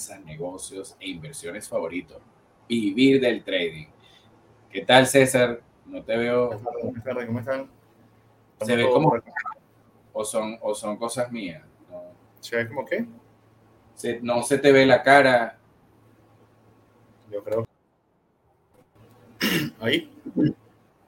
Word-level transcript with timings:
finanzas, 0.00 0.24
negocios 0.24 0.96
e 0.98 1.10
inversiones 1.10 1.68
favorito, 1.68 2.20
Vivir 2.68 3.20
del 3.20 3.42
Trading. 3.42 3.86
¿Qué 4.70 4.84
tal 4.84 5.06
César? 5.06 5.60
No 5.86 6.02
te 6.02 6.16
veo. 6.16 6.58
Buenas 6.82 7.04
tardes, 7.04 7.26
¿cómo 7.26 7.40
están? 7.40 7.68
¿Se 8.60 8.76
ve 8.76 8.88
como 8.88 9.14
o 10.12 10.24
son, 10.24 10.56
o 10.60 10.74
son 10.74 10.96
cosas 10.96 11.32
mías? 11.32 11.62
No. 11.90 12.02
¿Se 12.40 12.56
ve 12.56 12.68
como 12.68 12.84
qué? 12.84 13.06
Se, 13.94 14.20
no 14.20 14.42
se 14.42 14.58
te 14.58 14.70
ve 14.70 14.86
la 14.86 15.02
cara. 15.02 15.58
Yo 17.30 17.42
creo. 17.42 17.66
Ahí. 19.80 20.12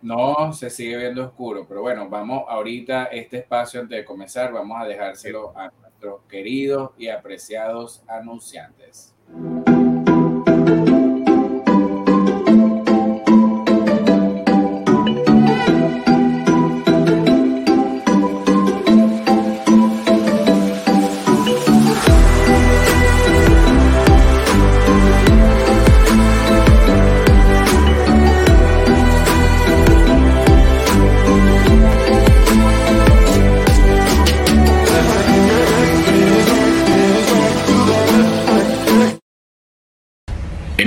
No, 0.00 0.52
se 0.52 0.68
sigue 0.68 0.96
viendo 0.96 1.24
oscuro, 1.24 1.64
pero 1.68 1.82
bueno, 1.82 2.08
vamos 2.08 2.44
ahorita, 2.48 3.04
este 3.04 3.38
espacio 3.38 3.80
antes 3.80 3.98
de 3.98 4.04
comenzar, 4.04 4.52
vamos 4.52 4.80
a 4.80 4.84
dejárselo 4.84 5.56
a 5.56 5.70
nuestros 6.02 6.22
queridos 6.28 6.90
y 6.98 7.08
apreciados 7.08 8.02
anunciantes. 8.08 9.14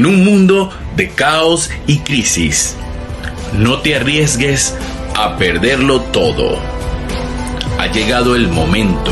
Un 0.06 0.24
mundo 0.24 0.70
de 0.96 1.10
caos 1.10 1.72
y 1.88 1.98
crisis, 1.98 2.76
no 3.58 3.80
te 3.80 3.96
arriesgues 3.96 4.76
a 5.16 5.36
perderlo 5.38 6.00
todo. 6.00 6.60
Ha 7.80 7.88
llegado 7.88 8.36
el 8.36 8.48
momento 8.48 9.12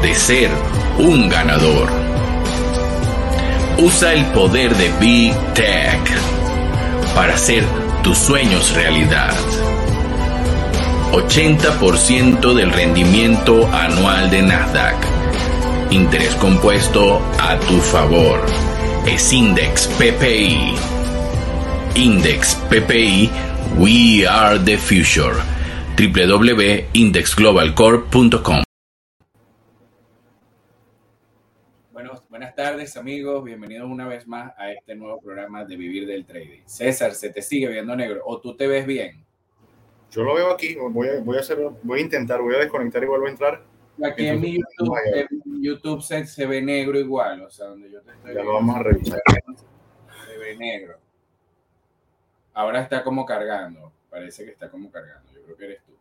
de 0.00 0.14
ser 0.14 0.50
un 0.98 1.28
ganador. 1.28 1.88
Usa 3.78 4.12
el 4.12 4.24
poder 4.26 4.76
de 4.76 4.88
Big 5.00 5.34
Tech 5.54 6.00
para 7.16 7.34
hacer 7.34 7.64
tus 8.04 8.18
sueños 8.18 8.72
realidad. 8.76 9.34
80% 11.10 12.54
del 12.54 12.70
rendimiento 12.70 13.68
anual 13.72 14.30
de 14.30 14.42
Nasdaq. 14.42 14.94
Interés 15.90 16.36
compuesto 16.36 17.20
a 17.40 17.58
tu 17.58 17.80
favor 17.80 18.67
es 19.08 19.32
Index 19.32 19.88
PPI. 19.96 20.76
Index 21.96 22.54
PPI, 22.68 23.30
We 23.78 24.26
Are 24.28 24.58
the 24.58 24.76
Future. 24.76 25.32
www.indexglobalcorp.com. 25.96 28.62
Bueno, 31.90 32.22
buenas 32.28 32.54
tardes 32.54 32.98
amigos, 32.98 33.42
bienvenidos 33.44 33.90
una 33.90 34.06
vez 34.06 34.28
más 34.28 34.52
a 34.58 34.72
este 34.72 34.94
nuevo 34.94 35.18
programa 35.22 35.64
de 35.64 35.76
Vivir 35.76 36.06
del 36.06 36.26
Trading. 36.26 36.60
César, 36.66 37.14
¿se 37.14 37.30
te 37.30 37.40
sigue 37.40 37.68
viendo 37.68 37.96
negro 37.96 38.20
o 38.26 38.38
tú 38.40 38.54
te 38.56 38.66
ves 38.66 38.86
bien? 38.86 39.24
Yo 40.10 40.22
lo 40.22 40.34
veo 40.34 40.52
aquí, 40.52 40.74
voy 40.74 41.08
a, 41.08 41.20
voy 41.20 41.38
a, 41.38 41.40
hacer, 41.40 41.56
voy 41.82 42.00
a 42.00 42.02
intentar, 42.02 42.42
voy 42.42 42.56
a 42.56 42.58
desconectar 42.58 43.02
y 43.02 43.06
vuelvo 43.06 43.24
a 43.26 43.30
entrar. 43.30 43.77
Aquí 44.04 44.26
en 44.26 44.40
mi 44.40 44.56
YouTube, 44.56 44.96
en 45.14 45.62
YouTube 45.62 46.02
se, 46.02 46.26
se, 46.26 46.46
ve 46.46 46.62
negro 46.62 46.98
igual, 46.98 47.42
o 47.42 47.50
sea, 47.50 47.66
donde 47.66 47.90
yo 47.90 48.00
te 48.02 48.12
estoy 48.12 48.34
Ya 48.34 48.42
lo 48.42 48.54
vamos 48.54 48.76
a 48.76 48.82
revisar. 48.82 49.20
Se 50.26 50.38
ve 50.38 50.56
negro. 50.56 50.98
Ahora 52.54 52.82
está 52.82 53.02
como 53.02 53.24
cargando, 53.24 53.92
parece 54.10 54.44
que 54.44 54.50
está 54.50 54.70
como 54.70 54.90
cargando, 54.90 55.32
yo 55.32 55.42
creo 55.44 55.56
que 55.56 55.64
eres 55.64 55.82
tú. 55.84 55.92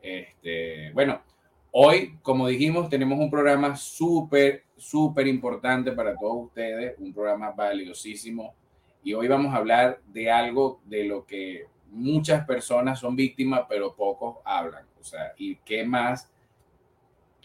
Este, 0.00 0.92
bueno, 0.92 1.22
hoy, 1.70 2.18
como 2.22 2.46
dijimos, 2.48 2.88
tenemos 2.88 3.18
un 3.18 3.30
programa 3.30 3.76
súper, 3.76 4.64
súper 4.76 5.26
importante 5.26 5.92
para 5.92 6.14
todos 6.14 6.46
ustedes, 6.46 6.94
un 6.98 7.12
programa 7.12 7.50
valiosísimo, 7.50 8.54
y 9.02 9.14
hoy 9.14 9.28
vamos 9.28 9.54
a 9.54 9.58
hablar 9.58 10.00
de 10.06 10.30
algo 10.30 10.80
de 10.84 11.04
lo 11.04 11.24
que 11.24 11.66
muchas 11.90 12.46
personas 12.46 12.98
son 12.98 13.16
víctimas, 13.16 13.62
pero 13.68 13.94
pocos 13.94 14.38
hablan, 14.44 14.86
o 15.00 15.04
sea, 15.04 15.32
y 15.36 15.56
qué 15.56 15.84
más 15.84 16.30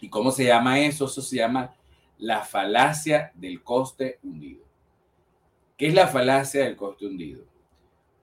¿Y 0.04 0.10
cómo 0.10 0.30
se 0.30 0.44
llama 0.44 0.80
eso? 0.80 1.06
Eso 1.06 1.22
se 1.22 1.36
llama 1.36 1.74
la 2.18 2.42
falacia 2.42 3.32
del 3.34 3.62
coste 3.62 4.18
hundido. 4.22 4.62
¿Qué 5.78 5.86
es 5.86 5.94
la 5.94 6.08
falacia 6.08 6.64
del 6.64 6.76
coste 6.76 7.06
hundido? 7.06 7.42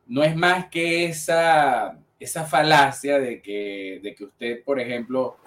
No 0.06 0.24
es 0.24 0.36
más 0.36 0.68
que 0.68 1.06
esa, 1.06 1.98
esa 2.20 2.44
falacia 2.46 3.18
de 3.18 3.42
que, 3.42 4.00
de 4.04 4.14
que 4.14 4.26
usted, 4.26 4.64
por 4.64 4.80
ejemplo, 4.80 5.38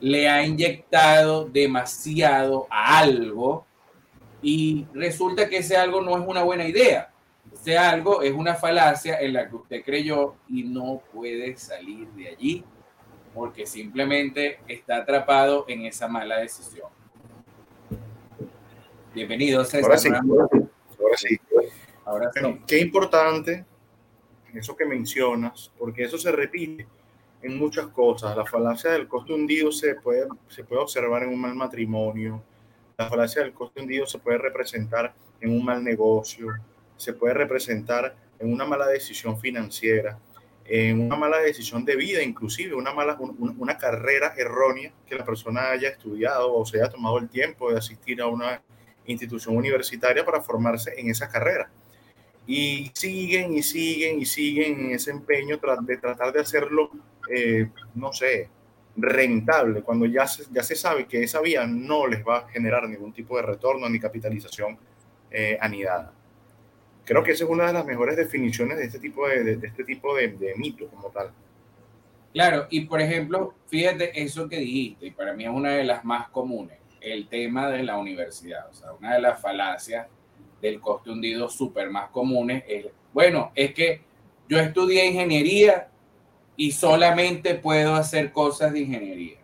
le 0.00 0.26
ha 0.26 0.42
inyectado 0.46 1.44
demasiado 1.44 2.66
a 2.70 3.00
algo 3.00 3.66
y 4.40 4.86
resulta 4.94 5.50
que 5.50 5.58
ese 5.58 5.76
algo 5.76 6.00
no 6.00 6.16
es 6.16 6.26
una 6.26 6.44
buena 6.44 6.66
idea. 6.66 7.12
Ese 7.52 7.76
algo 7.76 8.22
es 8.22 8.32
una 8.32 8.54
falacia 8.54 9.20
en 9.20 9.34
la 9.34 9.50
que 9.50 9.56
usted 9.56 9.84
creyó 9.84 10.36
y 10.48 10.62
no 10.62 11.02
puede 11.12 11.58
salir 11.58 12.08
de 12.12 12.28
allí 12.28 12.64
porque 13.34 13.66
simplemente 13.66 14.60
está 14.68 14.98
atrapado 14.98 15.64
en 15.68 15.86
esa 15.86 16.06
mala 16.06 16.38
decisión. 16.38 16.88
Bienvenidos 19.12 19.74
a 19.74 19.78
Ahora 19.78 19.98
sí, 19.98 20.08
ahora 20.08 21.16
sí. 21.16 21.40
Ahora 22.04 22.30
sí. 22.32 22.40
Qué 22.66 22.78
importante 22.78 23.64
eso 24.54 24.76
que 24.76 24.84
mencionas, 24.84 25.70
porque 25.78 26.04
eso 26.04 26.16
se 26.16 26.30
repite 26.30 26.86
en 27.42 27.58
muchas 27.58 27.88
cosas. 27.88 28.36
La 28.36 28.44
falacia 28.44 28.90
del 28.90 29.08
coste 29.08 29.32
hundido 29.32 29.72
se 29.72 29.96
puede, 29.96 30.26
se 30.48 30.64
puede 30.64 30.82
observar 30.82 31.24
en 31.24 31.30
un 31.30 31.40
mal 31.40 31.54
matrimonio, 31.54 32.42
la 32.96 33.08
falacia 33.08 33.42
del 33.42 33.52
coste 33.52 33.82
hundido 33.82 34.06
se 34.06 34.18
puede 34.18 34.38
representar 34.38 35.12
en 35.40 35.50
un 35.50 35.64
mal 35.64 35.82
negocio, 35.82 36.48
se 36.96 37.12
puede 37.12 37.34
representar 37.34 38.14
en 38.38 38.52
una 38.52 38.64
mala 38.64 38.86
decisión 38.86 39.38
financiera, 39.38 40.18
en 40.66 41.00
una 41.00 41.16
mala 41.16 41.38
decisión 41.38 41.84
de 41.84 41.96
vida, 41.96 42.22
inclusive 42.22 42.74
una, 42.74 42.92
mala, 42.92 43.16
una, 43.18 43.54
una, 43.58 43.76
carrera 43.76 44.34
errónea 44.36 44.92
que 45.06 45.14
la 45.14 45.24
persona 45.24 45.70
haya 45.70 45.90
estudiado 45.90 46.54
o 46.54 46.64
se 46.64 46.78
haya 46.78 46.90
tomado 46.90 47.18
el 47.18 47.28
tiempo 47.28 47.70
de 47.70 47.78
asistir 47.78 48.22
a 48.22 48.26
una 48.26 48.62
institución 49.06 49.56
universitaria 49.56 50.24
para 50.24 50.40
formarse 50.40 50.98
en 50.98 51.10
esa 51.10 51.28
carrera. 51.28 51.70
Y 52.46 52.90
siguen 52.94 53.54
y 53.54 53.62
siguen 53.62 54.20
y 54.20 54.24
siguen 54.24 54.86
en 54.86 54.90
ese 54.92 55.10
empeño 55.10 55.58
de 55.82 55.96
tratar 55.98 56.32
de 56.32 56.40
hacerlo, 56.40 56.90
eh, 57.30 57.68
no 57.94 58.12
sé, 58.12 58.48
rentable, 58.96 59.82
cuando 59.82 60.06
ya 60.06 60.26
se, 60.26 60.44
ya 60.50 60.62
se 60.62 60.76
sabe 60.76 61.06
que 61.06 61.22
esa 61.22 61.40
vía 61.40 61.66
no 61.66 62.06
les 62.06 62.26
va 62.26 62.38
a 62.38 62.48
generar 62.48 62.88
ningún 62.88 63.12
tipo 63.12 63.36
de 63.36 63.42
retorno 63.42 63.88
ni 63.88 63.98
capitalización 63.98 64.78
eh, 65.30 65.58
anidada 65.60 66.13
creo 67.04 67.22
que 67.22 67.32
esa 67.32 67.44
es 67.44 67.50
una 67.50 67.66
de 67.66 67.72
las 67.72 67.84
mejores 67.84 68.16
definiciones 68.16 68.78
de 68.78 68.84
este 68.84 68.98
tipo 68.98 69.28
de, 69.28 69.44
de, 69.44 69.56
de 69.56 69.66
este 69.66 69.84
tipo 69.84 70.14
de, 70.16 70.28
de, 70.28 70.54
mito 70.56 70.88
como 70.88 71.08
tal. 71.10 71.30
Claro, 72.32 72.66
y 72.70 72.80
por 72.82 73.00
ejemplo, 73.00 73.54
fíjate 73.68 74.22
eso 74.22 74.48
que 74.48 74.58
dijiste, 74.58 75.06
y 75.06 75.10
para 75.10 75.34
mí 75.34 75.44
es 75.44 75.50
una 75.50 75.70
de 75.70 75.84
las 75.84 76.04
más 76.04 76.28
comunes, 76.30 76.78
el 77.00 77.28
tema 77.28 77.70
de 77.70 77.82
la 77.82 77.98
universidad, 77.98 78.68
o 78.70 78.74
sea, 78.74 78.92
una 78.92 79.14
de 79.14 79.20
las 79.20 79.40
falacias 79.40 80.06
del 80.60 80.80
coste 80.80 81.10
hundido 81.10 81.48
súper 81.48 81.90
más 81.90 82.10
comunes 82.10 82.64
es, 82.66 82.86
bueno, 83.12 83.52
es 83.54 83.74
que 83.74 84.00
yo 84.48 84.58
estudié 84.58 85.06
ingeniería 85.06 85.88
y 86.56 86.72
solamente 86.72 87.54
puedo 87.54 87.94
hacer 87.94 88.32
cosas 88.32 88.72
de 88.72 88.80
ingeniería. 88.80 89.38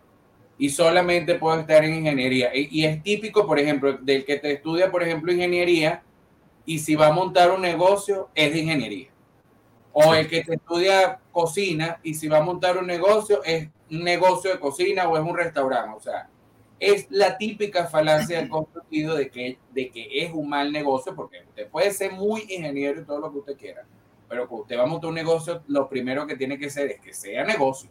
Y 0.57 0.69
solamente 0.69 1.35
puedo 1.35 1.59
estar 1.59 1.83
en 1.83 1.95
ingeniería. 1.95 2.55
Y, 2.55 2.67
y 2.71 2.85
es 2.85 3.01
típico, 3.01 3.47
por 3.47 3.57
ejemplo, 3.57 3.93
del 3.93 4.25
que 4.25 4.37
te 4.37 4.51
estudia, 4.51 4.91
por 4.91 5.01
ejemplo, 5.01 5.31
ingeniería, 5.31 6.03
y 6.65 6.79
si 6.79 6.95
va 6.95 7.07
a 7.07 7.11
montar 7.11 7.51
un 7.51 7.61
negocio 7.61 8.29
es 8.35 8.53
de 8.53 8.59
ingeniería. 8.59 9.09
O 9.93 10.13
el 10.13 10.27
que 10.29 10.43
te 10.43 10.55
estudia 10.55 11.19
cocina 11.31 11.99
y 12.03 12.13
si 12.13 12.27
va 12.27 12.37
a 12.37 12.43
montar 12.43 12.77
un 12.77 12.87
negocio 12.87 13.43
es 13.43 13.67
un 13.89 14.03
negocio 14.03 14.51
de 14.51 14.59
cocina 14.59 15.07
o 15.09 15.17
es 15.17 15.23
un 15.23 15.35
restaurante. 15.35 15.97
O 15.97 15.99
sea, 15.99 16.29
es 16.79 17.07
la 17.09 17.37
típica 17.37 17.87
falacia 17.87 18.39
del 18.39 18.49
construido 18.49 19.15
de 19.15 19.29
que, 19.29 19.57
de 19.71 19.89
que 19.89 20.23
es 20.23 20.31
un 20.33 20.49
mal 20.49 20.71
negocio, 20.71 21.15
porque 21.15 21.43
usted 21.47 21.67
puede 21.69 21.91
ser 21.91 22.11
muy 22.11 22.41
ingeniero 22.49 23.01
y 23.01 23.05
todo 23.05 23.19
lo 23.19 23.31
que 23.31 23.39
usted 23.39 23.57
quiera, 23.57 23.85
pero 24.27 24.47
cuando 24.47 24.63
usted 24.63 24.77
va 24.77 24.83
a 24.83 24.87
montar 24.87 25.09
un 25.09 25.15
negocio, 25.15 25.61
lo 25.67 25.89
primero 25.89 26.25
que 26.25 26.35
tiene 26.35 26.57
que 26.57 26.69
ser 26.69 26.89
es 26.89 27.01
que 27.01 27.13
sea 27.13 27.43
negocio. 27.43 27.89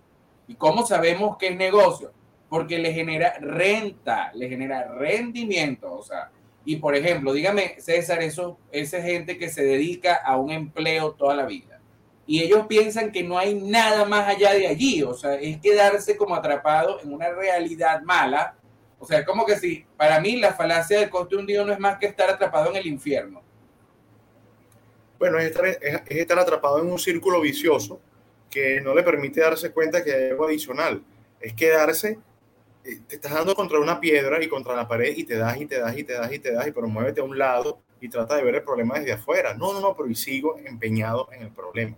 ¿Y 0.49 0.55
cómo 0.55 0.85
sabemos 0.85 1.37
que 1.37 1.49
es 1.49 1.57
negocio? 1.57 2.13
Porque 2.49 2.79
le 2.79 2.93
genera 2.93 3.35
renta, 3.39 4.33
le 4.35 4.49
genera 4.49 4.89
rendimiento. 4.95 5.93
O 5.93 6.03
sea, 6.03 6.31
y 6.65 6.77
por 6.77 6.95
ejemplo, 6.95 7.33
dígame, 7.33 7.77
César, 7.79 8.23
eso, 8.23 8.59
esa 8.71 9.01
gente 9.03 9.39
que 9.39 9.49
se 9.49 9.63
dedica 9.65 10.15
a 10.15 10.37
un 10.37 10.51
empleo 10.51 11.13
toda 11.13 11.35
la 11.35 11.47
vida 11.47 11.81
y 12.31 12.45
ellos 12.45 12.69
piensan 12.69 13.11
que 13.11 13.25
no 13.25 13.37
hay 13.37 13.55
nada 13.55 14.05
más 14.05 14.29
allá 14.29 14.55
de 14.55 14.69
allí, 14.69 15.03
o 15.03 15.15
sea, 15.15 15.35
es 15.35 15.61
quedarse 15.61 16.17
como 16.17 16.37
atrapado 16.37 17.01
en 17.03 17.13
una 17.13 17.29
realidad 17.31 18.03
mala. 18.03 18.55
O 19.01 19.05
sea, 19.05 19.25
como 19.25 19.45
que 19.45 19.57
sí, 19.57 19.85
para 19.97 20.21
mí 20.21 20.37
la 20.37 20.53
falacia 20.53 21.01
del 21.01 21.11
coste 21.11 21.35
hundido 21.35 21.65
no 21.65 21.73
es 21.73 21.81
más 21.81 21.99
que 21.99 22.07
estar 22.07 22.31
atrapado 22.31 22.71
en 22.71 22.77
el 22.77 22.87
infierno. 22.87 23.43
Bueno, 25.19 25.41
es 25.41 25.47
estar, 25.47 25.67
es 25.67 26.03
estar 26.09 26.39
atrapado 26.39 26.79
en 26.79 26.93
un 26.93 27.01
círculo 27.01 27.41
vicioso 27.41 28.01
que 28.49 28.81
no 28.81 28.95
le 28.95 29.03
permite 29.03 29.41
darse 29.41 29.73
cuenta 29.73 30.05
que 30.05 30.13
hay 30.13 30.31
algo 30.31 30.47
adicional. 30.47 31.03
Es 31.41 31.53
quedarse, 31.55 32.17
te 32.83 33.17
estás 33.17 33.33
dando 33.33 33.55
contra 33.55 33.79
una 33.79 34.01
piedra 34.01 34.43
y 34.43 34.49
contra 34.49 34.75
la 34.75 34.89
pared 34.89 35.17
y 35.17 35.25
te 35.25 35.37
das 35.37 35.61
y 35.61 35.67
te 35.67 35.79
das 35.79 35.97
y 35.97 36.05
te 36.05 36.15
das 36.15 36.33
y 36.33 36.39
te 36.39 36.53
das, 36.53 36.67
y 36.67 36.73
pero 36.73 36.89
muévete 36.89 37.21
a 37.21 37.25
un 37.25 37.39
lado 37.39 37.83
y 38.01 38.09
trata 38.09 38.37
de 38.37 38.43
ver 38.43 38.57
el 38.57 38.63
problema 38.63 38.99
desde 38.99 39.13
afuera. 39.13 39.55
No, 39.55 39.73
no, 39.73 39.81
no, 39.81 39.95
pero 39.95 40.09
y 40.09 40.15
sigo 40.15 40.57
empeñado 40.59 41.29
en 41.33 41.43
el 41.43 41.51
problema. 41.51 41.97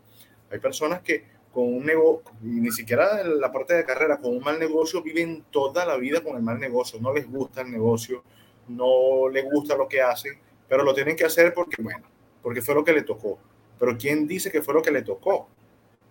Hay 0.50 0.58
personas 0.58 1.00
que 1.00 1.24
con 1.52 1.64
un 1.64 1.84
negocio, 1.84 2.32
ni 2.40 2.70
siquiera 2.70 3.22
la 3.24 3.52
parte 3.52 3.74
de 3.74 3.84
carrera, 3.84 4.18
con 4.18 4.36
un 4.36 4.42
mal 4.42 4.58
negocio, 4.58 5.02
viven 5.02 5.44
toda 5.50 5.84
la 5.84 5.96
vida 5.96 6.22
con 6.22 6.36
el 6.36 6.42
mal 6.42 6.58
negocio. 6.58 6.98
No 7.00 7.12
les 7.12 7.30
gusta 7.30 7.60
el 7.60 7.70
negocio, 7.70 8.24
no 8.68 9.28
les 9.28 9.44
gusta 9.44 9.76
lo 9.76 9.86
que 9.86 10.00
hacen, 10.00 10.38
pero 10.68 10.82
lo 10.82 10.94
tienen 10.94 11.14
que 11.14 11.24
hacer 11.24 11.52
porque, 11.54 11.80
bueno, 11.80 12.06
porque 12.42 12.62
fue 12.62 12.74
lo 12.74 12.82
que 12.82 12.92
le 12.92 13.02
tocó. 13.02 13.38
Pero 13.78 13.96
¿quién 13.98 14.26
dice 14.26 14.50
que 14.50 14.62
fue 14.62 14.74
lo 14.74 14.82
que 14.82 14.90
le 14.90 15.02
tocó? 15.02 15.48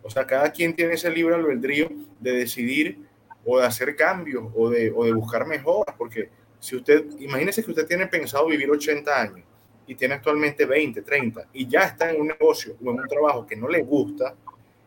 O 0.03 0.09
sea, 0.09 0.25
cada 0.25 0.51
quien 0.51 0.75
tiene 0.75 0.93
ese 0.93 1.09
libre 1.09 1.35
albedrío 1.35 1.89
de 2.19 2.31
decidir 2.31 3.07
o 3.45 3.59
de 3.59 3.65
hacer 3.65 3.95
cambios 3.95 4.45
o 4.55 4.69
de, 4.69 4.91
o 4.95 5.05
de 5.05 5.13
buscar 5.13 5.45
mejoras, 5.45 5.95
porque 5.97 6.29
si 6.59 6.75
usted, 6.75 7.05
imagínese 7.19 7.63
que 7.63 7.71
usted 7.71 7.87
tiene 7.87 8.07
pensado 8.07 8.45
vivir 8.47 8.69
80 8.69 9.21
años 9.21 9.45
y 9.87 9.95
tiene 9.95 10.13
actualmente 10.15 10.65
20, 10.65 11.01
30 11.01 11.47
y 11.53 11.67
ya 11.67 11.81
está 11.81 12.11
en 12.11 12.21
un 12.21 12.27
negocio 12.27 12.75
o 12.83 12.91
en 12.91 12.99
un 12.99 13.07
trabajo 13.07 13.45
que 13.45 13.55
no 13.55 13.67
le 13.67 13.81
gusta 13.81 14.35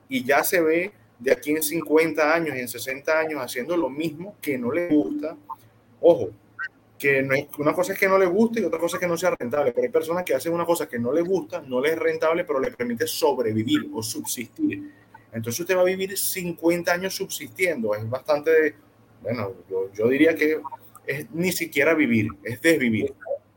y 0.09 0.25
ya 0.25 0.45
se 0.45 0.61
ve 0.61 0.93
de 1.19 1.33
aquí 1.33 1.51
en 1.51 1.63
50 1.63 2.35
años 2.35 2.57
en 2.57 2.69
60 2.69 3.19
años 3.19 3.41
haciendo 3.41 3.77
lo 3.77 3.89
mismo 3.89 4.37
que 4.41 4.57
no 4.57 4.71
le 4.71 4.89
gusta, 4.89 5.37
ojo, 6.01 6.31
que 6.99 7.23
no 7.23 7.35
es, 7.35 7.47
una 7.59 7.73
cosa 7.73 7.93
es 7.93 7.99
que 7.99 8.09
no 8.09 8.19
le 8.19 8.27
guste 8.27 8.61
y 8.61 8.65
otra 8.65 8.79
cosa 8.79 8.97
es 8.97 9.01
que 9.01 9.09
no 9.09 9.17
sea 9.17 9.31
rentable, 9.31 9.73
pero 9.73 9.85
hay 9.85 9.93
personas 9.93 10.25
que 10.25 10.35
hacen 10.35 10.53
una 10.53 10.65
cosa 10.65 10.89
que 10.89 10.99
no 10.99 11.13
le 11.13 11.23
gusta, 11.23 11.61
no 11.61 11.81
le 11.81 11.91
es 11.91 11.99
rentable, 11.99 12.45
pero 12.45 12.61
le 12.61 12.71
permite 12.71 13.07
sobrevivir 13.07 13.91
o 13.93 14.03
subsistir. 14.03 14.91
Entonces 15.35 15.61
usted 15.61 15.77
va 15.77 15.81
a 15.81 15.85
vivir 15.85 16.17
50 16.17 16.93
años 16.93 17.15
subsistiendo, 17.15 17.95
es 17.95 18.09
bastante, 18.09 18.77
bueno, 19.21 19.53
yo, 19.69 19.93
yo 19.93 20.09
diría 20.09 20.35
que 20.35 20.61
es 21.07 21.31
ni 21.33 21.51
siquiera 21.51 21.93
vivir, 21.95 22.29
es 22.45 22.61
desvivir. 22.61 23.13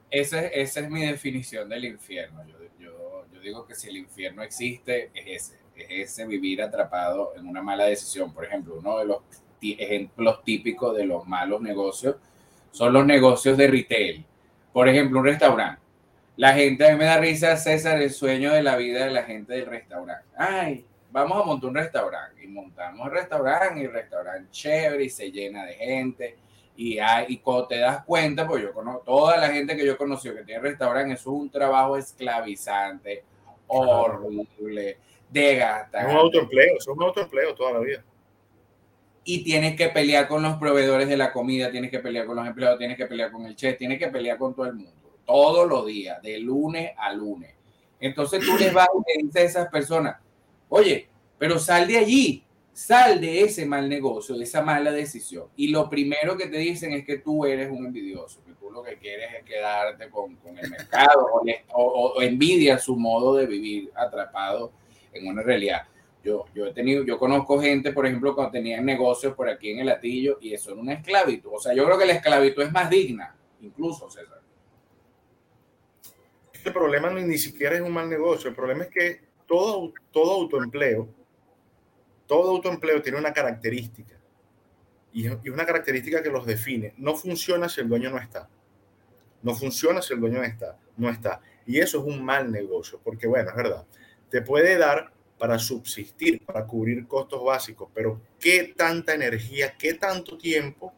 Esa, 0.09 0.47
esa 0.47 0.79
es 0.79 0.89
mi 0.89 1.05
definición 1.05 1.69
del 1.69 1.85
infierno. 1.85 2.43
Yo, 2.47 2.55
yo, 2.79 3.25
yo, 3.31 3.39
digo 3.39 3.65
que 3.65 3.75
si 3.75 3.89
el 3.89 3.97
infierno 3.97 4.41
existe, 4.41 5.11
es 5.13 5.51
ese, 5.51 5.57
es 5.75 6.11
ese 6.11 6.25
vivir 6.25 6.63
atrapado 6.63 7.33
en 7.37 7.47
una 7.47 7.61
mala 7.61 7.85
decisión. 7.85 8.33
Por 8.33 8.45
ejemplo, 8.45 8.79
uno 8.79 8.97
de 8.97 9.05
los 9.05 9.17
ejemplos 9.61 10.43
típicos 10.43 10.95
de 10.97 11.05
los 11.05 11.27
malos 11.27 11.61
negocios 11.61 12.15
son 12.71 12.93
los 12.93 13.05
negocios 13.05 13.55
de 13.55 13.67
retail. 13.67 14.25
Por 14.73 14.87
ejemplo, 14.87 15.19
un 15.19 15.25
restaurante. 15.25 15.81
La 16.37 16.53
gente, 16.53 16.87
a 16.87 16.91
mí 16.91 16.97
me 16.97 17.05
da 17.05 17.17
risa, 17.17 17.57
César, 17.57 18.01
el 18.01 18.11
sueño 18.11 18.53
de 18.53 18.63
la 18.63 18.77
vida 18.77 19.05
de 19.05 19.11
la 19.11 19.23
gente 19.23 19.53
del 19.53 19.65
restaurante. 19.65 20.25
Ay, 20.37 20.85
vamos 21.11 21.41
a 21.41 21.45
montar 21.45 21.69
un 21.69 21.75
restaurante. 21.75 22.43
Y 22.43 22.47
montamos 22.47 23.07
el 23.07 23.13
restaurante 23.13 23.81
y 23.81 23.83
el 23.85 23.93
restaurante 23.93 24.49
chévere 24.51 25.03
y 25.03 25.09
se 25.09 25.31
llena 25.31 25.65
de 25.65 25.73
gente 25.73 26.37
y, 26.77 26.99
hay, 26.99 27.25
y 27.29 27.37
cuando 27.39 27.67
te 27.67 27.79
das 27.79 28.05
cuenta, 28.05 28.47
pues 28.47 28.61
yo 28.61 28.71
conozco, 28.71 29.01
toda 29.03 29.35
la 29.37 29.49
gente 29.49 29.75
que 29.75 29.83
yo 29.83 29.93
he 29.93 29.97
conocido 29.97 30.35
que 30.35 30.43
tiene 30.43 30.61
restaurante, 30.61 31.15
eso 31.15 31.31
es 31.31 31.41
un 31.41 31.49
trabajo 31.49 31.97
esclavizante, 31.97 33.23
horrible, 33.65 34.99
de 35.27 35.55
gastar. 35.55 36.05
Es 36.05 36.13
un 36.13 36.19
autoempleo, 36.19 36.77
es 36.77 36.87
un 36.87 37.01
autoempleo 37.01 37.55
toda 37.55 37.73
la 37.73 37.79
vida. 37.79 38.03
Y 39.23 39.43
tienes 39.43 39.75
que 39.75 39.89
pelear 39.89 40.27
con 40.27 40.43
los 40.43 40.57
proveedores 40.57 41.09
de 41.09 41.17
la 41.17 41.33
comida, 41.33 41.71
tienes 41.71 41.89
que 41.89 41.97
pelear 41.99 42.27
con 42.27 42.35
los 42.35 42.45
empleados, 42.45 42.77
tienes 42.77 42.95
que 42.95 43.07
pelear 43.07 43.31
con 43.31 43.47
el 43.47 43.55
chef, 43.55 43.75
tienes 43.75 43.97
que 43.97 44.09
pelear 44.09 44.37
con 44.37 44.53
todo 44.53 44.67
el 44.67 44.75
mundo, 44.75 45.17
todos 45.25 45.67
los 45.67 45.83
días, 45.87 46.21
de 46.21 46.37
lunes 46.39 46.91
a 46.95 47.11
lunes. 47.11 47.55
Entonces 47.99 48.45
tú 48.45 48.55
les 48.55 48.71
vas 48.71 48.87
y 48.93 49.17
le 49.17 49.23
dices 49.23 49.41
a 49.41 49.45
esas 49.45 49.71
personas, 49.71 50.17
oye, 50.69 51.07
pero 51.37 51.59
sal 51.59 51.87
de 51.87 51.97
allí, 51.97 52.47
Sal 52.77 53.19
de 53.19 53.41
ese 53.41 53.65
mal 53.65 53.89
negocio, 53.89 54.37
de 54.37 54.43
esa 54.43 54.61
mala 54.61 54.91
decisión. 54.91 55.45
Y 55.55 55.69
lo 55.69 55.89
primero 55.89 56.37
que 56.37 56.45
te 56.45 56.59
dicen 56.59 56.91
es 56.91 57.03
que 57.03 57.17
tú 57.17 57.43
eres 57.43 57.71
un 57.71 57.87
envidioso, 57.87 58.43
que 58.45 58.51
tú 58.53 58.69
lo 58.69 58.83
que 58.83 58.99
quieres 58.99 59.33
es 59.33 59.43
quedarte 59.45 60.11
con, 60.11 60.35
con 60.35 60.55
el 60.59 60.69
mercado 60.69 61.27
o, 61.73 61.81
o, 61.81 62.21
envidia 62.21 62.77
su 62.77 62.95
modo 62.95 63.33
de 63.33 63.47
vivir 63.47 63.91
atrapado 63.95 64.71
en 65.11 65.27
una 65.27 65.41
realidad. 65.41 65.87
Yo, 66.23 66.45
yo 66.53 66.67
he 66.67 66.71
tenido, 66.71 67.03
yo 67.03 67.17
conozco 67.17 67.59
gente, 67.59 67.91
por 67.93 68.05
ejemplo, 68.05 68.35
cuando 68.35 68.51
tenían 68.51 68.85
negocios 68.85 69.33
por 69.33 69.49
aquí 69.49 69.71
en 69.71 69.79
el 69.79 69.87
latillo 69.87 70.37
y 70.39 70.53
eso 70.53 70.71
era 70.71 70.79
una 70.79 70.93
esclavitud. 70.93 71.49
O 71.55 71.59
sea, 71.59 71.73
yo 71.73 71.83
creo 71.83 71.97
que 71.97 72.05
la 72.05 72.13
esclavitud 72.13 72.61
es 72.61 72.71
más 72.71 72.91
digna, 72.91 73.35
incluso, 73.59 74.07
César. 74.11 74.39
Este 76.53 76.69
problema 76.69 77.09
ni 77.09 77.39
siquiera 77.39 77.75
es 77.75 77.81
un 77.81 77.91
mal 77.91 78.07
negocio. 78.07 78.51
El 78.51 78.55
problema 78.55 78.83
es 78.83 78.89
que 78.91 79.21
todo, 79.47 79.93
todo 80.11 80.31
autoempleo 80.33 81.09
todo 82.27 82.51
autoempleo 82.51 83.01
tiene 83.01 83.17
una 83.17 83.33
característica 83.33 84.15
y 85.13 85.49
una 85.49 85.65
característica 85.65 86.21
que 86.21 86.29
los 86.29 86.45
define. 86.45 86.93
No 86.97 87.15
funciona 87.15 87.67
si 87.69 87.81
el 87.81 87.89
dueño 87.89 88.11
no 88.11 88.19
está. 88.19 88.47
No 89.41 89.55
funciona 89.55 89.99
si 90.01 90.13
el 90.13 90.19
dueño 90.19 90.39
no 90.39 90.43
está. 90.43 90.77
No 90.95 91.09
está. 91.09 91.41
Y 91.65 91.79
eso 91.79 91.99
es 91.99 92.05
un 92.05 92.23
mal 92.23 92.51
negocio, 92.51 92.99
porque 93.03 93.25
bueno, 93.25 93.49
es 93.49 93.55
verdad. 93.55 93.85
Te 94.29 94.41
puede 94.43 94.77
dar 94.77 95.11
para 95.39 95.57
subsistir, 95.57 96.45
para 96.45 96.65
cubrir 96.65 97.07
costos 97.07 97.43
básicos, 97.43 97.89
pero 97.95 98.21
¿qué 98.39 98.73
tanta 98.75 99.15
energía, 99.15 99.75
qué 99.77 99.93
tanto 99.95 100.37
tiempo, 100.37 100.93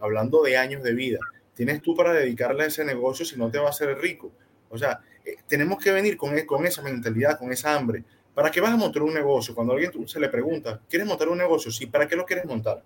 hablando 0.00 0.42
de 0.42 0.56
años 0.56 0.82
de 0.82 0.94
vida, 0.94 1.18
tienes 1.54 1.82
tú 1.82 1.96
para 1.96 2.12
dedicarle 2.12 2.64
a 2.64 2.66
ese 2.66 2.84
negocio 2.84 3.24
si 3.24 3.36
no 3.36 3.50
te 3.50 3.58
va 3.58 3.68
a 3.68 3.70
hacer 3.70 3.96
rico? 3.98 4.30
O 4.68 4.78
sea, 4.78 5.00
eh, 5.30 5.36
tenemos 5.46 5.82
que 5.82 5.92
venir 5.92 6.16
con, 6.16 6.38
con 6.46 6.66
esa 6.66 6.82
mentalidad, 6.82 7.38
con 7.38 7.52
esa 7.52 7.74
hambre 7.74 8.04
¿Para 8.38 8.52
qué 8.52 8.60
vas 8.60 8.70
a 8.72 8.76
montar 8.76 9.02
un 9.02 9.12
negocio? 9.12 9.52
Cuando 9.52 9.72
alguien 9.72 10.06
se 10.06 10.20
le 10.20 10.28
pregunta, 10.28 10.80
¿quieres 10.88 11.08
montar 11.08 11.28
un 11.28 11.38
negocio? 11.38 11.72
Sí, 11.72 11.86
¿para 11.86 12.06
qué 12.06 12.14
lo 12.14 12.24
quieres 12.24 12.44
montar? 12.44 12.84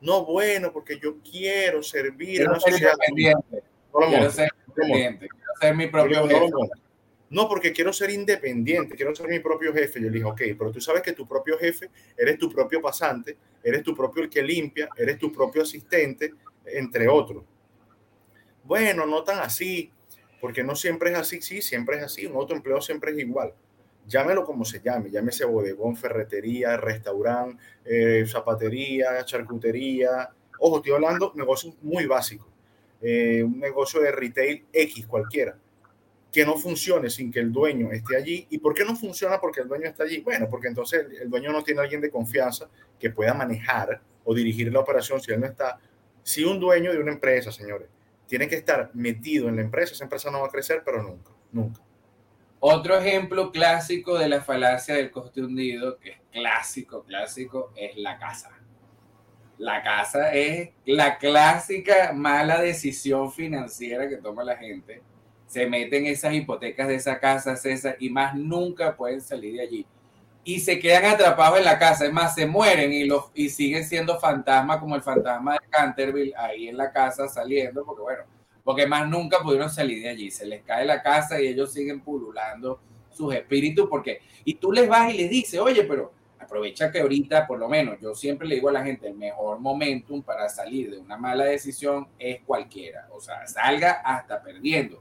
No, 0.00 0.24
bueno, 0.24 0.72
porque 0.72 1.00
yo 1.00 1.16
quiero 1.20 1.82
servir 1.82 2.36
quiero 2.36 2.52
a 2.52 2.54
la 2.54 2.60
sociedad. 2.60 2.92
No 3.92 4.06
quiero 4.06 4.30
ser 4.30 4.52
independiente, 4.68 5.28
quiero 5.28 5.52
ser 5.60 5.74
mi 5.74 5.88
propio 5.88 6.28
jefe. 6.28 6.52
No, 7.28 7.48
porque 7.48 7.72
quiero 7.72 7.92
ser 7.92 8.10
independiente, 8.10 8.94
quiero 8.94 9.12
ser 9.16 9.26
mi 9.26 9.40
propio 9.40 9.72
jefe. 9.72 10.00
Yo 10.00 10.06
le 10.06 10.12
dije, 10.12 10.24
ok, 10.24 10.42
pero 10.56 10.70
tú 10.70 10.80
sabes 10.80 11.02
que 11.02 11.12
tu 11.12 11.26
propio 11.26 11.58
jefe 11.58 11.90
eres 12.16 12.38
tu 12.38 12.48
propio 12.48 12.80
pasante, 12.80 13.36
eres 13.64 13.82
tu 13.82 13.96
propio 13.96 14.22
el 14.22 14.30
que 14.30 14.44
limpia, 14.44 14.88
eres 14.96 15.18
tu 15.18 15.32
propio 15.32 15.62
asistente, 15.62 16.34
entre 16.64 17.08
otros. 17.08 17.42
Bueno, 18.62 19.06
no 19.06 19.24
tan 19.24 19.40
así, 19.40 19.90
porque 20.40 20.64
no 20.64 20.76
siempre 20.76 21.12
es 21.12 21.18
así, 21.18 21.42
sí, 21.42 21.62
siempre 21.62 21.98
es 21.98 22.04
así. 22.04 22.26
Un 22.26 22.36
otro 22.36 22.56
empleo 22.56 22.80
siempre 22.80 23.12
es 23.12 23.18
igual 23.18 23.52
llámelo 24.08 24.44
como 24.44 24.64
se 24.64 24.80
llame, 24.80 25.10
llámese 25.10 25.44
bodegón, 25.44 25.94
ferretería, 25.96 26.76
restaurante, 26.76 27.62
eh, 27.84 28.24
zapatería, 28.26 29.24
charcutería. 29.24 30.30
Ojo, 30.58 30.78
estoy 30.78 30.92
hablando 30.92 31.32
negocios 31.36 31.76
muy 31.82 32.06
básicos. 32.06 32.48
Eh, 33.00 33.42
un 33.44 33.60
negocio 33.60 34.00
de 34.00 34.10
retail 34.10 34.64
X 34.72 35.06
cualquiera, 35.06 35.56
que 36.32 36.44
no 36.44 36.56
funcione 36.56 37.10
sin 37.10 37.30
que 37.30 37.38
el 37.38 37.52
dueño 37.52 37.92
esté 37.92 38.16
allí. 38.16 38.46
¿Y 38.50 38.58
por 38.58 38.74
qué 38.74 38.84
no 38.84 38.96
funciona 38.96 39.38
porque 39.38 39.60
el 39.60 39.68
dueño 39.68 39.86
está 39.86 40.02
allí? 40.02 40.20
Bueno, 40.20 40.48
porque 40.50 40.68
entonces 40.68 41.06
el 41.20 41.30
dueño 41.30 41.52
no 41.52 41.62
tiene 41.62 41.82
alguien 41.82 42.00
de 42.00 42.10
confianza 42.10 42.68
que 42.98 43.10
pueda 43.10 43.34
manejar 43.34 44.00
o 44.24 44.34
dirigir 44.34 44.72
la 44.72 44.80
operación 44.80 45.20
si 45.20 45.32
él 45.32 45.40
no 45.40 45.46
está. 45.46 45.78
Si 46.22 46.44
un 46.44 46.58
dueño 46.58 46.92
de 46.92 46.98
una 46.98 47.12
empresa, 47.12 47.52
señores, 47.52 47.88
tiene 48.28 48.46
que 48.46 48.56
estar 48.56 48.90
metido 48.94 49.48
en 49.48 49.56
la 49.56 49.62
empresa, 49.62 49.94
esa 49.94 50.04
empresa 50.04 50.30
no 50.30 50.40
va 50.40 50.46
a 50.46 50.50
crecer, 50.50 50.82
pero 50.84 51.02
nunca, 51.02 51.32
nunca. 51.50 51.80
Otro 52.60 52.96
ejemplo 52.98 53.50
clásico 53.50 54.18
de 54.18 54.28
la 54.28 54.42
falacia 54.42 54.94
del 54.94 55.10
coste 55.10 55.40
hundido, 55.40 55.98
que 55.98 56.10
es 56.10 56.18
clásico, 56.30 57.04
clásico, 57.04 57.72
es 57.74 57.96
la 57.96 58.18
casa. 58.18 58.50
La 59.56 59.82
casa 59.82 60.32
es 60.34 60.70
la 60.84 61.18
clásica 61.18 62.12
mala 62.12 62.60
decisión 62.60 63.32
financiera 63.32 64.08
que 64.08 64.18
toma 64.18 64.44
la 64.44 64.56
gente. 64.56 65.02
Se 65.46 65.66
meten 65.66 66.06
esas 66.06 66.34
hipotecas 66.34 66.88
de 66.88 66.96
esa 66.96 67.18
casa, 67.18 67.56
César, 67.56 67.96
y 67.98 68.10
más 68.10 68.34
nunca 68.34 68.96
pueden 68.96 69.20
salir 69.20 69.54
de 69.54 69.62
allí. 69.62 69.86
Y 70.48 70.60
se 70.60 70.78
quedan 70.78 71.04
atrapados 71.04 71.58
en 71.58 71.66
la 71.66 71.78
casa, 71.78 72.06
es 72.06 72.12
más, 72.14 72.34
se 72.34 72.46
mueren 72.46 72.90
y, 72.90 73.04
los, 73.04 73.26
y 73.34 73.50
siguen 73.50 73.84
siendo 73.84 74.18
fantasmas 74.18 74.78
como 74.78 74.96
el 74.96 75.02
fantasma 75.02 75.52
de 75.52 75.58
Canterville 75.68 76.32
ahí 76.34 76.68
en 76.68 76.78
la 76.78 76.90
casa 76.90 77.28
saliendo, 77.28 77.84
porque 77.84 78.00
bueno, 78.00 78.22
porque 78.64 78.86
más 78.86 79.06
nunca 79.06 79.40
pudieron 79.40 79.68
salir 79.68 80.02
de 80.02 80.08
allí. 80.08 80.30
Se 80.30 80.46
les 80.46 80.62
cae 80.62 80.86
la 80.86 81.02
casa 81.02 81.38
y 81.38 81.48
ellos 81.48 81.70
siguen 81.70 82.00
pululando 82.00 82.80
sus 83.10 83.34
espíritus 83.34 83.88
porque, 83.90 84.22
y 84.42 84.54
tú 84.54 84.72
les 84.72 84.88
vas 84.88 85.12
y 85.12 85.18
les 85.18 85.28
dices, 85.28 85.60
oye, 85.60 85.84
pero 85.84 86.14
aprovecha 86.38 86.90
que 86.90 87.00
ahorita, 87.02 87.46
por 87.46 87.58
lo 87.58 87.68
menos, 87.68 88.00
yo 88.00 88.14
siempre 88.14 88.48
le 88.48 88.54
digo 88.54 88.70
a 88.70 88.72
la 88.72 88.82
gente, 88.82 89.06
el 89.06 89.16
mejor 89.16 89.58
momentum 89.58 90.22
para 90.22 90.48
salir 90.48 90.92
de 90.92 90.96
una 90.96 91.18
mala 91.18 91.44
decisión 91.44 92.08
es 92.18 92.40
cualquiera, 92.46 93.06
o 93.12 93.20
sea, 93.20 93.46
salga 93.46 94.00
hasta 94.02 94.42
perdiendo. 94.42 94.98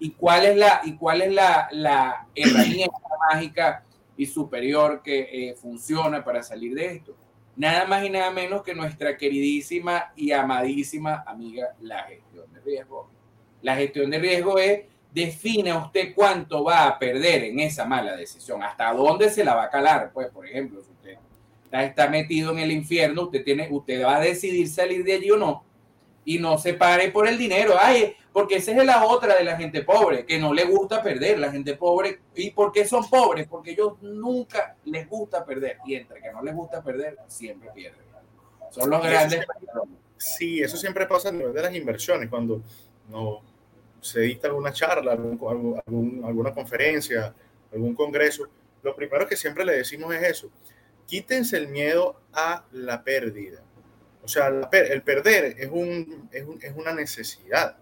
¿Y 0.00 0.10
cuál 0.10 0.44
es 0.44 0.56
la, 0.56 0.80
y 0.82 0.96
cuál 0.96 1.22
es 1.22 1.32
la, 1.32 1.68
la 1.70 2.26
herramienta 2.34 2.98
mágica 3.30 3.84
y 4.18 4.26
superior 4.26 5.00
que 5.02 5.20
eh, 5.32 5.54
funciona 5.54 6.22
para 6.22 6.42
salir 6.42 6.74
de 6.74 6.86
esto. 6.86 7.16
Nada 7.56 7.86
más 7.86 8.04
y 8.04 8.10
nada 8.10 8.30
menos 8.30 8.62
que 8.62 8.74
nuestra 8.74 9.16
queridísima 9.16 10.12
y 10.14 10.32
amadísima 10.32 11.24
amiga, 11.26 11.74
la 11.80 12.02
gestión 12.02 12.52
de 12.52 12.60
riesgo. 12.60 13.08
La 13.62 13.76
gestión 13.76 14.10
de 14.10 14.18
riesgo 14.18 14.58
es 14.58 14.82
defina 15.12 15.78
usted 15.78 16.14
cuánto 16.14 16.64
va 16.64 16.86
a 16.86 16.98
perder 16.98 17.44
en 17.44 17.60
esa 17.60 17.84
mala 17.84 18.16
decisión, 18.16 18.62
hasta 18.62 18.92
dónde 18.92 19.30
se 19.30 19.44
la 19.44 19.54
va 19.54 19.64
a 19.64 19.70
calar. 19.70 20.10
Pues, 20.12 20.28
por 20.28 20.46
ejemplo, 20.46 20.82
si 20.82 20.90
usted 20.90 21.16
está 21.70 22.08
metido 22.08 22.52
en 22.52 22.58
el 22.58 22.72
infierno, 22.72 23.22
usted, 23.22 23.44
tiene, 23.44 23.68
usted 23.70 24.04
va 24.04 24.16
a 24.16 24.20
decidir 24.20 24.68
salir 24.68 25.04
de 25.04 25.14
allí 25.14 25.30
o 25.30 25.36
no, 25.36 25.64
y 26.28 26.38
no 26.38 26.58
se 26.58 26.74
pare 26.74 27.10
por 27.10 27.26
el 27.26 27.38
dinero. 27.38 27.74
Ay, 27.80 28.14
porque 28.34 28.56
esa 28.56 28.72
es 28.72 28.84
la 28.84 29.06
otra 29.06 29.34
de 29.34 29.44
la 29.44 29.56
gente 29.56 29.82
pobre, 29.82 30.26
que 30.26 30.38
no 30.38 30.52
le 30.52 30.66
gusta 30.66 31.02
perder. 31.02 31.38
La 31.38 31.50
gente 31.50 31.74
pobre, 31.74 32.20
¿y 32.34 32.50
por 32.50 32.70
qué 32.70 32.84
son 32.84 33.08
pobres? 33.08 33.48
Porque 33.48 33.70
ellos 33.70 33.94
nunca 34.02 34.76
les 34.84 35.08
gusta 35.08 35.42
perder, 35.42 35.78
y 35.86 35.94
entre 35.94 36.20
que 36.20 36.30
no 36.30 36.42
les 36.42 36.54
gusta 36.54 36.82
perder, 36.82 37.16
siempre 37.28 37.70
pierden. 37.74 38.04
Son 38.70 38.90
los 38.90 39.02
grandes. 39.02 39.46
Sí, 40.18 40.60
eso 40.60 40.76
siempre 40.76 41.06
pasa 41.06 41.30
a 41.30 41.32
nivel 41.32 41.54
de 41.54 41.62
las 41.62 41.74
inversiones, 41.74 42.28
cuando 42.28 42.60
no 43.08 43.40
se 44.02 44.20
dicta 44.20 44.48
alguna 44.48 44.70
charla, 44.70 45.12
alguna 45.12 46.52
conferencia, 46.52 47.34
algún 47.72 47.94
congreso, 47.94 48.46
lo 48.82 48.94
primero 48.94 49.26
que 49.26 49.34
siempre 49.34 49.64
le 49.64 49.78
decimos 49.78 50.14
es 50.14 50.22
eso, 50.24 50.50
quítense 51.06 51.56
el 51.56 51.68
miedo 51.68 52.20
a 52.34 52.66
la 52.72 53.02
pérdida. 53.02 53.62
O 54.28 54.30
sea, 54.30 54.48
el 54.48 55.02
perder 55.02 55.56
es, 55.58 55.70
un, 55.70 56.28
es, 56.30 56.44
un, 56.44 56.58
es 56.62 56.76
una 56.76 56.92
necesidad. 56.92 57.76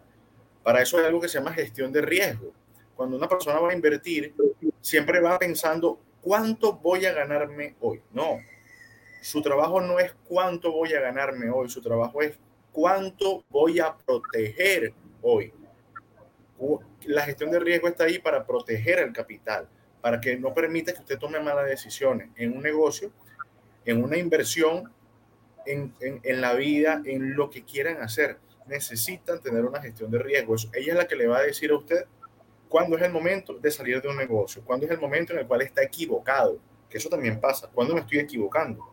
Para 0.62 0.80
eso 0.80 0.98
hay 0.98 1.06
algo 1.06 1.20
que 1.20 1.28
se 1.28 1.38
llama 1.38 1.52
gestión 1.52 1.92
de 1.92 2.02
riesgo. 2.02 2.52
Cuando 2.94 3.16
una 3.16 3.28
persona 3.28 3.58
va 3.58 3.70
a 3.70 3.74
invertir, 3.74 4.32
siempre 4.80 5.20
va 5.20 5.38
pensando, 5.38 5.98
¿cuánto 6.20 6.74
voy 6.74 7.04
a 7.04 7.12
ganarme 7.12 7.74
hoy? 7.80 8.00
No, 8.12 8.38
su 9.20 9.42
trabajo 9.42 9.80
no 9.80 9.98
es 9.98 10.14
cuánto 10.28 10.70
voy 10.70 10.94
a 10.94 11.00
ganarme 11.00 11.50
hoy, 11.50 11.68
su 11.68 11.82
trabajo 11.82 12.22
es 12.22 12.38
cuánto 12.70 13.44
voy 13.50 13.80
a 13.80 13.96
proteger 13.96 14.94
hoy 15.22 15.52
la 17.06 17.22
gestión 17.22 17.50
de 17.50 17.58
riesgo 17.58 17.88
está 17.88 18.04
ahí 18.04 18.18
para 18.18 18.46
proteger 18.46 18.98
el 18.98 19.12
capital, 19.12 19.68
para 20.00 20.20
que 20.20 20.36
no 20.36 20.54
permita 20.54 20.92
que 20.92 21.00
usted 21.00 21.18
tome 21.18 21.40
malas 21.40 21.66
decisiones 21.66 22.28
en 22.36 22.56
un 22.56 22.62
negocio, 22.62 23.12
en 23.84 24.02
una 24.02 24.16
inversión, 24.16 24.92
en, 25.66 25.94
en, 26.00 26.40
la 26.40 26.54
vida, 26.54 27.02
en 27.04 27.34
lo 27.34 27.50
que 27.50 27.64
quieran 27.64 28.02
hacer. 28.02 28.38
Necesitan 28.66 29.40
tener 29.40 29.64
una 29.64 29.80
gestión 29.80 30.10
de 30.10 30.18
riesgo. 30.18 30.54
ella 30.72 30.92
es 30.92 30.98
la 30.98 31.06
que 31.06 31.16
le 31.16 31.26
va 31.26 31.38
a 31.38 31.42
decir 31.42 31.70
a 31.70 31.76
usted 31.76 32.06
cuándo 32.68 32.96
es 32.96 33.02
el 33.02 33.12
momento 33.12 33.54
de 33.54 33.70
salir 33.70 34.00
de 34.02 34.08
un 34.08 34.16
negocio, 34.16 34.62
cuándo 34.64 34.86
es 34.86 34.92
el 34.92 35.00
momento 35.00 35.32
en 35.32 35.40
el 35.40 35.46
cual 35.46 35.62
está 35.62 35.82
equivocado, 35.82 36.58
que 36.88 36.98
eso 36.98 37.08
también 37.08 37.40
pasa, 37.40 37.70
cuándo 37.72 37.94
me 37.94 38.00
estoy 38.00 38.18
equivocando. 38.18 38.92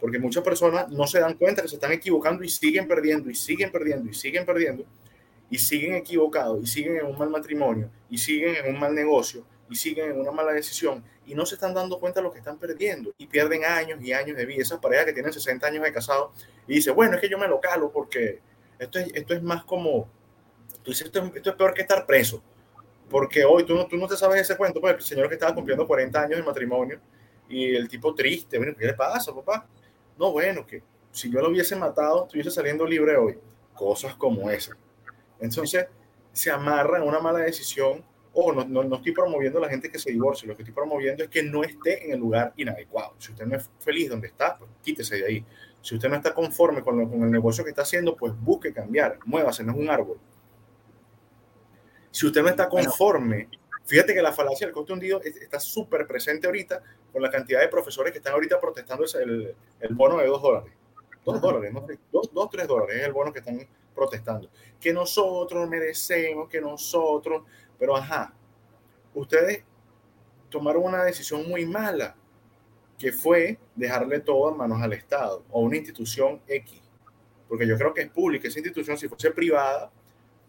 Porque 0.00 0.18
muchas 0.18 0.42
personas 0.42 0.88
no 0.88 1.06
se 1.06 1.20
dan 1.20 1.34
cuenta 1.34 1.62
que 1.62 1.68
se 1.68 1.76
están 1.76 1.92
equivocando 1.92 2.42
y 2.42 2.48
siguen 2.48 2.88
perdiendo 2.88 3.30
y 3.30 3.34
siguen 3.34 3.70
perdiendo 3.70 4.10
y 4.10 4.14
siguen 4.14 4.44
perdiendo 4.44 4.84
y 5.48 5.58
siguen 5.58 5.94
equivocados 5.94 6.62
y 6.62 6.66
siguen 6.66 6.96
en 6.96 7.06
un 7.06 7.18
mal 7.18 7.30
matrimonio 7.30 7.90
y 8.08 8.18
siguen 8.18 8.56
en 8.56 8.74
un 8.74 8.80
mal 8.80 8.94
negocio 8.94 9.44
y 9.72 9.74
siguen 9.74 10.10
en 10.10 10.20
una 10.20 10.30
mala 10.30 10.52
decisión 10.52 11.02
y 11.26 11.34
no 11.34 11.46
se 11.46 11.54
están 11.54 11.72
dando 11.72 11.98
cuenta 11.98 12.20
de 12.20 12.24
lo 12.24 12.32
que 12.32 12.38
están 12.38 12.58
perdiendo 12.58 13.14
y 13.16 13.26
pierden 13.26 13.64
años 13.64 13.98
y 14.02 14.12
años 14.12 14.36
de 14.36 14.44
vida. 14.44 14.62
Esas 14.62 14.78
parejas 14.78 15.06
que 15.06 15.14
tienen 15.14 15.32
60 15.32 15.66
años 15.66 15.82
de 15.82 15.92
casado 15.92 16.32
y 16.66 16.74
dice, 16.74 16.90
bueno, 16.90 17.14
es 17.14 17.20
que 17.22 17.28
yo 17.28 17.38
me 17.38 17.48
lo 17.48 17.58
calo 17.58 17.90
porque 17.90 18.40
esto 18.78 18.98
es, 18.98 19.10
esto 19.14 19.32
es 19.32 19.42
más 19.42 19.64
como, 19.64 20.10
tú 20.82 20.90
dices, 20.90 21.06
esto, 21.06 21.24
esto 21.34 21.50
es 21.50 21.56
peor 21.56 21.72
que 21.72 21.82
estar 21.82 22.04
preso. 22.04 22.42
Porque 23.08 23.44
hoy 23.44 23.64
tú 23.64 23.74
no, 23.74 23.86
tú 23.86 23.96
no 23.96 24.06
te 24.06 24.16
sabes 24.16 24.42
ese 24.42 24.56
cuento, 24.56 24.80
pues 24.80 24.94
el 24.94 25.02
señor 25.02 25.28
que 25.28 25.34
estaba 25.34 25.54
cumpliendo 25.54 25.86
40 25.86 26.20
años 26.20 26.36
de 26.36 26.42
matrimonio 26.42 27.00
y 27.48 27.74
el 27.74 27.88
tipo 27.88 28.14
triste, 28.14 28.58
bueno, 28.58 28.74
¿qué 28.78 28.86
le 28.86 28.94
pasa, 28.94 29.34
papá? 29.34 29.66
No, 30.18 30.32
bueno, 30.32 30.66
que 30.66 30.82
si 31.10 31.30
yo 31.30 31.40
lo 31.40 31.48
hubiese 31.48 31.76
matado, 31.76 32.24
estuviese 32.24 32.50
saliendo 32.50 32.86
libre 32.86 33.16
hoy. 33.16 33.38
Cosas 33.74 34.14
como 34.16 34.50
esas. 34.50 34.76
Entonces, 35.40 35.86
se 36.32 36.50
amarra 36.50 36.98
a 36.98 37.02
una 37.02 37.20
mala 37.20 37.40
decisión 37.40 38.04
o 38.34 38.52
no, 38.52 38.64
no, 38.64 38.96
estoy 38.96 39.12
promoviendo 39.12 39.58
a 39.58 39.62
la 39.62 39.68
gente 39.68 39.90
que 39.90 39.98
se 39.98 40.10
divorcie, 40.10 40.48
lo 40.48 40.56
que 40.56 40.62
estoy 40.62 40.74
promoviendo 40.74 41.22
es 41.22 41.30
que 41.30 41.42
no 41.42 41.62
esté 41.62 42.04
en 42.04 42.12
el 42.12 42.20
lugar 42.20 42.52
inadecuado. 42.56 43.14
Si 43.18 43.32
usted 43.32 43.44
no 43.46 43.56
es 43.56 43.70
feliz 43.78 44.08
donde 44.08 44.28
está, 44.28 44.56
pues 44.56 44.70
quítese 44.82 45.16
de 45.16 45.26
ahí. 45.26 45.44
Si 45.80 45.94
usted 45.94 46.08
no 46.08 46.16
está 46.16 46.32
conforme 46.32 46.82
con, 46.82 47.08
con 47.08 47.22
el 47.22 47.30
negocio 47.30 47.64
que 47.64 47.70
está 47.70 47.82
haciendo, 47.82 48.16
pues 48.16 48.32
busque 48.38 48.72
cambiar, 48.72 49.18
muévase, 49.26 49.64
no 49.64 49.72
es 49.72 49.78
un 49.78 49.90
árbol. 49.90 50.18
Si 52.10 52.26
usted 52.26 52.42
no 52.42 52.48
está 52.48 52.68
conforme, 52.68 53.48
fíjate 53.84 54.14
que 54.14 54.22
la 54.22 54.32
falacia 54.32 54.66
del 54.66 54.74
coste 54.74 54.92
hundido 54.92 55.20
está 55.22 55.58
súper 55.58 56.06
presente 56.06 56.46
ahorita 56.46 56.82
con 57.12 57.22
la 57.22 57.30
cantidad 57.30 57.60
de 57.60 57.68
profesores 57.68 58.12
que 58.12 58.18
están 58.18 58.34
ahorita 58.34 58.60
protestando 58.60 59.04
el, 59.20 59.54
el 59.80 59.94
bono 59.94 60.18
de 60.18 60.26
dos 60.26 60.40
dólares. 60.40 60.72
Dos 61.24 61.40
dólares, 61.40 61.72
no 61.72 61.86
dos, 62.10 62.32
dos, 62.32 62.50
tres 62.50 62.66
dólares 62.66 62.96
es 62.96 63.04
el 63.04 63.12
bono 63.12 63.32
que 63.32 63.38
están 63.38 63.66
protestando. 63.94 64.50
Que 64.80 64.92
nosotros 64.92 65.68
merecemos, 65.68 66.48
que 66.48 66.60
nosotros, 66.60 67.44
pero 67.78 67.96
ajá, 67.96 68.34
ustedes 69.14 69.64
tomaron 70.48 70.84
una 70.84 71.04
decisión 71.04 71.48
muy 71.48 71.64
mala, 71.64 72.14
que 72.98 73.12
fue 73.12 73.58
dejarle 73.74 74.20
todo 74.20 74.50
en 74.50 74.56
manos 74.56 74.80
al 74.80 74.92
Estado 74.92 75.42
o 75.50 75.60
una 75.60 75.76
institución 75.76 76.40
X. 76.46 76.80
Porque 77.48 77.66
yo 77.66 77.76
creo 77.76 77.92
que 77.92 78.02
es 78.02 78.10
pública, 78.10 78.48
esa 78.48 78.60
institución, 78.60 78.96
si 78.96 79.08
fuese 79.08 79.30
privada, 79.32 79.90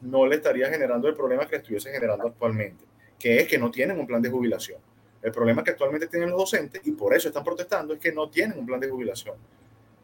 no 0.01 0.27
le 0.27 0.35
estaría 0.35 0.69
generando 0.69 1.07
el 1.07 1.15
problema 1.15 1.47
que 1.47 1.55
estuviese 1.55 1.91
generando 1.91 2.27
actualmente, 2.27 2.85
que 3.17 3.37
es 3.37 3.47
que 3.47 3.57
no 3.57 3.71
tienen 3.71 3.99
un 3.99 4.05
plan 4.05 4.21
de 4.21 4.29
jubilación. 4.29 4.79
El 5.21 5.31
problema 5.31 5.63
que 5.63 5.71
actualmente 5.71 6.07
tienen 6.07 6.29
los 6.29 6.39
docentes, 6.39 6.81
y 6.85 6.91
por 6.91 7.15
eso 7.15 7.29
están 7.29 7.43
protestando, 7.43 7.93
es 7.93 7.99
que 7.99 8.11
no 8.11 8.29
tienen 8.29 8.59
un 8.59 8.65
plan 8.65 8.79
de 8.79 8.89
jubilación. 8.89 9.37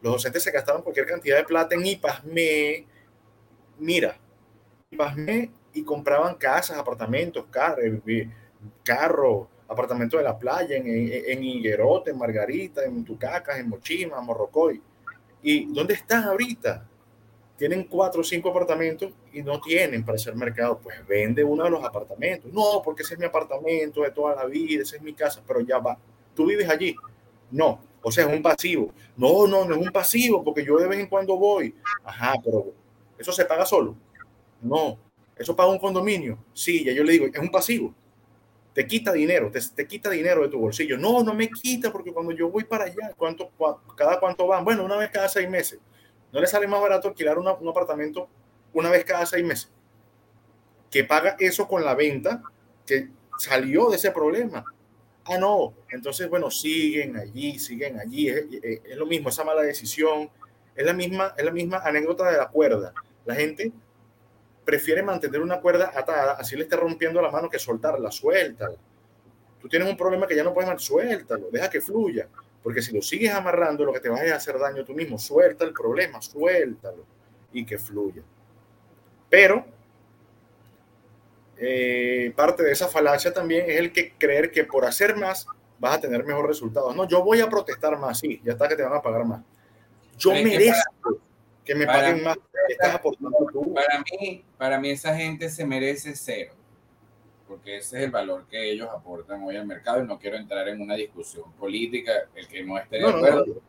Los 0.02 0.14
docentes 0.14 0.42
se 0.44 0.52
gastaban 0.52 0.82
cualquier 0.82 1.06
cantidad 1.06 1.38
de 1.38 1.44
plata 1.44 1.76
en 1.76 1.86
IPASME, 1.86 2.86
mira, 3.80 4.18
pasmé 4.98 5.52
y 5.74 5.84
compraban 5.84 6.36
casas, 6.36 6.78
apartamentos, 6.78 7.46
eh, 8.08 8.30
carros, 8.84 9.48
apartamentos 9.68 10.20
de 10.20 10.24
la 10.24 10.38
playa, 10.38 10.76
en, 10.76 10.86
en, 10.88 11.44
Higuerote, 11.44 12.12
en 12.12 12.18
Margarita, 12.18 12.84
en 12.84 13.04
Tucacas, 13.04 13.60
en 13.60 13.70
Mochima, 13.70 14.18
en 14.18 14.26
Morrocoy. 14.26 14.82
¿Y 15.42 15.66
dónde 15.74 15.94
están 15.94 16.24
ahorita? 16.24 16.86
Tienen 17.56 17.84
cuatro 17.84 18.22
o 18.22 18.24
cinco 18.24 18.50
apartamentos 18.50 19.12
y 19.34 19.44
no 19.44 19.60
tienen 19.60 20.04
para 20.04 20.16
hacer 20.16 20.36
mercado. 20.36 20.80
Pues 20.80 21.06
vende 21.08 21.44
uno 21.44 21.66
de 21.66 21.70
los 21.70 21.84
apartamentos. 21.84 22.52
No, 22.52 22.82
porque 22.84 23.04
ese 23.04 23.14
es 23.14 23.20
mi 23.20 23.26
apartamento 23.26 24.02
de 24.02 24.12
toda 24.12 24.36
la 24.36 24.46
vida, 24.46 24.84
esa 24.84 24.96
es 24.96 25.02
mi 25.02 25.14
casa, 25.14 25.42
pero 25.46 25.60
ya 25.60 25.78
va. 25.78 25.98
¿Tú 26.34 26.46
vives 26.46 26.70
allí? 26.70 26.96
No. 27.52 27.82
O 28.02 28.12
sea, 28.12 28.26
es 28.28 28.34
un 28.34 28.42
pasivo. 28.42 28.94
No, 29.18 29.46
no, 29.46 29.66
no 29.66 29.76
es 29.76 29.82
un 29.82 29.92
pasivo, 29.92 30.42
porque 30.44 30.64
yo 30.64 30.78
de 30.78 30.88
vez 30.88 31.00
en 31.00 31.08
cuando 31.08 31.38
voy. 31.38 31.76
Ajá, 32.04 32.34
pero 32.44 32.74
¿Eso 33.20 33.34
se 33.34 33.44
paga 33.44 33.66
solo? 33.66 33.96
No. 34.62 34.98
¿Eso 35.39 35.55
paga 35.55 35.72
un 35.72 35.79
condominio? 35.79 36.38
Sí, 36.53 36.84
ya 36.84 36.91
yo 36.91 37.03
le 37.03 37.13
digo, 37.13 37.25
es 37.25 37.39
un 37.39 37.50
pasivo. 37.50 37.96
Te 38.74 38.86
quita 38.86 39.13
dinero, 39.13 39.50
te, 39.50 39.88
quita 39.88 40.10
dinero 40.10 40.43
de 40.43 40.50
tu 40.50 40.60
bolsillo. 40.60 40.98
No, 40.98 41.24
no 41.24 41.34
me 41.34 41.50
quita 41.50 41.91
porque 41.91 42.12
cuando 42.12 42.34
yo 42.34 42.50
voy 42.50 42.65
para 42.65 42.84
allá, 42.84 43.13
¿cuánto, 43.17 43.50
¿cada 43.96 44.19
cuánto 44.19 44.46
van? 44.48 44.65
Bueno, 44.65 44.84
una 44.84 44.98
vez 44.98 45.10
cada 45.10 45.29
seis 45.29 45.50
meses. 45.50 45.79
¿No 46.34 46.41
le 46.41 46.48
sale 46.48 46.67
más 46.67 46.81
barato 46.81 47.08
alquilar 47.08 47.39
un 47.39 47.48
apartamento 47.48 48.27
una 48.74 48.91
vez 48.91 49.05
cada 49.05 49.25
seis 49.25 49.46
meses? 49.46 49.72
Que 50.91 51.05
paga 51.05 51.38
eso 51.39 51.67
con 51.67 51.86
la 51.86 51.96
venta 51.96 52.43
que 52.86 53.10
salió 53.38 53.89
de 53.89 53.96
ese 53.96 54.12
problema. 54.12 54.65
Ah, 55.24 55.38
no. 55.38 55.74
Entonces, 55.89 56.29
bueno, 56.29 56.51
siguen 56.51 57.15
allí, 57.15 57.58
siguen 57.60 57.98
allí. 57.98 58.27
Es, 58.27 58.46
es, 58.62 58.98
lo 58.98 59.05
mismo, 59.05 59.29
esa 59.29 59.46
mala 59.46 59.62
decisión. 59.62 60.29
Es 60.75 60.86
la 60.86 60.93
misma, 60.93 61.34
es 61.38 61.46
la 61.46 61.51
misma 61.51 61.77
anécdota 61.77 62.29
de 62.29 62.38
la 62.38 62.50
cuerda. 62.50 62.93
La 63.25 63.36
gente 63.36 63.72
prefiere 64.70 65.02
mantener 65.02 65.42
una 65.42 65.60
cuerda 65.60 65.92
atada, 65.96 66.34
así 66.34 66.56
le 66.56 66.62
está 66.62 66.76
rompiendo 66.76 67.20
la 67.24 67.32
mano 67.32 67.50
que 67.50 67.58
soltarla, 67.58 68.12
suéltala. 68.12 68.76
Tú 69.60 69.68
tienes 69.68 69.90
un 69.90 69.98
problema 69.98 70.28
que 70.28 70.36
ya 70.36 70.44
no 70.44 70.54
puedes 70.54 70.70
más, 70.70 70.80
suéltalo, 70.80 71.50
deja 71.52 71.72
que 71.72 71.82
fluya, 71.82 72.28
porque 72.62 72.80
si 72.84 72.96
lo 72.96 73.02
sigues 73.02 73.34
amarrando, 73.34 73.84
lo 73.84 73.92
que 73.92 74.00
te 74.00 74.10
vas 74.10 74.22
a 74.22 74.36
hacer 74.36 74.60
daño 74.60 74.86
tú 74.86 74.94
mismo. 74.94 75.18
Suelta 75.18 75.66
el 75.66 75.74
problema, 75.74 76.22
suéltalo 76.22 77.04
y 77.52 77.66
que 77.66 77.80
fluya. 77.80 78.22
Pero 79.28 79.66
eh, 81.58 82.32
parte 82.36 82.62
de 82.62 82.72
esa 82.72 82.88
falacia 82.88 83.34
también 83.34 83.68
es 83.72 83.80
el 83.80 83.92
que 83.92 84.14
creer 84.20 84.52
que 84.52 84.66
por 84.66 84.86
hacer 84.86 85.16
más 85.16 85.48
vas 85.80 85.96
a 85.96 86.02
tener 86.02 86.24
mejores 86.24 86.50
resultados. 86.50 86.96
No, 86.96 87.08
yo 87.08 87.24
voy 87.24 87.42
a 87.42 87.50
protestar 87.50 87.98
más, 87.98 88.20
sí, 88.20 88.40
ya 88.44 88.52
está 88.52 88.68
que 88.68 88.76
te 88.76 88.84
van 88.84 88.94
a 88.94 89.02
pagar 89.02 89.26
más. 89.26 89.42
Yo 90.16 90.32
merezco 90.32 91.20
que 91.70 91.76
me 91.76 91.86
paguen 91.86 92.24
más. 92.24 92.38
Para 93.74 94.00
mí, 94.00 94.44
para 94.58 94.80
mí 94.80 94.90
esa 94.90 95.16
gente 95.16 95.50
se 95.50 95.66
merece 95.66 96.16
cero, 96.16 96.54
porque 97.48 97.78
ese 97.78 97.98
es 97.98 98.04
el 98.06 98.12
valor 98.12 98.48
que 98.48 98.72
ellos 98.72 98.90
aportan 98.92 99.44
hoy 99.44 99.56
al 99.56 99.68
mercado 99.68 100.04
y 100.04 100.08
no 100.08 100.18
quiero 100.18 100.38
entrar 100.38 100.68
en 100.68 100.82
una 100.82 100.96
discusión 100.96 101.52
política, 101.54 102.12
el 102.36 102.48
que 102.48 102.64
no 102.64 102.78
esté 102.78 102.98
de 102.98 103.08
acuerdo, 103.08 103.62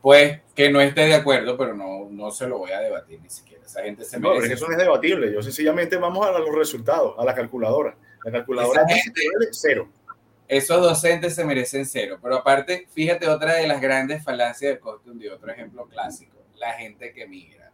pues 0.00 0.40
que 0.54 0.70
no 0.70 0.80
esté 0.80 1.02
de 1.02 1.14
acuerdo, 1.14 1.56
pero 1.56 1.74
no, 1.74 2.08
no 2.10 2.30
se 2.30 2.46
lo 2.46 2.58
voy 2.58 2.70
a 2.70 2.78
debatir 2.78 3.20
ni 3.20 3.30
siquiera. 3.30 3.64
Esa 3.64 3.82
gente 3.82 4.04
se 4.04 4.20
merece. 4.20 4.54
eso 4.54 4.66
no 4.66 4.72
es 4.72 4.78
debatible, 4.78 5.32
yo 5.32 5.42
sencillamente 5.42 5.96
vamos 5.96 6.24
a 6.26 6.38
los 6.38 6.54
resultados, 6.54 7.16
a 7.18 7.24
la 7.24 7.34
calculadora. 7.34 7.96
La 8.24 8.30
calculadora 8.30 8.86
gente, 8.86 9.20
cero. 9.50 9.88
esos 10.46 10.80
docentes 10.80 11.34
se 11.34 11.44
merecen 11.44 11.86
cero. 11.86 12.18
Pero 12.22 12.36
aparte, 12.36 12.86
fíjate 12.92 13.28
otra 13.28 13.54
de 13.54 13.66
las 13.66 13.80
grandes 13.80 14.22
falacias 14.22 14.74
de 14.74 14.80
Costum, 14.80 15.18
de 15.18 15.30
otro 15.30 15.50
ejemplo 15.50 15.86
clásico, 15.86 16.35
la 16.56 16.72
gente 16.74 17.12
que 17.12 17.26
migra. 17.26 17.72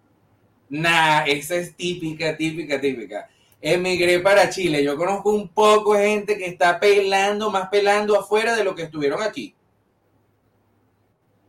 Nah, 0.68 1.24
esa 1.24 1.56
es 1.56 1.76
típica, 1.76 2.36
típica, 2.36 2.80
típica. 2.80 3.28
Emigré 3.60 4.18
para 4.20 4.50
Chile. 4.50 4.82
Yo 4.82 4.96
conozco 4.96 5.30
un 5.30 5.48
poco 5.48 5.94
de 5.94 6.08
gente 6.08 6.36
que 6.36 6.46
está 6.46 6.80
pelando, 6.80 7.50
más 7.50 7.68
pelando 7.68 8.18
afuera 8.18 8.56
de 8.56 8.64
lo 8.64 8.74
que 8.74 8.82
estuvieron 8.82 9.22
aquí. 9.22 9.54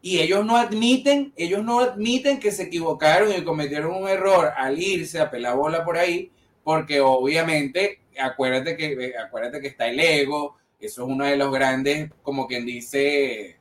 Y 0.02 0.20
ellos 0.20 0.46
no 0.46 0.58
admiten, 0.58 1.34
ellos 1.38 1.64
no 1.64 1.80
admiten 1.80 2.40
que 2.40 2.52
se 2.52 2.64
equivocaron 2.64 3.32
y 3.32 3.44
cometieron 3.44 3.96
un 3.96 4.10
error 4.10 4.52
al 4.58 4.78
irse 4.78 5.20
a 5.20 5.32
pelar 5.32 5.56
bola 5.56 5.86
por 5.86 5.98
ahí, 5.98 6.30
porque 6.62 7.00
obviamente, 7.00 8.02
acuérdate 8.20 8.76
que, 8.76 9.14
acuérdate 9.18 9.62
que 9.62 9.70
está 9.70 9.88
el 9.88 10.00
ego, 10.02 10.58
eso 10.78 11.04
es 11.04 11.10
uno 11.10 11.24
de 11.24 11.38
los 11.38 11.54
grandes, 11.54 12.12
como 12.22 12.46
quien 12.46 12.66
dice, 12.66 13.58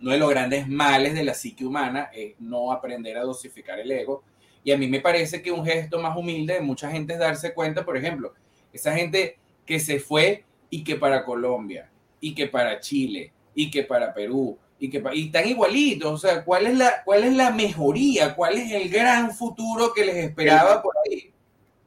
uno 0.00 0.12
de 0.12 0.18
los 0.18 0.30
grandes 0.30 0.68
males 0.68 1.14
de 1.14 1.24
la 1.24 1.34
psique 1.34 1.64
humana, 1.64 2.10
es 2.12 2.34
no 2.38 2.72
aprender 2.72 3.18
a 3.18 3.22
dosificar 3.22 3.78
el 3.78 3.90
ego. 3.90 4.22
Y 4.64 4.72
a 4.72 4.78
mí 4.78 4.86
me 4.88 5.00
parece 5.00 5.42
que 5.42 5.52
un 5.52 5.64
gesto 5.64 6.00
más 6.00 6.16
humilde 6.16 6.54
de 6.54 6.60
mucha 6.60 6.90
gente 6.90 7.14
es 7.14 7.18
darse 7.18 7.54
cuenta, 7.54 7.84
por 7.84 7.96
ejemplo, 7.96 8.34
esa 8.72 8.94
gente 8.94 9.38
que 9.66 9.80
se 9.80 10.00
fue 10.00 10.44
y 10.68 10.84
que 10.84 10.96
para 10.96 11.24
Colombia, 11.24 11.90
y 12.20 12.34
que 12.34 12.46
para 12.46 12.80
Chile, 12.80 13.32
y 13.54 13.70
que 13.70 13.82
para 13.82 14.14
Perú, 14.14 14.58
y 14.78 14.88
que 14.88 15.02
y 15.12 15.26
están 15.26 15.46
igualitos. 15.46 16.12
O 16.12 16.18
sea, 16.18 16.44
¿cuál 16.44 16.66
es, 16.66 16.76
la, 16.76 17.02
¿cuál 17.04 17.24
es 17.24 17.34
la 17.34 17.50
mejoría? 17.50 18.34
¿Cuál 18.34 18.58
es 18.58 18.72
el 18.72 18.88
gran 18.88 19.32
futuro 19.32 19.92
que 19.92 20.04
les 20.04 20.16
esperaba 20.16 20.82
por 20.82 20.94
ahí? 21.04 21.30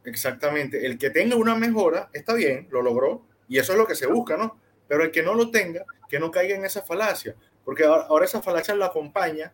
Exactamente. 0.06 0.86
El 0.86 0.98
que 0.98 1.10
tenga 1.10 1.36
una 1.36 1.56
mejora 1.56 2.10
está 2.14 2.34
bien, 2.34 2.68
lo 2.70 2.82
logró, 2.82 3.26
y 3.48 3.58
eso 3.58 3.74
es 3.74 3.78
lo 3.78 3.88
que 3.88 3.96
se 3.96 4.08
busca, 4.08 4.38
¿no? 4.38 4.58
Pero 4.88 5.04
el 5.04 5.12
que 5.12 5.24
no 5.24 5.34
lo 5.34 5.50
tenga, 5.50 5.86
que 6.08 6.20
no 6.20 6.30
caiga 6.30 6.56
en 6.56 6.66
esa 6.66 6.82
falacia, 6.82 7.36
porque 7.64 7.84
ahora, 7.86 8.26
esa 8.26 8.42
falacia 8.42 8.76
la 8.76 8.88
acompaña 8.88 9.54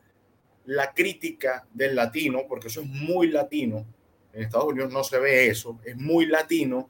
la 0.66 0.94
crítica 0.94 1.66
del 1.74 1.96
latino, 1.96 2.42
porque 2.48 2.68
eso 2.68 2.82
es 2.82 2.88
muy 2.88 3.30
latino. 3.30 3.86
En 4.34 4.44
Estados 4.44 4.68
Unidos 4.68 4.92
no 4.92 5.04
se 5.04 5.18
ve 5.18 5.48
eso, 5.48 5.80
es 5.84 5.96
muy 5.96 6.28
latino. 6.28 6.90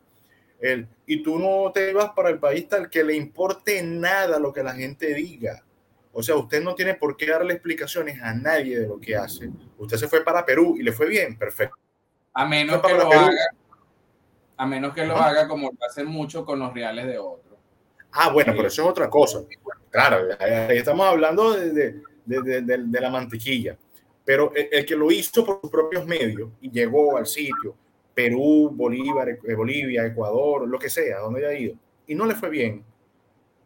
El, 0.60 0.88
y 1.05 1.23
tú 1.23 1.39
no 1.39 1.71
te 1.71 1.93
vas 1.93 2.12
para 2.12 2.29
el 2.29 2.39
país 2.39 2.67
tal 2.67 2.89
que 2.89 3.03
le 3.03 3.15
importe 3.15 3.82
nada 3.82 4.38
lo 4.39 4.51
que 4.51 4.63
la 4.63 4.73
gente 4.73 5.13
diga. 5.13 5.63
O 6.12 6.21
sea, 6.21 6.36
usted 6.36 6.62
no 6.62 6.75
tiene 6.75 6.95
por 6.95 7.15
qué 7.15 7.27
darle 7.27 7.53
explicaciones 7.53 8.21
a 8.21 8.34
nadie 8.34 8.79
de 8.79 8.88
lo 8.88 8.99
que 8.99 9.15
hace. 9.15 9.49
Usted 9.77 9.95
se 9.95 10.08
fue 10.10 10.23
para 10.23 10.45
Perú 10.45 10.75
y 10.77 10.84
le 10.84 10.91
fue 10.91 11.08
bien, 11.08 11.38
perfecto. 11.38 11.77
A 12.34 12.45
menos 12.45 12.82
que 12.82 12.93
lo 12.93 13.12
haga 13.12 13.32
a 14.60 14.65
menos 14.65 14.93
que 14.93 15.05
lo 15.05 15.15
haga 15.15 15.47
como 15.47 15.71
lo 15.71 15.88
hacen 15.88 16.05
mucho 16.05 16.43
con 16.43 16.60
los 16.60 16.73
reales 16.73 17.08
de 17.08 17.17
otros. 17.17 17.58
Ah, 18.12 18.29
bueno, 18.29 18.51
pero 18.53 18.67
eso 18.67 18.82
es 18.82 18.89
otra 18.89 19.10
cosa. 19.10 19.39
Claro, 19.89 20.36
ahí 20.39 20.78
estamos 20.78 21.06
hablando 21.06 21.54
de, 21.54 22.02
la 22.25 23.10
mantequilla. 23.10 23.78
Pero 24.23 24.52
el, 24.54 24.86
que 24.86 24.95
lo 24.95 25.12
hizo 25.12 25.43
por 25.43 25.60
sus 25.62 25.71
propios 25.71 26.06
medios 26.06 26.52
y 26.62 26.69
llegó 26.69 27.17
al 27.17 27.25
sitio, 27.25 27.75
Perú, 28.13 28.69
Bolívar, 28.71 29.30
eh, 29.30 29.56
Bolivia, 29.56 30.06
Ecuador, 30.06 30.67
lo 30.67 30.78
que 30.78 30.89
sea, 30.89 31.19
donde 31.19 31.47
haya 31.47 31.58
ido, 31.58 31.75
y 32.06 32.13
no 32.13 32.25
le 32.25 32.36
fue 32.36 32.49
bien, 32.49 32.84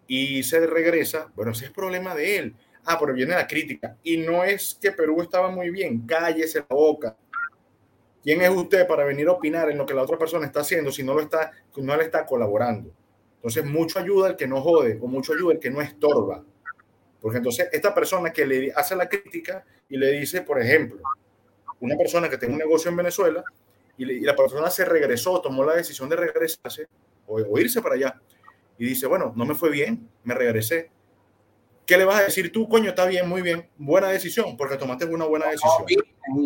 y 0.08 0.44
se 0.44 0.66
regresa, 0.66 1.32
bueno, 1.36 1.52
ese 1.52 1.66
es 1.66 1.72
problema 1.72 2.16
de 2.16 2.38
él. 2.38 2.56
Ah, 2.86 2.98
pero 3.00 3.14
viene 3.14 3.34
la 3.34 3.48
crítica. 3.48 3.98
Y 4.04 4.18
no 4.18 4.44
es 4.44 4.78
que 4.82 4.92
Perú 4.92 5.22
estaba 5.22 5.50
muy 5.50 5.70
bien, 5.70 6.06
cállese 6.06 6.60
la 6.60 6.76
boca. 6.76 7.16
¿Quién 8.22 8.42
es 8.42 8.50
usted 8.50 8.88
para 8.88 9.04
venir 9.04 9.28
a 9.28 9.34
opinar 9.34 9.70
en 9.70 9.78
lo 9.78 9.86
que 9.86 9.94
la 9.94 10.02
otra 10.02 10.18
persona 10.18 10.46
está 10.46 10.62
haciendo 10.62 10.92
si 10.92 11.04
no, 11.04 11.14
lo 11.14 11.22
está, 11.22 11.52
no 11.78 11.96
le 11.98 12.04
está 12.04 12.26
colaborando? 12.26 12.92
Entonces, 13.44 13.66
mucho 13.66 14.00
ayuda 14.00 14.30
el 14.30 14.36
que 14.36 14.48
no 14.48 14.62
jode 14.62 14.98
o 15.02 15.08
mucho 15.08 15.34
ayuda 15.34 15.54
el 15.54 15.60
que 15.60 15.70
no 15.70 15.82
estorba. 15.82 16.44
Porque 17.20 17.38
entonces, 17.38 17.70
esta 17.72 17.94
persona 17.94 18.32
que 18.32 18.46
le 18.46 18.72
hace 18.74 18.96
la 18.96 19.08
crítica 19.08 19.66
y 19.90 19.98
le 19.98 20.12
dice, 20.12 20.42
por 20.42 20.62
ejemplo, 20.62 21.02
una 21.80 21.96
persona 21.98 22.30
que 22.30 22.38
tiene 22.38 22.54
un 22.54 22.60
negocio 22.60 22.90
en 22.90 22.98
Venezuela 22.98 23.44
y, 23.98 24.22
la 24.22 24.36
persona 24.36 24.70
se 24.70 24.86
regresó, 24.86 25.42
tomó 25.42 25.64
la 25.64 25.76
decisión 25.76 26.10
de 26.10 26.16
regresarse 26.16 26.88
o 27.28 27.60
irse 27.60 27.82
para 27.82 27.96
allá 27.96 28.22
y 28.78 28.86
dice, 28.86 29.08
bueno, 29.08 29.34
no 29.36 29.46
me 29.46 29.56
fue 29.56 29.70
bien, 29.70 30.10
me 30.24 30.34
regresé 30.34 30.90
¿qué 31.86 31.98
le 31.98 32.06
vas 32.06 32.20
a 32.20 32.24
decir 32.24 32.52
tú? 32.52 32.68
Coño, 32.68 32.90
está 32.90 33.06
bien, 33.06 33.28
muy 33.28 33.42
bien, 33.42 33.70
buena 33.78 34.10
decisión, 34.10 34.56
porque 34.58 34.78
tomaste 34.78 35.06
una 35.06 35.26
buena 35.26 35.48
decisión. 35.48 35.86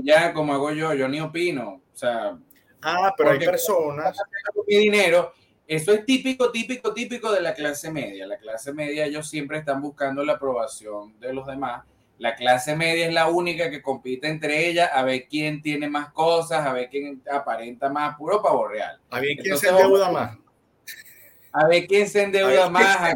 ya, 0.03 0.33
como 0.33 0.53
hago 0.53 0.71
yo, 0.71 0.93
yo 0.93 1.07
ni 1.07 1.19
opino. 1.19 1.81
O 1.93 1.97
sea, 1.97 2.37
ah, 2.81 3.13
pero 3.17 3.31
hay 3.31 3.39
personas. 3.39 4.17
Mi 4.67 4.77
dinero, 4.77 5.33
eso 5.67 5.91
es 5.91 6.05
típico, 6.05 6.49
típico, 6.49 6.93
típico 6.93 7.31
de 7.31 7.41
la 7.41 7.53
clase 7.53 7.91
media. 7.91 8.25
La 8.25 8.37
clase 8.37 8.71
media, 8.71 9.05
ellos 9.05 9.29
siempre 9.29 9.57
están 9.57 9.81
buscando 9.81 10.23
la 10.23 10.33
aprobación 10.33 11.19
de 11.19 11.33
los 11.33 11.45
demás. 11.45 11.83
La 12.19 12.35
clase 12.35 12.75
media 12.75 13.05
es 13.05 13.13
la 13.13 13.27
única 13.27 13.69
que 13.69 13.81
compite 13.81 14.27
entre 14.27 14.69
ellas 14.69 14.89
a 14.93 15.03
ver 15.03 15.27
quién 15.29 15.61
tiene 15.61 15.89
más 15.89 16.11
cosas, 16.13 16.65
a 16.65 16.73
ver 16.73 16.89
quién 16.89 17.21
aparenta 17.31 17.89
más, 17.89 18.17
puro 18.17 18.41
pavo 18.41 18.67
real. 18.67 18.97
A 19.09 19.19
ver 19.19 19.35
quién 19.41 19.57
se 19.57 19.67
endeuda 19.67 20.09
más. 20.09 20.37
A 21.51 21.67
ver 21.67 21.85
quién 21.85 22.07
se 22.07 22.23
endeuda 22.23 22.69
más. 22.69 23.13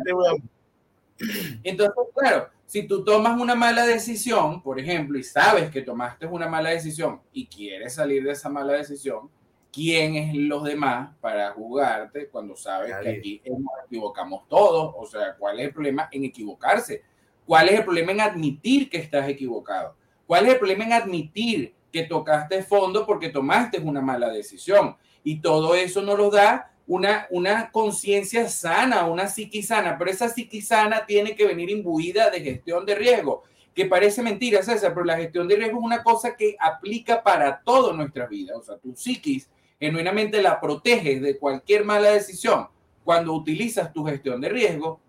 Entonces, 1.63 1.95
claro, 2.13 2.49
si 2.65 2.83
tú 2.83 3.03
tomas 3.03 3.39
una 3.39 3.55
mala 3.55 3.85
decisión, 3.85 4.61
por 4.61 4.79
ejemplo, 4.79 5.17
y 5.17 5.23
sabes 5.23 5.71
que 5.71 5.81
tomaste 5.81 6.25
una 6.25 6.47
mala 6.47 6.71
decisión 6.71 7.21
y 7.31 7.47
quieres 7.47 7.95
salir 7.95 8.23
de 8.23 8.31
esa 8.31 8.49
mala 8.49 8.73
decisión, 8.73 9.29
¿quién 9.71 10.15
es 10.15 10.35
los 10.35 10.63
demás 10.63 11.15
para 11.21 11.51
jugarte 11.51 12.27
cuando 12.27 12.55
sabes 12.55 12.93
que 13.01 13.09
aquí 13.09 13.41
nos 13.45 13.85
equivocamos 13.85 14.47
todos? 14.47 14.93
O 14.97 15.05
sea, 15.05 15.35
¿cuál 15.37 15.59
es 15.59 15.67
el 15.67 15.73
problema 15.73 16.09
en 16.11 16.25
equivocarse? 16.25 17.03
¿Cuál 17.45 17.69
es 17.69 17.79
el 17.79 17.85
problema 17.85 18.11
en 18.11 18.21
admitir 18.21 18.89
que 18.89 18.97
estás 18.97 19.27
equivocado? 19.29 19.95
¿Cuál 20.27 20.45
es 20.45 20.53
el 20.53 20.59
problema 20.59 20.85
en 20.85 20.93
admitir 20.93 21.73
que 21.91 22.03
tocaste 22.03 22.63
fondo 22.63 23.05
porque 23.05 23.29
tomaste 23.29 23.79
una 23.79 24.01
mala 24.01 24.29
decisión? 24.29 24.95
Y 25.23 25.39
todo 25.39 25.75
eso 25.75 26.01
nos 26.01 26.17
lo 26.17 26.29
da 26.29 26.71
una, 26.87 27.27
una 27.29 27.71
conciencia 27.71 28.49
sana, 28.49 29.05
una 29.05 29.27
psiqui 29.27 29.63
sana, 29.63 29.97
pero 29.97 30.11
esa 30.11 30.27
psiqui 30.27 30.61
sana 30.61 31.05
tiene 31.05 31.35
que 31.35 31.45
venir 31.45 31.69
imbuida 31.69 32.29
de 32.29 32.41
gestión 32.41 32.85
de 32.85 32.95
riesgo, 32.95 33.43
que 33.73 33.85
parece 33.85 34.21
mentira, 34.21 34.61
César, 34.63 34.93
pero 34.93 35.05
la 35.05 35.17
gestión 35.17 35.47
de 35.47 35.55
riesgo 35.55 35.79
es 35.79 35.85
una 35.85 36.03
cosa 36.03 36.35
que 36.35 36.57
aplica 36.59 37.23
para 37.23 37.61
toda 37.61 37.93
nuestra 37.93 38.25
vida. 38.25 38.57
O 38.57 38.61
sea, 38.61 38.77
tu 38.77 38.93
psiquis 38.93 39.49
genuinamente 39.81 40.43
la 40.43 40.61
proteges 40.61 41.21
de 41.23 41.39
cualquier 41.39 41.83
mala 41.83 42.11
decisión 42.11 42.67
cuando 43.03 43.33
utilizas 43.33 43.91
tu 43.91 44.05
gestión 44.05 44.39
de 44.39 44.49
riesgo, 44.49 45.01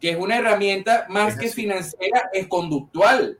que 0.00 0.10
es 0.10 0.16
una 0.16 0.36
herramienta 0.36 1.06
más 1.08 1.38
que 1.38 1.48
financiera, 1.48 2.28
es 2.32 2.48
conductual. 2.48 3.38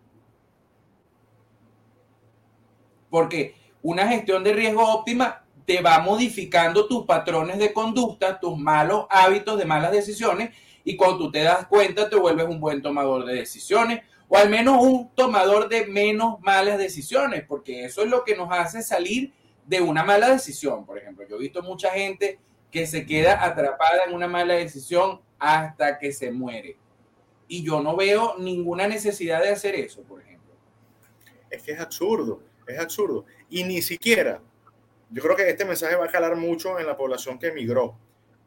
Porque 3.10 3.56
una 3.82 4.06
gestión 4.06 4.44
de 4.44 4.52
riesgo 4.52 4.86
óptima 4.86 5.44
te 5.66 5.82
va 5.82 5.98
modificando 5.98 6.86
tus 6.86 7.04
patrones 7.04 7.58
de 7.58 7.72
conducta, 7.72 8.38
tus 8.38 8.56
malos 8.56 9.06
hábitos 9.10 9.58
de 9.58 9.64
malas 9.64 9.90
decisiones 9.90 10.50
y 10.84 10.96
cuando 10.96 11.18
tú 11.18 11.30
te 11.32 11.42
das 11.42 11.66
cuenta 11.66 12.08
te 12.08 12.14
vuelves 12.14 12.46
un 12.46 12.60
buen 12.60 12.80
tomador 12.80 13.24
de 13.24 13.34
decisiones 13.34 14.02
o 14.28 14.36
al 14.36 14.48
menos 14.48 14.80
un 14.80 15.10
tomador 15.16 15.68
de 15.68 15.86
menos 15.86 16.40
malas 16.40 16.78
decisiones, 16.78 17.44
porque 17.48 17.84
eso 17.84 18.02
es 18.02 18.08
lo 18.08 18.22
que 18.22 18.36
nos 18.36 18.52
hace 18.52 18.82
salir 18.82 19.32
de 19.66 19.80
una 19.80 20.04
mala 20.04 20.30
decisión. 20.30 20.84
Por 20.84 20.98
ejemplo, 20.98 21.26
yo 21.28 21.36
he 21.36 21.40
visto 21.40 21.62
mucha 21.62 21.90
gente 21.90 22.38
que 22.70 22.86
se 22.86 23.04
queda 23.04 23.44
atrapada 23.44 24.04
en 24.06 24.14
una 24.14 24.28
mala 24.28 24.54
decisión 24.54 25.20
hasta 25.38 25.98
que 25.98 26.12
se 26.12 26.30
muere. 26.30 26.76
Y 27.48 27.64
yo 27.64 27.82
no 27.82 27.96
veo 27.96 28.36
ninguna 28.38 28.86
necesidad 28.86 29.42
de 29.42 29.50
hacer 29.50 29.74
eso, 29.74 30.02
por 30.02 30.20
ejemplo. 30.20 30.54
Es 31.50 31.62
que 31.62 31.72
es 31.72 31.80
absurdo, 31.80 32.42
es 32.66 32.78
absurdo. 32.78 33.24
Y 33.48 33.64
ni 33.64 33.82
siquiera 33.82 34.40
yo 35.10 35.22
creo 35.22 35.36
que 35.36 35.48
este 35.48 35.64
mensaje 35.64 35.96
va 35.96 36.04
a 36.04 36.10
calar 36.10 36.36
mucho 36.36 36.78
en 36.78 36.86
la 36.86 36.96
población 36.96 37.38
que 37.38 37.48
emigró. 37.48 37.96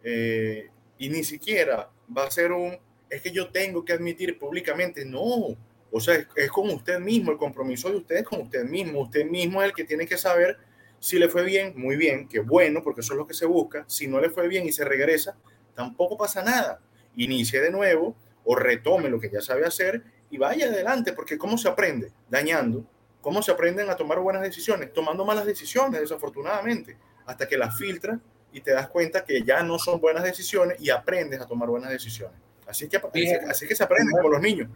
Eh, 0.04 0.70
y 0.98 1.10
ni 1.10 1.24
siquiera 1.24 1.90
va 2.16 2.24
a 2.26 2.32
ser 2.32 2.54
un, 2.54 2.78
es 3.10 3.22
que 3.22 3.32
yo 3.32 3.50
tengo 3.50 3.84
que 3.84 3.94
admitir 3.94 4.40
públicamente, 4.40 5.04
no. 5.04 5.58
O 5.92 6.00
sea, 6.00 6.16
es, 6.16 6.28
es 6.36 6.50
con 6.50 6.70
usted 6.70 7.00
mismo, 7.00 7.32
el 7.32 7.38
compromiso 7.38 7.90
de 7.90 7.98
usted 7.98 8.16
es 8.18 8.24
con 8.24 8.42
usted 8.42 8.64
mismo. 8.64 9.02
Usted 9.02 9.26
mismo 9.26 9.62
es 9.62 9.70
el 9.70 9.76
que 9.76 9.84
tiene 9.84 10.08
que 10.08 10.18
saber 10.18 10.58
si 11.04 11.20
le 11.20 11.28
fue 11.28 11.44
bien, 11.44 11.74
muy 11.76 11.98
bien, 11.98 12.30
que 12.30 12.40
bueno, 12.40 12.82
porque 12.82 13.02
eso 13.02 13.12
es 13.12 13.18
lo 13.18 13.28
que 13.28 13.34
se 13.34 13.46
busca. 13.46 13.84
Si 13.88 14.08
no 14.08 14.22
le 14.22 14.30
fue 14.30 14.48
bien 14.48 14.66
y 14.66 14.72
se 14.72 14.86
regresa, 14.86 15.36
tampoco 15.76 16.18
pasa 16.18 16.42
nada. 16.42 16.80
Inicie 17.18 17.60
de 17.60 17.72
nuevo 17.72 18.16
o 18.46 18.56
retome 18.56 19.10
lo 19.10 19.20
que 19.20 19.30
ya 19.30 19.42
sabe 19.42 19.66
hacer 19.66 20.02
y 20.30 20.38
vaya 20.38 20.68
adelante, 20.68 21.12
porque 21.12 21.38
¿cómo 21.38 21.58
se 21.58 21.68
aprende? 21.68 22.14
Dañando, 22.30 22.86
¿Cómo 23.20 23.42
se 23.42 23.52
aprenden 23.52 23.90
a 23.90 23.98
tomar 23.98 24.20
buenas 24.20 24.42
decisiones? 24.44 24.94
Tomando 24.94 25.26
malas 25.26 25.46
decisiones, 25.46 26.00
desafortunadamente, 26.00 26.98
hasta 27.26 27.48
que 27.48 27.58
las 27.58 27.78
filtras 27.78 28.20
y 28.54 28.62
te 28.62 28.72
das 28.72 28.88
cuenta 28.88 29.26
que 29.26 29.44
ya 29.44 29.62
no 29.62 29.80
son 29.80 30.00
buenas 30.00 30.24
decisiones 30.24 30.78
y 30.80 30.90
aprendes 30.90 31.42
a 31.42 31.46
tomar 31.46 31.68
buenas 31.68 31.90
decisiones. 31.90 32.38
Así 32.66 32.88
que, 32.88 33.02
así 33.50 33.68
que 33.68 33.76
se 33.76 33.84
aprende 33.84 34.12
como 34.12 34.30
los 34.30 34.42
niños. 34.42 34.70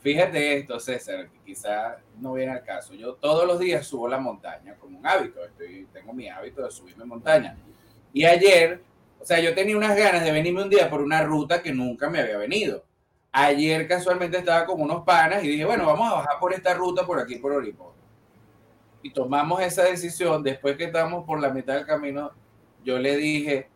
Fíjate 0.00 0.58
esto, 0.58 0.80
César, 0.80 1.28
que 1.28 1.38
quizá 1.44 1.98
no 2.18 2.32
viene 2.32 2.52
al 2.52 2.64
caso. 2.64 2.94
Yo 2.94 3.14
todos 3.14 3.46
los 3.46 3.58
días 3.58 3.86
subo 3.86 4.08
la 4.08 4.18
montaña 4.18 4.74
como 4.76 4.98
un 4.98 5.06
hábito. 5.06 5.44
Estoy, 5.44 5.86
tengo 5.92 6.12
mi 6.14 6.28
hábito 6.28 6.62
de 6.62 6.70
subirme 6.70 7.04
montaña. 7.04 7.56
Y 8.12 8.24
ayer 8.24 8.82
O 9.20 9.24
sea, 9.24 9.38
yo 9.38 9.54
tenía 9.54 9.76
unas 9.76 9.96
ganas 9.96 10.24
de 10.24 10.32
venirme 10.32 10.62
un 10.62 10.70
día 10.70 10.88
por 10.88 11.02
una 11.02 11.22
ruta 11.22 11.62
que 11.62 11.72
nunca 11.72 12.08
me 12.08 12.20
había 12.20 12.38
venido. 12.38 12.82
Ayer 13.32 13.86
casualmente 13.86 14.38
estaba 14.38 14.64
con 14.64 14.80
unos 14.80 15.04
panas 15.04 15.44
y 15.44 15.48
dije, 15.48 15.64
bueno, 15.66 15.84
vamos 15.86 16.10
a 16.10 16.14
bajar 16.14 16.38
por 16.40 16.54
esta 16.54 16.72
ruta 16.74 17.06
por 17.06 17.20
aquí, 17.20 17.36
por 17.36 17.52
Oripo. 17.52 17.94
Y 19.02 19.12
tomamos 19.12 19.60
esa 19.60 19.84
decisión. 19.84 20.42
Después 20.42 20.76
que 20.76 20.84
estábamos 20.84 21.26
por 21.26 21.38
la 21.38 21.50
mitad 21.50 21.74
del 21.74 21.86
camino, 21.86 22.32
yo 22.82 22.98
le 22.98 23.16
dije, 23.16 23.68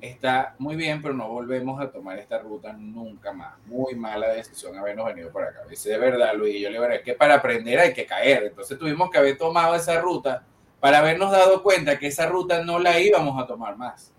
está 0.00 0.54
muy 0.58 0.76
bien, 0.76 1.02
pero 1.02 1.14
no 1.14 1.28
volvemos 1.28 1.80
a 1.80 1.90
tomar 1.90 2.18
esta 2.18 2.38
ruta 2.38 2.72
nunca 2.72 3.32
más. 3.32 3.54
Muy 3.66 3.94
mala 3.94 4.28
decisión 4.28 4.76
habernos 4.76 5.06
venido 5.06 5.30
por 5.30 5.42
acá. 5.42 5.64
Dice, 5.68 5.90
de 5.90 5.98
verdad, 5.98 6.34
Luis, 6.34 6.60
yo 6.60 6.68
le 6.68 6.78
digo, 6.78 6.84
es 6.86 7.02
que 7.02 7.14
para 7.14 7.34
aprender 7.34 7.78
hay 7.78 7.92
que 7.92 8.06
caer. 8.06 8.44
Entonces 8.44 8.78
tuvimos 8.78 9.10
que 9.10 9.18
haber 9.18 9.36
tomado 9.36 9.74
esa 9.74 10.00
ruta 10.00 10.44
para 10.80 10.98
habernos 10.98 11.30
dado 11.30 11.62
cuenta 11.62 11.98
que 11.98 12.06
esa 12.06 12.26
ruta 12.26 12.64
no 12.64 12.78
la 12.78 12.98
íbamos 13.00 13.42
a 13.42 13.46
tomar 13.46 13.76
más. 13.76 14.12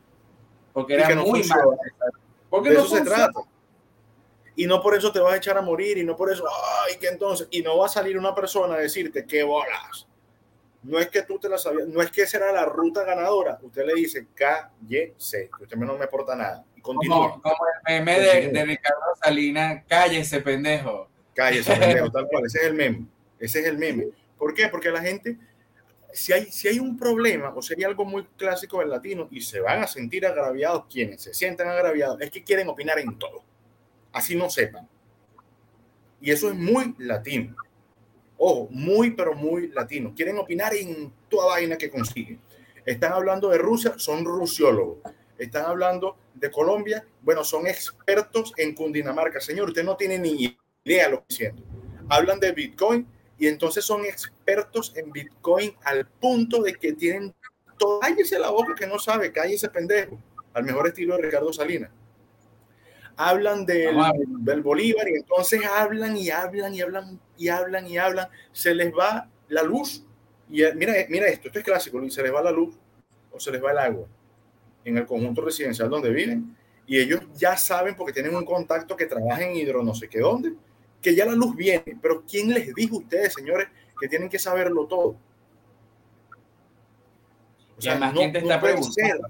Porque 0.74 0.96
era 0.96 1.16
muy 1.16 1.44
mala. 1.44 1.78
Porque 2.50 2.70
de 2.70 2.76
no 2.76 2.82
eso 2.84 2.98
se 2.98 3.04
trata. 3.04 3.40
Y 4.56 4.68
no 4.68 4.82
por 4.82 4.96
eso 4.96 5.12
te 5.12 5.20
vas 5.20 5.34
a 5.34 5.38
echar 5.38 5.58
a 5.58 5.62
morir 5.62 5.98
y 5.98 6.04
no 6.04 6.18
por 6.18 6.32
eso, 6.32 6.44
ay, 6.86 6.98
que 6.98 7.08
entonces, 7.08 7.48
y 7.50 7.62
no 7.62 7.78
va 7.78 7.86
a 7.86 7.90
salir 7.90 8.18
una 8.18 8.36
persona 8.36 8.76
a 8.76 8.78
decirte 8.78 9.26
qué 9.26 9.44
bolas 9.44 10.09
no 10.84 11.00
es 11.00 11.10
que 11.10 11.24
tú 11.24 11.38
te 11.38 11.50
la 11.50 11.58
sabías, 11.58 11.88
no 11.88 12.02
es 12.02 12.10
que 12.10 12.22
esa 12.22 12.38
era 12.38 12.52
la 12.52 12.66
ruta 12.66 13.04
ganadora. 13.04 13.60
Usted 13.62 13.86
le 13.86 13.96
dice 13.96 14.28
cállese, 14.34 15.50
usted 15.60 15.78
no 15.78 15.98
me 15.98 16.06
aporta 16.06 16.36
nada. 16.36 16.66
Y 16.76 16.82
continúa. 16.82 17.40
Como, 17.42 17.56
el 17.86 18.04
meme 18.04 18.20
de, 18.20 18.66
Ricardo 18.66 19.16
Salinas, 19.22 19.84
cállese, 19.88 20.40
pendejo. 20.42 21.10
Cállese, 21.34 21.76
pendejo, 21.76 22.10
tal 22.12 22.28
cual. 22.28 22.46
Ese 22.46 22.60
es 22.60 22.66
el 22.66 22.74
meme. 22.76 23.06
Ese 23.40 23.60
es 23.60 23.66
el 23.66 23.78
meme. 23.78 24.08
¿Por 24.38 24.54
qué? 24.54 24.70
Porque 24.70 24.90
la 24.90 25.02
gente, 25.02 25.38
si 26.14 26.32
hay, 26.32 26.46
si 26.46 26.70
hay 26.70 26.80
un 26.80 26.98
problema 26.98 27.54
o 27.54 27.62
si 27.62 27.74
hay 27.74 27.84
algo 27.84 28.06
muy 28.06 28.26
clásico 28.38 28.80
del 28.80 28.90
latino 28.90 29.28
y 29.32 29.42
se 29.42 29.60
van 29.60 29.84
a 29.84 29.88
sentir 29.88 30.26
agraviados, 30.26 30.86
quienes 30.90 31.22
se 31.22 31.34
sientan 31.34 31.68
agraviados, 31.68 32.22
es 32.22 32.32
que 32.32 32.44
quieren 32.44 32.70
opinar 32.70 33.00
en 33.00 33.20
todo. 33.20 33.44
Así 34.14 34.36
no 34.36 34.50
sepan. 34.50 34.88
Y 36.22 36.32
eso 36.32 36.50
es 36.50 36.56
muy 36.56 36.96
latino. 36.98 37.56
Ojo, 38.42 38.70
muy, 38.72 39.12
pero 39.12 39.36
muy 39.36 39.68
latino. 39.68 40.14
Quieren 40.16 40.38
opinar 40.38 40.74
en 40.74 41.12
toda 41.28 41.48
vaina 41.48 41.78
que 41.78 41.90
consiguen. 41.90 42.40
Están 42.86 43.12
hablando 43.12 43.50
de 43.50 43.58
Rusia, 43.58 43.96
son 43.98 44.24
rusiólogos. 44.24 45.00
Están 45.38 45.66
hablando 45.66 46.16
de 46.34 46.50
Colombia, 46.50 47.06
bueno, 47.22 47.44
son 47.44 47.68
expertos 47.68 48.54
en 48.56 48.74
Cundinamarca. 48.74 49.42
Señor, 49.42 49.68
usted 49.68 49.84
no 49.84 49.98
tiene 49.98 50.18
ni 50.18 50.58
idea 50.86 51.10
lo 51.10 51.20
que 51.26 51.36
siento. 51.36 51.64
Hablan 52.08 52.40
de 52.40 52.54
Bitcoin 52.54 53.06
y 53.38 53.48
entonces 53.48 53.84
son 53.84 54.06
expertos 54.06 54.94
en 54.96 55.12
Bitcoin 55.12 55.76
al 55.84 56.08
punto 56.08 56.62
de 56.62 56.74
que 56.76 56.94
tienen 56.94 57.36
todo. 57.78 58.00
Cállese 58.00 58.40
la 58.40 58.52
boca 58.52 58.74
que 58.74 58.88
no 58.88 59.00
sabe, 59.00 59.34
cállese 59.34 59.68
pendejo. 59.68 60.18
Al 60.54 60.64
mejor 60.64 60.88
estilo 60.88 61.18
de 61.18 61.24
Ricardo 61.24 61.52
Salinas 61.52 61.92
hablan 63.22 63.66
del, 63.66 63.98
del, 64.40 64.62
Bolívar 64.62 65.06
y 65.10 65.18
entonces 65.18 65.60
hablan 65.66 66.16
y 66.16 66.30
hablan 66.30 66.74
y 66.74 66.82
hablan 66.82 67.20
y 67.38 67.50
hablan 67.50 67.88
y 67.88 67.98
hablan, 67.98 68.28
se 68.54 68.74
les 68.74 68.94
va 68.94 69.30
la 69.50 69.62
luz. 69.62 70.06
Y 70.50 70.64
eh, 70.64 70.74
mira, 70.74 70.94
mira 71.10 71.28
esto, 71.28 71.50
esto 71.50 71.60
es 71.60 71.66
clásico, 71.66 72.10
se 72.10 72.24
les 72.24 72.34
va 72.34 72.42
la 72.42 72.52
luz 72.52 72.78
o 73.30 73.38
se 73.38 73.52
les 73.52 73.62
va 73.62 73.72
el 73.72 73.78
agua 73.78 74.08
en 74.86 74.98
el 74.98 75.06
conjunto 75.06 75.42
residencial 75.42 75.90
donde 75.90 76.12
viven 76.12 76.56
y 76.88 76.98
ellos 76.98 77.20
ya 77.36 77.58
saben 77.58 77.94
porque 77.94 78.14
tienen 78.14 78.34
un 78.34 78.46
contacto 78.46 78.96
que 78.96 79.06
trabaja 79.06 79.44
en 79.44 79.56
hidro 79.58 79.84
no 79.84 79.94
sé 79.94 80.08
qué 80.08 80.20
dónde, 80.20 80.54
que 81.02 81.14
ya 81.14 81.26
la 81.26 81.34
luz 81.34 81.54
viene, 81.58 81.98
pero 82.02 82.24
¿quién 82.26 82.54
les 82.54 82.74
dijo 82.74 82.96
a 82.96 83.00
ustedes, 83.00 83.34
señores, 83.34 83.68
que 84.00 84.08
tienen 84.08 84.30
que 84.30 84.40
saberlo 84.40 84.88
todo? 84.88 85.18
O 87.78 87.82
sea, 87.82 88.00
más 88.00 88.14
no, 88.14 88.22
está 88.22 88.62
preguntando. 88.62 89.28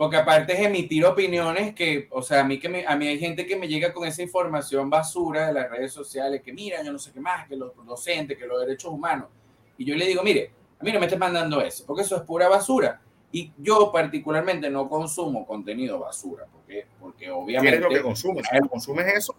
Porque 0.00 0.16
aparte 0.16 0.54
es 0.54 0.60
emitir 0.60 1.04
opiniones 1.04 1.74
que, 1.74 2.08
o 2.10 2.22
sea, 2.22 2.40
a 2.40 2.44
mí, 2.44 2.58
que 2.58 2.70
me, 2.70 2.86
a 2.86 2.96
mí 2.96 3.06
hay 3.06 3.18
gente 3.18 3.44
que 3.44 3.54
me 3.54 3.68
llega 3.68 3.92
con 3.92 4.08
esa 4.08 4.22
información 4.22 4.88
basura 4.88 5.48
de 5.48 5.52
las 5.52 5.70
redes 5.70 5.92
sociales, 5.92 6.40
que 6.40 6.54
mira, 6.54 6.82
yo 6.82 6.90
no 6.90 6.98
sé 6.98 7.12
qué 7.12 7.20
más, 7.20 7.46
que 7.46 7.54
los 7.54 7.72
docentes, 7.84 8.38
que 8.38 8.46
los 8.46 8.58
derechos 8.60 8.90
humanos. 8.90 9.28
Y 9.76 9.84
yo 9.84 9.94
le 9.94 10.06
digo, 10.06 10.22
mire, 10.22 10.52
a 10.78 10.84
mí 10.84 10.90
no 10.90 11.00
me 11.00 11.04
estés 11.04 11.18
mandando 11.18 11.60
eso, 11.60 11.84
porque 11.86 12.00
eso 12.00 12.16
es 12.16 12.22
pura 12.22 12.48
basura. 12.48 13.02
Y 13.30 13.52
yo 13.58 13.92
particularmente 13.92 14.70
no 14.70 14.88
consumo 14.88 15.46
contenido 15.46 15.98
basura, 15.98 16.46
porque, 16.50 16.86
porque 16.98 17.30
obviamente... 17.30 17.70
¿Qué 17.70 17.76
es 17.76 17.82
lo 17.82 17.88
que 17.90 18.00
consumes? 18.00 18.46
¿Consumes 18.70 19.06
eso? 19.14 19.36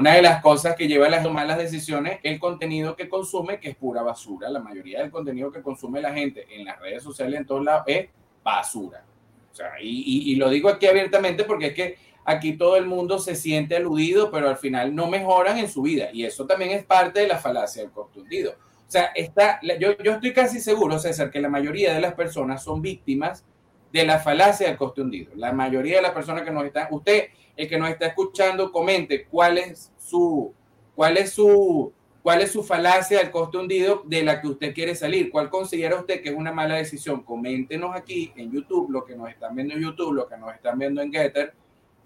Una 0.00 0.14
de 0.14 0.22
las 0.22 0.40
cosas 0.40 0.76
que 0.76 0.88
lleva 0.88 1.08
a 1.08 1.10
las 1.10 1.30
malas 1.30 1.58
decisiones, 1.58 2.20
el 2.22 2.40
contenido 2.40 2.96
que 2.96 3.06
consume, 3.06 3.60
que 3.60 3.68
es 3.68 3.76
pura 3.76 4.00
basura. 4.00 4.48
La 4.48 4.58
mayoría 4.58 5.00
del 5.00 5.10
contenido 5.10 5.52
que 5.52 5.60
consume 5.60 6.00
la 6.00 6.10
gente 6.14 6.46
en 6.48 6.64
las 6.64 6.80
redes 6.80 7.02
sociales 7.02 7.38
en 7.38 7.44
todos 7.44 7.62
lados 7.62 7.82
es 7.86 8.08
basura. 8.42 9.04
O 9.52 9.54
sea, 9.54 9.72
y, 9.78 10.32
y, 10.32 10.36
lo 10.36 10.48
digo 10.48 10.70
aquí 10.70 10.86
abiertamente 10.86 11.44
porque 11.44 11.66
es 11.66 11.74
que 11.74 11.98
aquí 12.24 12.54
todo 12.54 12.78
el 12.78 12.86
mundo 12.86 13.18
se 13.18 13.34
siente 13.34 13.76
aludido, 13.76 14.30
pero 14.30 14.48
al 14.48 14.56
final 14.56 14.94
no 14.94 15.06
mejoran 15.06 15.58
en 15.58 15.68
su 15.68 15.82
vida. 15.82 16.08
Y 16.14 16.24
eso 16.24 16.46
también 16.46 16.70
es 16.70 16.82
parte 16.86 17.20
de 17.20 17.28
la 17.28 17.36
falacia 17.36 17.82
del 17.82 17.90
contundido. 17.90 18.52
O 18.52 18.90
sea, 18.90 19.10
está, 19.14 19.60
yo, 19.78 19.98
yo 19.98 20.12
estoy 20.12 20.32
casi 20.32 20.60
seguro, 20.60 20.98
César, 20.98 21.30
que 21.30 21.42
la 21.42 21.50
mayoría 21.50 21.92
de 21.92 22.00
las 22.00 22.14
personas 22.14 22.64
son 22.64 22.80
víctimas 22.80 23.44
de 23.92 24.06
la 24.06 24.18
falacia 24.18 24.66
del 24.66 24.78
coste 24.78 25.02
hundido. 25.02 25.32
La 25.34 25.52
mayoría 25.52 25.96
de 25.96 26.02
las 26.02 26.12
personas 26.12 26.42
que 26.42 26.52
nos 26.52 26.64
están, 26.64 26.88
usted, 26.90 27.24
el 27.60 27.68
que 27.68 27.78
nos 27.78 27.90
está 27.90 28.06
escuchando, 28.06 28.72
comente 28.72 29.26
cuál 29.26 29.58
es 29.58 29.92
su, 29.98 30.54
cuál 30.94 31.18
es 31.18 31.32
su, 31.32 31.92
cuál 32.22 32.40
es 32.40 32.52
su 32.52 32.64
falacia 32.64 33.18
del 33.18 33.30
coste 33.30 33.58
hundido 33.58 34.02
de 34.06 34.22
la 34.22 34.40
que 34.40 34.48
usted 34.48 34.72
quiere 34.72 34.94
salir. 34.94 35.30
¿Cuál 35.30 35.50
considera 35.50 35.96
usted 35.96 36.22
que 36.22 36.30
es 36.30 36.34
una 36.34 36.52
mala 36.52 36.76
decisión? 36.76 37.22
Coméntenos 37.22 37.94
aquí 37.94 38.32
en 38.36 38.50
YouTube, 38.50 38.90
lo 38.90 39.04
que 39.04 39.14
nos 39.14 39.28
están 39.28 39.54
viendo 39.54 39.74
en 39.74 39.82
YouTube, 39.82 40.14
lo 40.14 40.26
que 40.26 40.38
nos 40.38 40.54
están 40.54 40.78
viendo 40.78 41.02
en 41.02 41.12
Getter, 41.12 41.52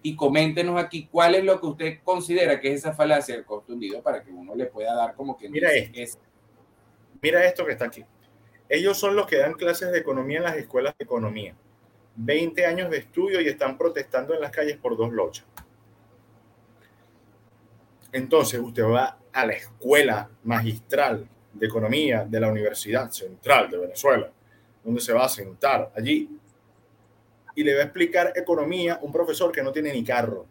y 0.02 0.16
coméntenos 0.16 0.82
aquí 0.82 1.08
cuál 1.08 1.36
es 1.36 1.44
lo 1.44 1.60
que 1.60 1.66
usted 1.66 1.98
considera 2.02 2.60
que 2.60 2.72
es 2.72 2.80
esa 2.80 2.92
falacia 2.92 3.36
del 3.36 3.44
coste 3.44 3.72
hundido 3.72 4.02
para 4.02 4.24
que 4.24 4.32
uno 4.32 4.56
le 4.56 4.66
pueda 4.66 4.92
dar 4.92 5.14
como 5.14 5.36
que 5.36 5.48
mira 5.48 5.72
esto. 5.72 6.18
Mira 7.22 7.44
esto 7.46 7.64
que 7.64 7.72
está 7.72 7.86
aquí. 7.86 8.04
Ellos 8.68 8.98
son 8.98 9.14
los 9.14 9.28
que 9.28 9.38
dan 9.38 9.54
clases 9.54 9.92
de 9.92 9.98
economía 9.98 10.38
en 10.38 10.44
las 10.44 10.56
escuelas 10.56 10.94
de 10.98 11.04
economía. 11.04 11.54
20 12.16 12.66
años 12.66 12.90
de 12.90 12.98
estudio 12.98 13.40
y 13.40 13.48
están 13.48 13.76
protestando 13.76 14.34
en 14.34 14.40
las 14.40 14.50
calles 14.50 14.76
por 14.76 14.96
dos 14.96 15.12
lochas. 15.12 15.46
Entonces 18.12 18.60
usted 18.60 18.84
va 18.84 19.18
a 19.32 19.46
la 19.46 19.54
escuela 19.54 20.30
magistral 20.44 21.28
de 21.52 21.66
economía 21.66 22.24
de 22.24 22.40
la 22.40 22.48
Universidad 22.48 23.10
Central 23.10 23.70
de 23.70 23.78
Venezuela, 23.78 24.30
donde 24.84 25.00
se 25.00 25.12
va 25.12 25.24
a 25.24 25.28
sentar 25.28 25.90
allí 25.96 26.28
y 27.56 27.62
le 27.62 27.74
va 27.74 27.80
a 27.80 27.84
explicar 27.84 28.32
economía 28.34 28.98
un 29.02 29.12
profesor 29.12 29.50
que 29.50 29.62
no 29.62 29.72
tiene 29.72 29.92
ni 29.92 30.04
carro. 30.04 30.46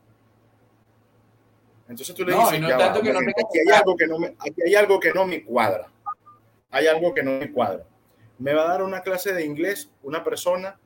Entonces 1.88 2.16
tú 2.16 2.26
le 2.26 2.34
dices, 2.34 2.60
no 2.60 2.68
aquí, 2.68 2.74
hay 2.74 2.82
algo 2.82 3.02
que 3.96 4.08
no 4.08 4.20
me, 4.20 4.28
aquí 4.40 4.62
hay 4.66 4.76
algo 4.76 5.00
que 5.00 5.14
no 5.14 5.26
me 5.26 5.44
cuadra. 5.44 5.90
Hay 6.72 6.88
algo 6.88 7.14
que 7.14 7.22
no 7.22 7.32
me 7.40 7.52
cuadra. 7.52 7.86
Me 8.40 8.54
va 8.54 8.64
a 8.64 8.68
dar 8.70 8.84
una 8.84 9.02
clase 9.02 9.34
de 9.34 9.46
inglés 9.46 9.90
una 10.02 10.24
persona 10.24 10.80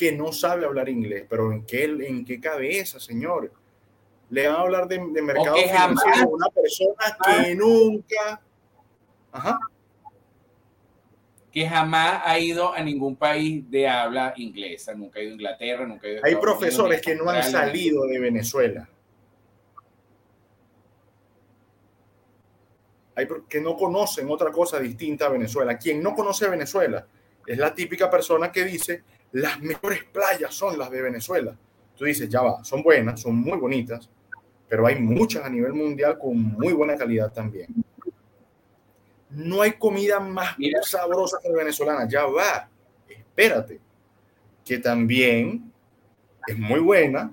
que 0.00 0.12
no 0.12 0.32
sabe 0.32 0.64
hablar 0.64 0.88
inglés, 0.88 1.26
pero 1.28 1.52
¿en 1.52 1.66
qué, 1.66 1.84
en 1.84 2.24
qué 2.24 2.40
cabeza, 2.40 2.98
señor? 2.98 3.52
Le 4.30 4.48
van 4.48 4.56
a 4.56 4.60
hablar 4.60 4.88
de, 4.88 4.98
mercado 4.98 5.56
financiero 5.56 6.22
a 6.22 6.26
una 6.26 6.48
persona 6.48 7.18
que 7.22 7.54
nunca... 7.54 8.40
Ajá. 9.30 9.58
Que 11.52 11.68
jamás 11.68 12.22
ha 12.24 12.38
ido 12.38 12.72
a 12.72 12.80
ningún 12.80 13.14
país 13.14 13.70
de 13.70 13.86
habla 13.86 14.32
inglesa, 14.38 14.94
nunca 14.94 15.20
ha 15.20 15.22
ido 15.22 15.32
a 15.32 15.34
Inglaterra, 15.34 15.86
nunca 15.86 16.06
ha 16.06 16.10
ido 16.12 16.24
a 16.24 16.26
Hay 16.28 16.36
profesores 16.36 17.02
que 17.02 17.14
no 17.14 17.28
han 17.28 17.42
salido 17.42 18.06
de 18.06 18.18
Venezuela. 18.20 18.88
Hay 23.16 23.28
que 23.50 23.60
no 23.60 23.76
conocen 23.76 24.30
otra 24.30 24.50
cosa 24.50 24.80
distinta 24.80 25.26
a 25.26 25.28
Venezuela. 25.28 25.76
Quien 25.76 26.02
no 26.02 26.14
conoce 26.14 26.48
Venezuela 26.48 27.06
es 27.46 27.58
la 27.58 27.74
típica 27.74 28.08
persona 28.10 28.50
que 28.50 28.64
dice 28.64 29.04
las 29.32 29.60
mejores 29.60 30.04
playas 30.04 30.54
son 30.54 30.78
las 30.78 30.90
de 30.90 31.02
Venezuela. 31.02 31.56
Tú 31.96 32.04
dices, 32.04 32.28
ya 32.28 32.42
va, 32.42 32.64
son 32.64 32.82
buenas, 32.82 33.20
son 33.20 33.36
muy 33.36 33.58
bonitas, 33.58 34.08
pero 34.68 34.86
hay 34.86 34.98
muchas 34.98 35.44
a 35.44 35.50
nivel 35.50 35.72
mundial 35.72 36.18
con 36.18 36.36
muy 36.36 36.72
buena 36.72 36.96
calidad 36.96 37.32
también. 37.32 37.68
No 39.30 39.62
hay 39.62 39.72
comida 39.72 40.18
más 40.18 40.56
sabrosa 40.82 41.38
que 41.42 41.48
la 41.48 41.56
venezolana, 41.56 42.08
ya 42.08 42.24
va, 42.26 42.68
espérate, 43.08 43.78
que 44.64 44.78
también 44.78 45.70
es 46.46 46.58
muy 46.58 46.80
buena, 46.80 47.32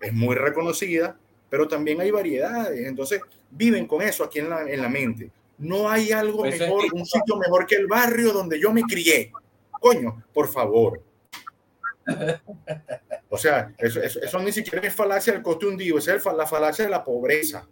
es 0.00 0.12
muy 0.12 0.36
reconocida, 0.36 1.16
pero 1.48 1.66
también 1.66 2.00
hay 2.00 2.10
variedades. 2.10 2.86
Entonces, 2.86 3.20
viven 3.50 3.86
con 3.86 4.02
eso 4.02 4.24
aquí 4.24 4.38
en 4.38 4.50
la, 4.50 4.70
en 4.70 4.82
la 4.82 4.88
mente. 4.88 5.30
No 5.58 5.88
hay 5.88 6.12
algo 6.12 6.38
pues 6.38 6.60
mejor, 6.60 6.84
un 6.92 7.06
sitio 7.06 7.36
mejor 7.36 7.66
que 7.66 7.76
el 7.76 7.86
barrio 7.86 8.32
donde 8.32 8.60
yo 8.60 8.72
me 8.72 8.82
crié. 8.82 9.32
Coño, 9.80 10.22
por 10.32 10.48
favor. 10.48 11.00
O 13.28 13.36
sea, 13.36 13.74
eso, 13.76 14.00
eso, 14.00 14.38
ni 14.38 14.52
siquiera 14.52 14.86
es 14.86 14.94
falacia 14.94 15.32
del 15.32 15.42
coste 15.42 15.66
hundido, 15.66 15.98
es 15.98 16.06
la 16.06 16.46
falacia 16.46 16.84
de 16.84 16.90
la 16.90 17.04
pobreza. 17.04 17.68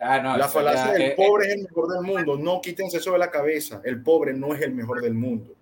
Ah, 0.00 0.36
la 0.36 0.48
falacia 0.48 0.92
del 0.92 1.14
pobre 1.14 1.48
es 1.48 1.54
el 1.54 1.62
mejor 1.62 1.88
del 1.88 2.02
mundo. 2.02 2.36
No 2.36 2.60
quítense 2.60 2.98
eso 2.98 3.12
de 3.12 3.18
la 3.18 3.30
cabeza. 3.30 3.80
El 3.84 4.02
pobre 4.02 4.32
no 4.32 4.54
es 4.54 4.60
el 4.62 4.72
mejor 4.72 5.00
del 5.00 5.14
mundo. 5.14 5.54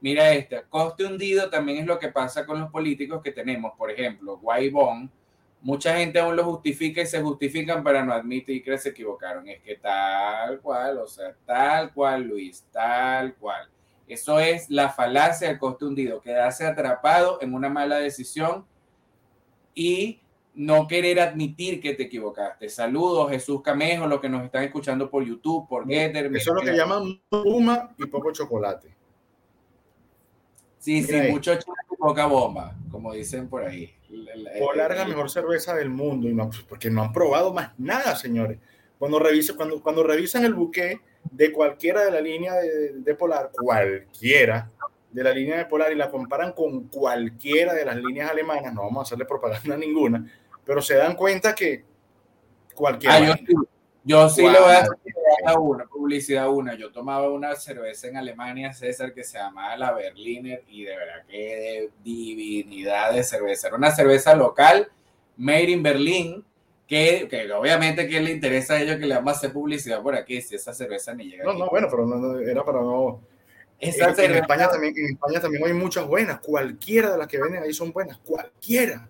Mira 0.00 0.32
esta, 0.32 0.62
coste 0.62 1.04
hundido 1.04 1.50
también 1.50 1.78
es 1.78 1.86
lo 1.86 1.98
que 1.98 2.08
pasa 2.08 2.46
con 2.46 2.60
los 2.60 2.70
políticos 2.70 3.20
que 3.22 3.32
tenemos. 3.32 3.72
Por 3.76 3.90
ejemplo, 3.90 4.38
Guaybón, 4.38 5.10
mucha 5.60 5.98
gente 5.98 6.18
aún 6.18 6.36
lo 6.36 6.44
justifica 6.44 7.02
y 7.02 7.06
se 7.06 7.20
justifican 7.20 7.84
para 7.84 8.02
no 8.02 8.14
admitir 8.14 8.62
que 8.62 8.78
se 8.78 8.90
equivocaron. 8.90 9.46
Es 9.48 9.60
que 9.60 9.76
tal 9.76 10.60
cual, 10.60 10.98
o 10.98 11.06
sea, 11.06 11.34
tal 11.44 11.92
cual, 11.92 12.22
Luis, 12.22 12.64
tal 12.72 13.34
cual. 13.34 13.68
Eso 14.10 14.40
es 14.40 14.68
la 14.68 14.88
falacia 14.88 15.46
del 15.46 15.58
coste 15.58 15.84
hundido, 15.84 16.20
quedarse 16.20 16.66
atrapado 16.66 17.38
en 17.40 17.54
una 17.54 17.68
mala 17.68 17.98
decisión 17.98 18.66
y 19.72 20.20
no 20.52 20.88
querer 20.88 21.20
admitir 21.20 21.80
que 21.80 21.94
te 21.94 22.02
equivocaste. 22.02 22.68
Saludos, 22.68 23.30
Jesús 23.30 23.62
Camejo, 23.62 24.08
los 24.08 24.20
que 24.20 24.28
nos 24.28 24.44
están 24.44 24.64
escuchando 24.64 25.08
por 25.08 25.24
YouTube, 25.24 25.68
por 25.68 25.86
Getter. 25.86 26.26
Eso 26.34 26.50
es 26.50 26.64
lo 26.64 26.72
que 26.72 26.76
llaman 26.76 27.20
puma 27.28 27.94
y 27.96 28.06
poco 28.06 28.32
chocolate. 28.32 28.92
Sí, 30.80 31.04
sí, 31.04 31.16
mucho 31.30 31.54
chocolate 31.54 31.88
y 31.92 31.96
poca 31.96 32.26
bomba, 32.26 32.74
como 32.90 33.12
dicen 33.12 33.48
por 33.48 33.62
ahí. 33.62 33.94
Polar 34.58 34.90
es 34.90 34.98
la 34.98 35.04
mejor 35.04 35.30
cerveza 35.30 35.72
del 35.76 35.88
mundo, 35.88 36.28
y 36.28 36.34
no, 36.34 36.48
pues, 36.48 36.62
porque 36.62 36.90
no 36.90 37.02
han 37.02 37.12
probado 37.12 37.52
más 37.52 37.78
nada, 37.78 38.16
señores. 38.16 38.58
Cuando, 38.98 39.20
revisa, 39.20 39.54
cuando, 39.54 39.80
cuando 39.80 40.02
revisan 40.02 40.44
el 40.44 40.54
buque 40.54 41.00
de 41.30 41.52
cualquiera 41.52 42.04
de 42.04 42.10
la 42.10 42.20
línea 42.20 42.54
de, 42.54 42.92
de 42.94 43.14
Polar, 43.14 43.50
cualquiera, 43.52 44.70
de 45.10 45.24
la 45.24 45.32
línea 45.32 45.58
de 45.58 45.66
Polar 45.66 45.92
y 45.92 45.96
la 45.96 46.10
comparan 46.10 46.52
con 46.52 46.88
cualquiera 46.88 47.74
de 47.74 47.84
las 47.84 47.96
líneas 47.96 48.30
alemanas, 48.30 48.72
no 48.72 48.82
vamos 48.82 48.98
a 48.98 49.02
hacerle 49.02 49.24
propaganda 49.24 49.74
a 49.74 49.78
ninguna, 49.78 50.24
pero 50.64 50.80
se 50.82 50.94
dan 50.94 51.16
cuenta 51.16 51.54
que 51.54 51.84
cualquiera. 52.74 53.16
Ah, 53.16 53.36
yo, 54.02 54.28
sí 54.30 54.42
le 54.42 54.58
voy 54.60 54.70
a 54.70 54.78
hacer 54.78 55.58
una 55.58 55.84
publicidad 55.84 56.48
una. 56.48 56.74
Yo 56.74 56.90
tomaba 56.90 57.28
una 57.30 57.54
cerveza 57.54 58.08
en 58.08 58.16
Alemania, 58.16 58.72
César, 58.72 59.12
que 59.12 59.24
se 59.24 59.38
llamaba 59.38 59.76
la 59.76 59.92
Berliner 59.92 60.64
y 60.68 60.84
de 60.84 60.96
verdad 60.96 61.24
que 61.28 61.36
de 61.36 61.90
divinidad 62.02 63.12
de 63.12 63.22
cerveza. 63.22 63.68
Era 63.68 63.76
una 63.76 63.90
cerveza 63.90 64.34
local, 64.34 64.88
made 65.36 65.70
in 65.70 65.82
Berlin, 65.82 66.44
que, 66.90 67.28
que 67.30 67.52
obviamente 67.52 68.08
que 68.08 68.20
le 68.20 68.32
interesa 68.32 68.74
a 68.74 68.82
ellos 68.82 68.96
que 68.96 69.06
le 69.06 69.14
vamos 69.14 69.34
a 69.34 69.36
hacer 69.36 69.52
publicidad 69.52 70.02
por 70.02 70.16
aquí, 70.16 70.42
si 70.42 70.56
esa 70.56 70.74
cerveza 70.74 71.14
ni 71.14 71.30
llega. 71.30 71.44
No, 71.44 71.52
no, 71.52 71.68
bueno, 71.68 71.86
pero 71.88 72.04
no, 72.04 72.36
era 72.40 72.64
para 72.64 72.80
no 72.80 73.20
en, 73.78 74.34
España 74.34 74.68
también, 74.68 74.92
en 74.96 75.12
España 75.12 75.40
también 75.40 75.64
hay 75.64 75.72
muchas 75.72 76.04
buenas. 76.04 76.40
Cualquiera 76.40 77.12
de 77.12 77.18
las 77.18 77.28
que 77.28 77.40
venden 77.40 77.62
ahí 77.62 77.72
son 77.72 77.92
buenas. 77.92 78.18
Cualquiera. 78.18 79.08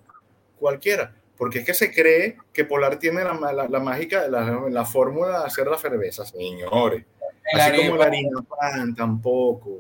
Cualquiera. 0.59 1.17
Porque 1.39 1.61
es 1.61 1.65
que 1.65 1.73
se 1.73 1.91
cree 1.91 2.37
que 2.53 2.67
Polar 2.67 2.99
tiene 2.99 3.25
la, 3.25 3.67
la, 3.67 3.81
mágica, 3.81 4.29
la, 4.29 4.69
la, 4.69 4.85
fórmula 4.85 5.41
de 5.41 5.47
hacer 5.47 5.67
la 5.67 5.79
cerveza, 5.79 6.27
señores. 6.27 7.07
Así 7.55 7.87
como 7.87 7.97
la 7.97 8.05
harina 8.05 8.43
pan, 8.43 8.95
tampoco. 8.95 9.79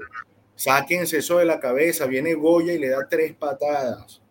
Sáquense 0.57 1.19
eso 1.19 1.37
de 1.37 1.45
la 1.45 1.61
cabeza. 1.61 2.07
Viene 2.07 2.33
Goya 2.33 2.73
y 2.73 2.79
le 2.79 2.89
da 2.89 3.07
tres 3.07 3.35
patadas. 3.35 4.23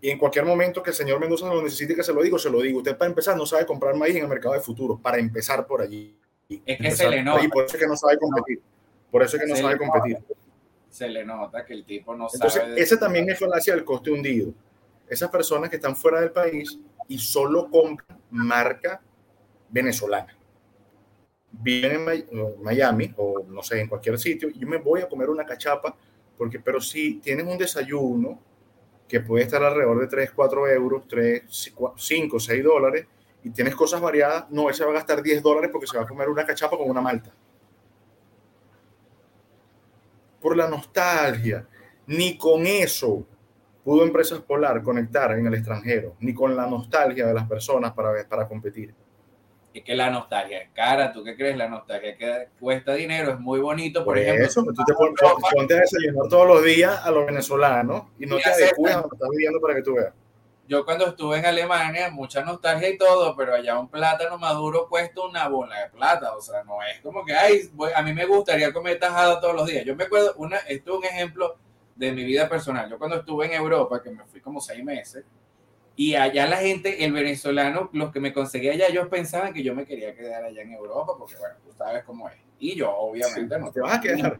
Y 0.00 0.10
en 0.10 0.18
cualquier 0.18 0.44
momento 0.46 0.82
que 0.82 0.90
el 0.90 0.96
señor 0.96 1.20
Mendoza 1.20 1.46
lo 1.46 1.62
necesite 1.62 1.94
que 1.94 2.02
se 2.02 2.12
lo 2.12 2.22
digo, 2.22 2.38
se 2.38 2.48
lo 2.48 2.60
digo. 2.62 2.78
Usted 2.78 2.96
para 2.96 3.10
empezar 3.10 3.36
no 3.36 3.44
sabe 3.44 3.66
comprar 3.66 3.94
maíz 3.96 4.16
en 4.16 4.22
el 4.22 4.28
mercado 4.28 4.54
de 4.54 4.60
futuro. 4.60 4.98
Para 4.98 5.18
empezar 5.18 5.66
por 5.66 5.82
allí. 5.82 6.16
Es 6.48 6.78
que 6.78 6.90
se 6.90 7.08
le 7.08 7.22
nota. 7.22 7.44
Y 7.44 7.48
por 7.48 7.64
eso 7.64 7.76
es 7.76 7.82
que 7.82 7.88
no 7.88 7.96
sabe 7.96 8.18
competir. 8.18 8.60
Por 9.10 9.22
eso 9.22 9.36
es 9.36 9.42
que 9.42 9.48
no 9.48 9.56
sabe 9.56 9.76
competir. 9.76 10.18
Se 10.88 11.08
le 11.08 11.24
nota 11.24 11.64
que 11.64 11.74
el 11.74 11.84
tipo 11.84 12.14
no 12.14 12.28
Entonces, 12.32 12.52
sabe. 12.52 12.64
Entonces, 12.64 12.92
ese 12.92 12.96
también 12.96 13.28
es 13.28 13.38
falacia 13.38 13.74
del 13.74 13.84
coste 13.84 14.10
hundido. 14.10 14.52
Esas 15.08 15.28
personas 15.28 15.68
que 15.68 15.76
están 15.76 15.94
fuera 15.94 16.20
del 16.20 16.30
país 16.32 16.78
y 17.08 17.18
solo 17.18 17.68
compran 17.68 18.18
marca 18.30 19.02
venezolana. 19.68 20.36
Vienen 21.52 22.08
en 22.08 22.62
Miami 22.62 23.12
o 23.16 23.44
no 23.46 23.62
sé, 23.62 23.80
en 23.80 23.88
cualquier 23.88 24.18
sitio, 24.18 24.48
yo 24.50 24.66
me 24.68 24.76
voy 24.78 25.00
a 25.00 25.08
comer 25.08 25.28
una 25.28 25.44
cachapa, 25.44 25.96
porque, 26.38 26.60
pero 26.60 26.80
si 26.80 27.14
tienes 27.14 27.44
un 27.44 27.58
desayuno 27.58 28.40
que 29.10 29.20
puede 29.20 29.44
estar 29.44 29.62
alrededor 29.62 30.00
de 30.00 30.06
3, 30.06 30.30
4 30.30 30.68
euros, 30.68 31.02
3, 31.08 31.42
5, 31.96 32.40
6 32.40 32.64
dólares, 32.64 33.06
y 33.42 33.50
tienes 33.50 33.74
cosas 33.74 34.00
variadas, 34.00 34.50
no, 34.50 34.68
él 34.68 34.74
se 34.74 34.84
va 34.84 34.90
a 34.90 34.94
gastar 34.94 35.22
10 35.22 35.42
dólares 35.42 35.70
porque 35.72 35.86
se 35.86 35.98
va 35.98 36.04
a 36.04 36.06
comer 36.06 36.28
una 36.28 36.46
cachapa 36.46 36.76
con 36.76 36.88
una 36.88 37.00
malta 37.00 37.32
por 40.40 40.56
la 40.56 40.68
nostalgia. 40.68 41.66
Ni 42.06 42.36
con 42.36 42.66
eso 42.66 43.24
pudo 43.84 44.04
Empresas 44.04 44.40
Polar 44.40 44.82
conectar 44.82 45.32
en 45.32 45.46
el 45.46 45.54
extranjero, 45.54 46.16
ni 46.20 46.34
con 46.34 46.56
la 46.56 46.66
nostalgia 46.66 47.26
de 47.26 47.34
las 47.34 47.46
personas 47.48 47.92
para, 47.92 48.26
para 48.28 48.48
competir. 48.48 48.94
Es 49.72 49.84
que 49.84 49.94
la 49.94 50.10
nostalgia 50.10 50.58
es 50.62 50.70
cara, 50.70 51.12
¿tú 51.12 51.22
qué 51.22 51.36
crees? 51.36 51.56
La 51.56 51.68
nostalgia 51.68 52.16
que 52.16 52.48
cuesta 52.58 52.94
dinero, 52.94 53.32
es 53.32 53.38
muy 53.38 53.60
bonito, 53.60 54.04
por, 54.04 54.18
ejemplo. 54.18 54.44
Eso, 54.44 54.64
tú 54.64 54.84
te 54.84 54.94
pones, 54.94 55.14
ponte 55.54 55.74
a 55.74 55.80
desayunar 55.80 56.28
todos 56.28 56.46
los 56.46 56.64
días 56.64 57.00
a 57.04 57.10
los 57.10 57.26
venezolanos 57.26 58.04
y 58.18 58.26
no 58.26 58.36
te 58.38 58.50
adecuas 58.50 58.96
a 58.96 59.00
lo 59.02 59.08
que 59.08 59.14
estás 59.14 59.28
viviendo 59.30 59.60
para 59.60 59.74
que 59.74 59.82
tú 59.82 59.94
veas 59.94 60.12
yo 60.70 60.84
cuando 60.84 61.08
estuve 61.08 61.38
en 61.38 61.46
Alemania, 61.46 62.10
mucha 62.10 62.44
nostalgia 62.44 62.88
y 62.88 62.96
todo, 62.96 63.34
pero 63.34 63.54
allá 63.54 63.76
un 63.76 63.88
plátano 63.88 64.38
maduro 64.38 64.86
cuesta 64.88 65.22
una 65.22 65.48
bola 65.48 65.80
de 65.80 65.90
plata, 65.90 66.36
o 66.36 66.40
sea, 66.40 66.62
no 66.62 66.80
es 66.84 67.00
como 67.00 67.24
que, 67.24 67.34
ay, 67.34 67.68
a 67.92 68.02
mí 68.02 68.12
me 68.12 68.24
gustaría 68.24 68.72
comer 68.72 69.00
tajada 69.00 69.40
todos 69.40 69.56
los 69.56 69.66
días. 69.66 69.84
Yo 69.84 69.96
me 69.96 70.04
acuerdo, 70.04 70.32
una, 70.36 70.58
esto 70.58 70.92
es 70.92 70.98
un 70.98 71.04
ejemplo 71.06 71.56
de 71.96 72.12
mi 72.12 72.22
vida 72.22 72.48
personal. 72.48 72.88
Yo 72.88 72.98
cuando 72.98 73.16
estuve 73.16 73.46
en 73.46 73.54
Europa, 73.54 74.00
que 74.00 74.10
me 74.10 74.24
fui 74.26 74.40
como 74.40 74.60
seis 74.60 74.84
meses, 74.84 75.24
y 76.00 76.14
allá 76.14 76.46
la 76.46 76.56
gente, 76.56 77.04
el 77.04 77.12
venezolano, 77.12 77.90
los 77.92 78.10
que 78.10 78.20
me 78.20 78.32
conseguía 78.32 78.72
allá, 78.72 78.86
ellos 78.86 79.08
pensaban 79.08 79.52
que 79.52 79.62
yo 79.62 79.74
me 79.74 79.84
quería 79.84 80.14
quedar 80.14 80.42
allá 80.42 80.62
en 80.62 80.72
Europa, 80.72 81.12
porque 81.18 81.36
bueno, 81.36 81.56
tú 81.62 81.72
sabes 81.76 82.04
cómo 82.04 82.26
es. 82.26 82.36
Y 82.58 82.74
yo, 82.74 82.90
obviamente, 82.90 83.58
no. 83.58 83.70
Te 83.70 83.82
vas 83.82 83.98
a 83.98 84.00
quedar. 84.00 84.38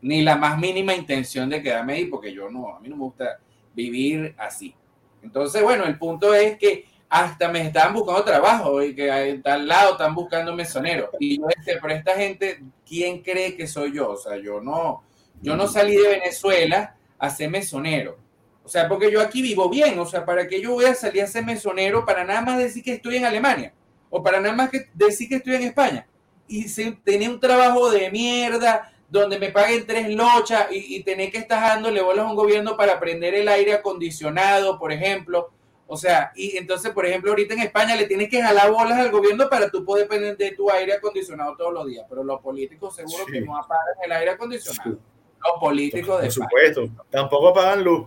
Ni 0.00 0.22
la 0.22 0.36
más 0.36 0.58
mínima 0.58 0.94
intención 0.94 1.50
de 1.50 1.62
quedarme 1.62 1.92
ahí, 1.92 2.06
porque 2.06 2.32
yo 2.32 2.48
no, 2.48 2.74
a 2.74 2.80
mí 2.80 2.88
no 2.88 2.96
me 2.96 3.02
gusta 3.02 3.40
vivir 3.74 4.34
así. 4.38 4.74
Entonces, 5.22 5.62
bueno, 5.62 5.84
el 5.84 5.98
punto 5.98 6.32
es 6.32 6.56
que 6.56 6.86
hasta 7.10 7.50
me 7.50 7.66
estaban 7.66 7.92
buscando 7.92 8.24
trabajo 8.24 8.82
y 8.82 8.94
que 8.94 9.10
en 9.10 9.42
tal 9.42 9.68
lado 9.68 9.92
están 9.92 10.14
buscando 10.14 10.54
mesonero. 10.54 11.10
Y 11.20 11.40
yo 11.40 11.46
decía, 11.54 11.78
pero 11.78 11.92
esta 11.92 12.14
gente, 12.14 12.64
¿quién 12.88 13.20
cree 13.22 13.54
que 13.54 13.66
soy 13.66 13.92
yo? 13.92 14.12
O 14.12 14.16
sea, 14.16 14.38
yo 14.38 14.62
no, 14.62 15.02
yo 15.42 15.56
no 15.56 15.66
salí 15.66 15.94
de 15.94 16.08
Venezuela 16.08 16.96
a 17.18 17.28
ser 17.28 17.50
mesonero. 17.50 18.23
O 18.64 18.68
sea, 18.68 18.88
porque 18.88 19.10
yo 19.10 19.20
aquí 19.20 19.42
vivo 19.42 19.68
bien. 19.68 19.98
O 19.98 20.06
sea, 20.06 20.24
¿para 20.24 20.48
qué 20.48 20.60
yo 20.60 20.72
voy 20.72 20.86
a 20.86 20.94
salir 20.94 21.22
a 21.22 21.26
ser 21.26 21.44
mesonero 21.44 22.04
para 22.04 22.24
nada 22.24 22.40
más 22.40 22.58
decir 22.58 22.82
que 22.82 22.94
estoy 22.94 23.16
en 23.16 23.26
Alemania? 23.26 23.74
O 24.10 24.22
para 24.22 24.40
nada 24.40 24.54
más 24.54 24.70
que 24.70 24.88
decir 24.94 25.28
que 25.28 25.36
estoy 25.36 25.56
en 25.56 25.62
España. 25.64 26.06
Y 26.48 26.66
tenía 27.04 27.30
un 27.30 27.40
trabajo 27.40 27.90
de 27.90 28.10
mierda, 28.10 28.92
donde 29.08 29.38
me 29.38 29.50
paguen 29.50 29.86
tres 29.86 30.08
lochas 30.08 30.66
y, 30.70 30.96
y 30.96 31.02
tener 31.02 31.30
que 31.30 31.38
estar 31.38 31.60
dándole 31.60 32.00
bolas 32.02 32.26
a 32.26 32.30
un 32.30 32.36
gobierno 32.36 32.76
para 32.76 32.98
prender 32.98 33.34
el 33.34 33.48
aire 33.48 33.74
acondicionado, 33.74 34.78
por 34.78 34.92
ejemplo. 34.92 35.50
O 35.86 35.96
sea, 35.96 36.32
y 36.34 36.56
entonces, 36.56 36.92
por 36.92 37.04
ejemplo, 37.04 37.30
ahorita 37.30 37.54
en 37.54 37.60
España 37.60 37.94
le 37.94 38.06
tienes 38.06 38.30
que 38.30 38.42
jalar 38.42 38.70
bolas 38.70 38.98
al 38.98 39.10
gobierno 39.10 39.48
para 39.50 39.70
tú 39.70 39.84
poder 39.84 40.08
prender 40.08 40.36
de 40.36 40.52
tu 40.52 40.70
aire 40.70 40.94
acondicionado 40.94 41.56
todos 41.56 41.74
los 41.74 41.86
días. 41.86 42.06
Pero 42.08 42.24
los 42.24 42.40
políticos 42.40 42.96
seguro 42.96 43.26
que 43.26 43.42
no 43.42 43.56
apagan 43.56 43.94
el 44.02 44.12
aire 44.12 44.30
acondicionado. 44.30 44.90
Los 44.90 45.60
políticos 45.60 46.22
de 46.22 46.26
Por 46.26 46.32
supuesto, 46.32 46.88
tampoco 47.10 47.48
apagan 47.48 47.84
luz. 47.84 48.06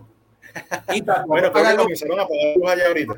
Y 0.93 1.01
tampoco 1.01 1.27
bueno, 1.27 1.47
apagan 1.47 1.77
comenzaron 1.77 2.19
a 2.19 2.23
apagar 2.23 2.55
luz 2.55 2.69
allá 2.69 2.87
ahorita. 2.87 3.13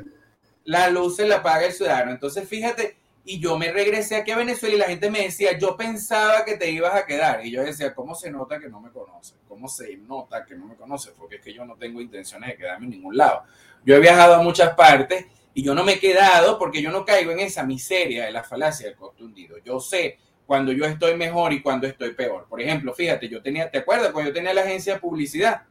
La 0.64 0.90
luz 0.90 1.16
se 1.16 1.26
la 1.26 1.42
paga 1.42 1.66
el 1.66 1.72
ciudadano. 1.72 2.10
Entonces, 2.10 2.48
fíjate, 2.48 2.96
y 3.24 3.38
yo 3.38 3.58
me 3.58 3.70
regresé 3.70 4.16
aquí 4.16 4.30
a 4.30 4.36
Venezuela 4.36 4.74
y 4.74 4.78
la 4.78 4.86
gente 4.86 5.10
me 5.10 5.22
decía, 5.22 5.56
yo 5.58 5.76
pensaba 5.76 6.44
que 6.44 6.56
te 6.56 6.70
ibas 6.70 6.94
a 6.94 7.06
quedar. 7.06 7.44
Y 7.44 7.50
yo 7.50 7.62
decía, 7.62 7.94
¿cómo 7.94 8.14
se 8.14 8.30
nota 8.30 8.58
que 8.58 8.68
no 8.68 8.80
me 8.80 8.90
conoce? 8.90 9.34
¿Cómo 9.46 9.68
se 9.68 9.96
nota 9.96 10.44
que 10.44 10.54
no 10.54 10.66
me 10.66 10.74
conoce? 10.74 11.12
Porque 11.16 11.36
es 11.36 11.42
que 11.42 11.52
yo 11.52 11.64
no 11.64 11.76
tengo 11.76 12.00
intenciones 12.00 12.50
de 12.50 12.56
quedarme 12.56 12.86
en 12.86 12.92
ningún 12.92 13.16
lado. 13.16 13.42
Yo 13.84 13.94
he 13.94 14.00
viajado 14.00 14.34
a 14.34 14.42
muchas 14.42 14.74
partes 14.74 15.26
y 15.54 15.62
yo 15.62 15.74
no 15.74 15.84
me 15.84 15.94
he 15.94 16.00
quedado 16.00 16.58
porque 16.58 16.82
yo 16.82 16.90
no 16.90 17.04
caigo 17.04 17.30
en 17.32 17.40
esa 17.40 17.62
miseria 17.64 18.24
de 18.24 18.32
la 18.32 18.42
falacia 18.42 18.86
del 18.86 18.96
costo 18.96 19.24
hundido. 19.24 19.58
Yo 19.58 19.80
sé 19.80 20.18
cuando 20.46 20.72
yo 20.72 20.84
estoy 20.84 21.14
mejor 21.16 21.52
y 21.52 21.62
cuando 21.62 21.86
estoy 21.86 22.14
peor. 22.14 22.46
Por 22.48 22.60
ejemplo, 22.60 22.92
fíjate, 22.94 23.28
yo 23.28 23.42
tenía, 23.42 23.70
¿te 23.70 23.78
acuerdas 23.78 24.10
cuando 24.12 24.30
yo 24.30 24.34
tenía 24.34 24.54
la 24.54 24.62
agencia 24.62 24.94
de 24.94 25.00
publicidad? 25.00 25.62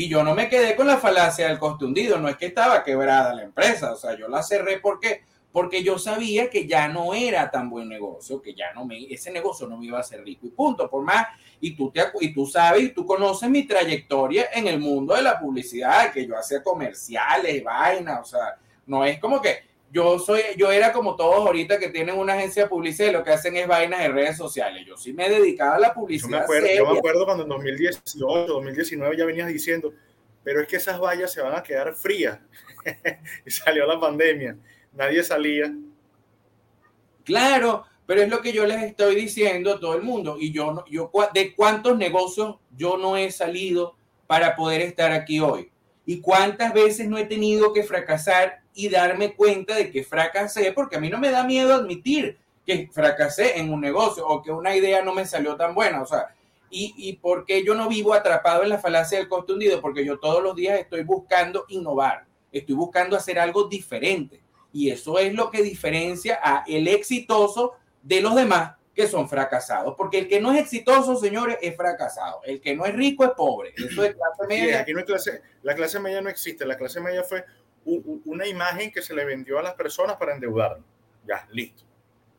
Y 0.00 0.08
yo 0.08 0.24
no 0.24 0.34
me 0.34 0.48
quedé 0.48 0.76
con 0.76 0.86
la 0.86 0.96
falacia 0.96 1.46
del 1.46 1.58
hundido, 1.60 2.18
no 2.18 2.30
es 2.30 2.38
que 2.38 2.46
estaba 2.46 2.82
quebrada 2.82 3.34
la 3.34 3.42
empresa, 3.42 3.92
o 3.92 3.96
sea, 3.96 4.16
yo 4.16 4.28
la 4.28 4.42
cerré 4.42 4.78
porque 4.78 5.24
porque 5.52 5.82
yo 5.82 5.98
sabía 5.98 6.48
que 6.48 6.66
ya 6.66 6.88
no 6.88 7.12
era 7.12 7.50
tan 7.50 7.68
buen 7.68 7.86
negocio, 7.86 8.40
que 8.40 8.54
ya 8.54 8.72
no 8.72 8.86
me, 8.86 9.12
ese 9.12 9.30
negocio 9.30 9.66
no 9.66 9.76
me 9.76 9.84
iba 9.84 10.00
a 10.00 10.02
ser 10.02 10.24
rico 10.24 10.46
y 10.46 10.50
punto, 10.52 10.88
por 10.88 11.02
más, 11.02 11.26
y 11.60 11.76
tú, 11.76 11.90
te, 11.90 12.00
y 12.18 12.32
tú 12.32 12.46
sabes, 12.46 12.82
y 12.82 12.88
tú 12.94 13.04
conoces 13.04 13.50
mi 13.50 13.64
trayectoria 13.66 14.46
en 14.54 14.68
el 14.68 14.78
mundo 14.80 15.14
de 15.14 15.20
la 15.20 15.38
publicidad, 15.38 16.10
que 16.14 16.26
yo 16.26 16.34
hacía 16.34 16.62
comerciales, 16.62 17.62
vainas, 17.62 18.20
o 18.22 18.24
sea, 18.24 18.56
no 18.86 19.04
es 19.04 19.18
como 19.18 19.42
que 19.42 19.58
yo 19.90 20.18
soy, 20.18 20.42
yo 20.56 20.70
era 20.70 20.92
como 20.92 21.16
todos 21.16 21.46
ahorita 21.46 21.78
que 21.78 21.88
tienen 21.88 22.18
una 22.18 22.34
agencia 22.34 22.64
de 22.64 22.68
publicidad 22.68 23.08
y 23.08 23.12
lo 23.12 23.24
que 23.24 23.32
hacen 23.32 23.56
es 23.56 23.66
vainas 23.66 24.00
en 24.02 24.14
redes 24.14 24.36
sociales, 24.36 24.84
yo 24.86 24.96
sí 24.96 25.12
me 25.12 25.28
dedicaba 25.28 25.76
a 25.76 25.80
la 25.80 25.94
publicidad. 25.94 26.30
Yo 26.30 26.36
me 26.36 26.42
acuerdo, 26.42 26.68
yo 26.68 26.92
me 26.92 26.98
acuerdo 26.98 27.24
cuando 27.24 27.42
en 27.42 27.48
2018, 27.48 28.46
2019 28.46 29.16
ya 29.16 29.24
venías 29.24 29.48
diciendo, 29.48 29.92
pero 30.42 30.60
es 30.60 30.68
que 30.68 30.76
esas 30.76 31.00
vallas 31.00 31.32
se 31.32 31.42
van 31.42 31.54
a 31.54 31.62
quedar 31.62 31.94
frías, 31.94 32.38
y 33.46 33.50
salió 33.50 33.86
la 33.86 33.98
pandemia 33.98 34.56
nadie 34.92 35.22
salía. 35.22 35.72
Claro, 37.24 37.84
Pero 38.06 38.22
es 38.22 38.28
lo 38.28 38.42
que 38.42 38.52
yo 38.52 38.66
les 38.66 38.82
estoy 38.82 39.14
diciendo 39.14 39.72
a 39.72 39.78
todo 39.78 39.94
el 39.94 40.02
mundo. 40.02 40.36
Y 40.36 40.50
yo, 40.50 40.84
yo 40.90 41.12
de 41.32 41.54
cuántos 41.54 41.96
negocios 41.96 42.56
yo 42.76 42.96
no 42.96 43.16
he 43.16 43.30
salido 43.30 43.94
para 44.26 44.56
poder 44.56 44.80
estar 44.80 45.12
aquí 45.12 45.38
hoy. 45.38 45.70
Y 46.10 46.20
cuántas 46.20 46.74
veces 46.74 47.08
no 47.08 47.18
he 47.18 47.24
tenido 47.24 47.72
que 47.72 47.84
fracasar 47.84 48.62
y 48.74 48.88
darme 48.88 49.36
cuenta 49.36 49.76
de 49.76 49.92
que 49.92 50.02
fracasé, 50.02 50.72
porque 50.72 50.96
a 50.96 51.00
mí 51.00 51.08
no 51.08 51.18
me 51.18 51.30
da 51.30 51.44
miedo 51.44 51.72
admitir 51.72 52.36
que 52.66 52.88
fracasé 52.92 53.60
en 53.60 53.72
un 53.72 53.80
negocio 53.80 54.26
o 54.26 54.42
que 54.42 54.50
una 54.50 54.74
idea 54.74 55.04
no 55.04 55.14
me 55.14 55.24
salió 55.24 55.54
tan 55.54 55.72
buena. 55.72 56.02
O 56.02 56.06
sea, 56.06 56.34
y, 56.68 56.94
y 56.96 57.12
por 57.12 57.44
qué 57.44 57.64
yo 57.64 57.76
no 57.76 57.88
vivo 57.88 58.12
atrapado 58.12 58.64
en 58.64 58.70
la 58.70 58.78
falacia 58.78 59.18
del 59.18 59.28
costo 59.28 59.52
hundido, 59.52 59.80
porque 59.80 60.04
yo 60.04 60.18
todos 60.18 60.42
los 60.42 60.56
días 60.56 60.80
estoy 60.80 61.04
buscando 61.04 61.64
innovar, 61.68 62.24
estoy 62.50 62.74
buscando 62.74 63.16
hacer 63.16 63.38
algo 63.38 63.68
diferente. 63.68 64.40
Y 64.72 64.90
eso 64.90 65.16
es 65.16 65.32
lo 65.32 65.48
que 65.52 65.62
diferencia 65.62 66.40
a 66.42 66.64
el 66.66 66.88
exitoso 66.88 67.74
de 68.02 68.20
los 68.20 68.34
demás 68.34 68.72
que 68.94 69.06
son 69.06 69.28
fracasados. 69.28 69.94
Porque 69.96 70.18
el 70.18 70.28
que 70.28 70.40
no 70.40 70.52
es 70.52 70.60
exitoso, 70.60 71.16
señores, 71.16 71.58
es 71.60 71.76
fracasado. 71.76 72.40
El 72.44 72.60
que 72.60 72.74
no 72.74 72.84
es 72.84 72.94
rico 72.94 73.24
es 73.24 73.30
pobre. 73.30 73.72
Eso 73.76 74.04
es 74.04 74.14
clase 74.14 74.46
media. 74.48 74.80
aquí 74.80 74.92
no 74.92 75.04
clase, 75.04 75.42
la 75.62 75.74
clase 75.74 76.00
media 76.00 76.20
no 76.20 76.28
existe. 76.28 76.66
La 76.66 76.76
clase 76.76 77.00
media 77.00 77.22
fue 77.22 77.44
una 77.84 78.46
imagen 78.46 78.90
que 78.90 79.02
se 79.02 79.14
le 79.14 79.24
vendió 79.24 79.58
a 79.58 79.62
las 79.62 79.74
personas 79.74 80.16
para 80.16 80.34
endeudar. 80.34 80.78
Ya, 81.26 81.46
listo. 81.50 81.84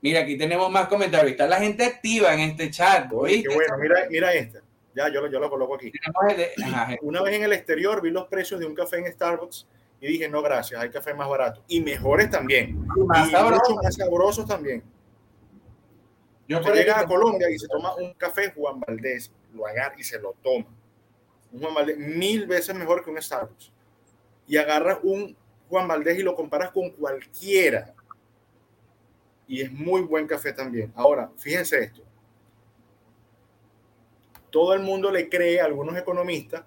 Mira, 0.02 0.22
aquí 0.22 0.38
tenemos 0.38 0.70
más 0.72 0.88
comentarios. 0.88 1.32
Está 1.32 1.48
la 1.48 1.58
gente 1.58 1.86
activa 1.86 2.34
en 2.34 2.40
este 2.42 2.72
chat. 2.72 3.10
Qué 3.10 3.16
bueno, 3.54 3.78
mira, 3.80 4.08
mira 4.10 4.34
esta. 4.34 4.62
Ya, 4.96 5.08
yo, 5.10 5.26
yo 5.28 5.40
lo 5.40 5.50
coloco 5.50 5.76
aquí. 5.76 5.92
Una 7.02 7.22
vez 7.22 7.36
en 7.36 7.44
el 7.44 7.54
exterior 7.54 8.02
vi 8.02 8.10
los 8.10 8.28
precios 8.28 8.60
de 8.60 8.66
un 8.66 8.76
café 8.76 8.98
en 8.98 9.12
Starbucks 9.12 9.68
y 10.02 10.08
dije, 10.08 10.28
no, 10.28 10.42
gracias, 10.42 10.82
hay 10.82 10.90
café 10.90 11.14
más 11.14 11.30
barato. 11.30 11.64
Y 11.68 11.80
mejores 11.80 12.30
también. 12.30 12.86
Y 12.98 13.04
más 13.04 13.30
sabrosos 13.30 14.48
también. 14.48 14.84
Yo 16.60 16.74
llega 16.74 17.00
a 17.00 17.08
Colombia 17.08 17.50
y 17.50 17.58
se 17.58 17.68
toma 17.68 17.96
un 17.96 18.14
café 18.14 18.52
Juan 18.52 18.80
Valdés, 18.80 19.32
lo 19.54 19.66
agarra 19.66 19.96
y 19.98 20.04
se 20.04 20.20
lo 20.20 20.36
toma. 20.44 20.68
Un 21.52 21.60
Juan 21.62 21.74
Valdés 21.74 21.98
mil 21.98 22.46
veces 22.48 22.76
mejor 22.76 23.04
que 23.04 23.10
un 23.10 23.22
Starbucks. 23.22 23.72
Y 24.48 24.58
agarras 24.58 25.00
un 25.04 25.36
Juan 25.70 25.88
Valdés 25.88 26.20
y 26.20 26.24
lo 26.24 26.36
comparas 26.36 26.72
con 26.72 26.90
cualquiera 26.90 27.94
y 29.52 29.60
es 29.60 29.70
muy 29.70 30.02
buen 30.02 30.28
café 30.28 30.54
también. 30.54 30.94
Ahora, 30.96 31.30
fíjense 31.38 31.78
esto. 31.84 32.02
Todo 34.50 34.74
el 34.74 34.80
mundo 34.80 35.12
le 35.12 35.28
cree 35.28 35.60
a 35.60 35.66
algunos 35.66 35.98
economistas 35.98 36.64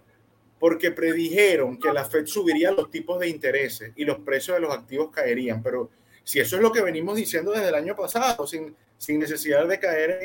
porque 0.58 0.90
predijeron 0.90 1.78
que 1.78 1.90
la 1.94 2.04
Fed 2.04 2.26
subiría 2.26 2.72
los 2.72 2.90
tipos 2.90 3.18
de 3.18 3.28
intereses 3.28 3.92
y 3.96 4.04
los 4.04 4.18
precios 4.18 4.58
de 4.58 4.60
los 4.60 4.74
activos 4.74 5.08
caerían. 5.10 5.62
Pero 5.62 5.88
si 6.24 6.40
eso 6.40 6.56
es 6.56 6.62
lo 6.62 6.72
que 6.72 6.82
venimos 6.82 7.16
diciendo 7.16 7.52
desde 7.52 7.68
el 7.68 7.74
año 7.74 7.94
pasado, 7.94 8.46
sin, 8.46 8.74
sin 8.98 9.20
necesidad 9.20 9.66
de 9.68 9.78
caer 9.78 10.18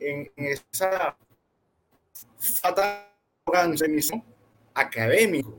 en, 0.00 0.30
esa 0.36 1.16
fatal 2.38 3.08
académico. 4.74 5.58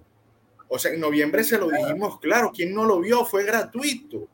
O 0.68 0.80
sea, 0.80 0.94
en 0.94 1.00
noviembre 1.00 1.44
se 1.44 1.58
lo 1.58 1.70
dijimos 1.70 2.20
claro, 2.20 2.52
quien 2.54 2.74
no 2.74 2.86
lo 2.86 3.00
vio 3.00 3.26
fue 3.26 3.44
gratuito 3.44 4.30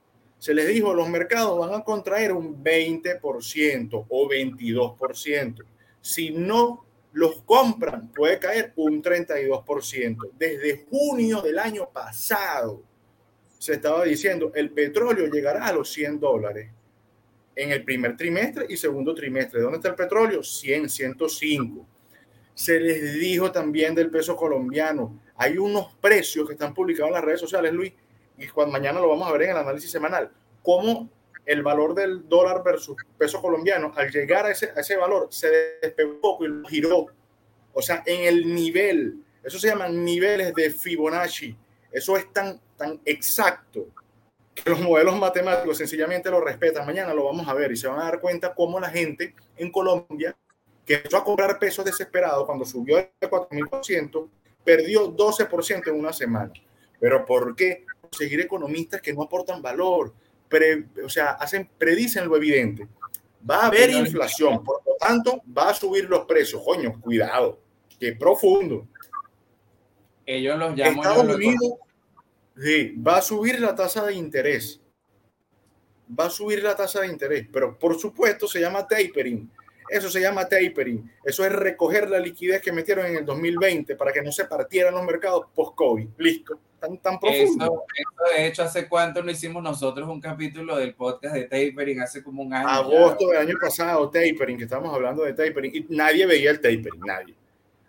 se 0.46 0.54
les 0.54 0.68
dijo, 0.68 0.94
los 0.94 1.10
mercados 1.10 1.58
van 1.58 1.74
a 1.74 1.84
contraer 1.84 2.32
un 2.32 2.64
20% 2.64 4.06
o 4.08 4.30
22%. 4.30 5.66
Si 6.02 6.30
no 6.30 6.86
los 7.14 7.42
compran, 7.42 8.12
puede 8.12 8.38
caer 8.38 8.72
un 8.76 9.02
32%. 9.02 10.30
Desde 10.38 10.86
junio 10.88 11.42
del 11.42 11.58
año 11.58 11.90
pasado 11.90 12.84
se 13.66 13.74
estaba 13.74 14.04
diciendo, 14.04 14.52
el 14.54 14.70
petróleo 14.70 15.26
llegará 15.26 15.66
a 15.66 15.74
los 15.74 15.92
100 15.92 16.20
dólares 16.20 16.70
en 17.56 17.72
el 17.72 17.84
primer 17.84 18.16
trimestre 18.16 18.68
y 18.70 18.78
segundo 18.78 19.16
trimestre. 19.16 19.60
¿Dónde 19.60 19.78
está 19.78 19.90
el 19.90 19.96
petróleo? 19.96 20.44
100, 20.44 20.88
105. 20.88 21.88
Se 22.54 22.80
les 22.80 23.16
dijo 23.16 23.52
también 23.52 23.96
del 23.96 24.12
peso 24.12 24.36
colombiano. 24.36 25.20
Hay 25.36 25.58
unos 25.58 25.96
precios 26.00 26.46
que 26.46 26.54
están 26.54 26.76
publicados 26.76 27.08
en 27.08 27.16
las 27.16 27.24
redes 27.24 27.40
sociales, 27.40 27.74
Luis, 27.74 27.92
y 28.38 28.48
cuando 28.50 28.72
mañana 28.72 29.00
lo 29.00 29.10
vamos 29.10 29.28
a 29.28 29.32
ver 29.32 29.44
en 29.44 29.50
el 29.52 29.58
análisis 29.58 29.90
semanal, 29.90 30.32
cómo 30.62 31.10
el 31.44 31.64
valor 31.64 31.96
del 31.96 32.30
dólar 32.30 32.62
versus 32.64 32.96
peso 33.18 33.42
colombiano, 33.42 33.92
al 33.96 34.12
llegar 34.12 34.46
a 34.46 34.52
ese, 34.52 34.70
a 34.76 34.82
ese 34.82 34.96
valor, 34.96 35.30
se 35.32 35.50
despegó 35.82 36.12
un 36.12 36.22
poco 36.22 36.46
y 36.46 36.50
lo 36.50 36.68
giró. 36.68 37.08
O 37.74 37.82
sea, 37.82 38.04
en 38.06 38.26
el 38.26 38.54
nivel, 38.54 39.24
eso 39.44 39.58
se 39.58 39.70
llaman 39.70 40.06
niveles 40.06 40.54
de 40.54 40.70
Fibonacci. 40.70 41.58
Eso 41.92 42.18
es 42.18 42.32
tan, 42.32 42.60
tan 42.78 43.00
exacto 43.06 43.88
que 44.54 44.70
los 44.70 44.80
modelos 44.80 45.18
matemáticos 45.18 45.78
sencillamente 45.78 46.30
lo 46.30 46.42
respetan. 46.42 46.86
Mañana 46.86 47.14
lo 47.14 47.26
vamos 47.26 47.48
a 47.48 47.54
ver 47.54 47.72
y 47.72 47.78
se 47.78 47.88
van 47.88 48.00
a 48.00 48.06
dar 48.06 48.20
cuenta 48.20 48.54
cómo 48.54 48.80
la 48.80 48.90
gente 48.90 49.36
en 49.58 49.72
Colombia, 49.72 50.36
que 50.86 50.96
empezó 50.96 51.18
a 51.18 51.24
comprar 51.24 51.60
pesos 51.60 51.84
desesperados 51.84 52.46
cuando 52.46 52.66
subió 52.66 52.98
de 52.98 53.12
4.000%, 53.22 54.30
perdió 54.64 55.16
12% 55.16 55.88
en 55.88 56.00
una 56.00 56.14
semana. 56.14 56.54
¿Pero 57.00 57.26
por 57.26 57.56
qué? 57.56 57.86
seguir 58.16 58.40
economistas 58.42 59.02
que 59.02 59.14
no 59.14 59.24
aportan 59.24 59.62
valor, 59.62 60.14
o 61.04 61.10
sea, 61.10 61.32
hacen, 61.32 61.70
predicen 61.78 62.28
lo 62.28 62.38
evidente. 62.38 62.88
Va 63.48 63.64
a 63.64 63.68
haber 63.68 63.92
inflación, 63.92 64.64
por 64.64 64.82
lo 64.86 64.96
tanto, 65.00 65.42
va 65.56 65.70
a 65.70 65.74
subir 65.74 66.10
los 66.10 66.26
precios. 66.26 66.64
Coño, 66.64 67.00
cuidado, 67.00 67.60
qué 68.00 68.14
profundo. 68.14 68.88
Ellos 70.26 70.58
los 70.58 70.76
llaman. 70.76 70.98
Estados 70.98 71.36
Unidos, 71.36 71.74
sí, 72.58 72.96
va 72.96 73.18
a 73.18 73.22
subir 73.22 73.60
la 73.60 73.76
tasa 73.76 74.06
de 74.06 74.14
interés. 74.14 74.82
Va 76.18 76.26
a 76.26 76.30
subir 76.30 76.62
la 76.62 76.76
tasa 76.76 77.02
de 77.02 77.08
interés, 77.08 77.48
pero 77.52 77.78
por 77.78 78.00
supuesto 78.00 78.48
se 78.48 78.60
llama 78.60 78.88
tapering. 78.88 79.50
Eso 79.90 80.10
se 80.10 80.22
llama 80.22 80.48
tapering. 80.48 81.12
Eso 81.24 81.46
es 81.46 81.52
recoger 81.52 82.10
la 82.10 82.20
liquidez 82.20 82.62
que 82.62 82.72
metieron 82.72 83.06
en 83.06 83.18
el 83.18 83.26
2020 83.26 83.96
para 83.96 84.12
que 84.12 84.22
no 84.22 84.32
se 84.32 84.46
partieran 84.46 84.94
los 84.94 85.04
mercados 85.04 85.46
post-COVID. 85.54 86.08
Listo 86.18 86.60
tan, 87.02 87.20
profundo. 87.20 87.84
de 88.36 88.48
hecho, 88.48 88.64
¿hace 88.64 88.88
cuánto 88.88 89.24
no 89.24 89.32
hicimos 89.32 89.62
nosotros 89.64 90.08
un 90.08 90.22
capítulo 90.22 90.78
del 90.78 90.94
podcast 90.94 91.36
de 91.36 91.44
tapering? 91.44 92.02
Hace 92.02 92.24
como 92.24 92.44
un 92.44 92.54
año. 92.54 92.68
Agosto 92.68 93.28
del 93.30 93.40
año 93.40 93.56
pasado, 93.60 94.10
tapering, 94.10 94.58
que 94.58 94.64
estamos 94.66 94.94
hablando 94.94 95.24
de 95.24 95.34
tapering, 95.34 95.76
y 95.76 95.86
nadie 95.90 96.26
veía 96.26 96.52
el 96.52 96.58
tapering, 96.58 97.02
nadie. 97.06 97.36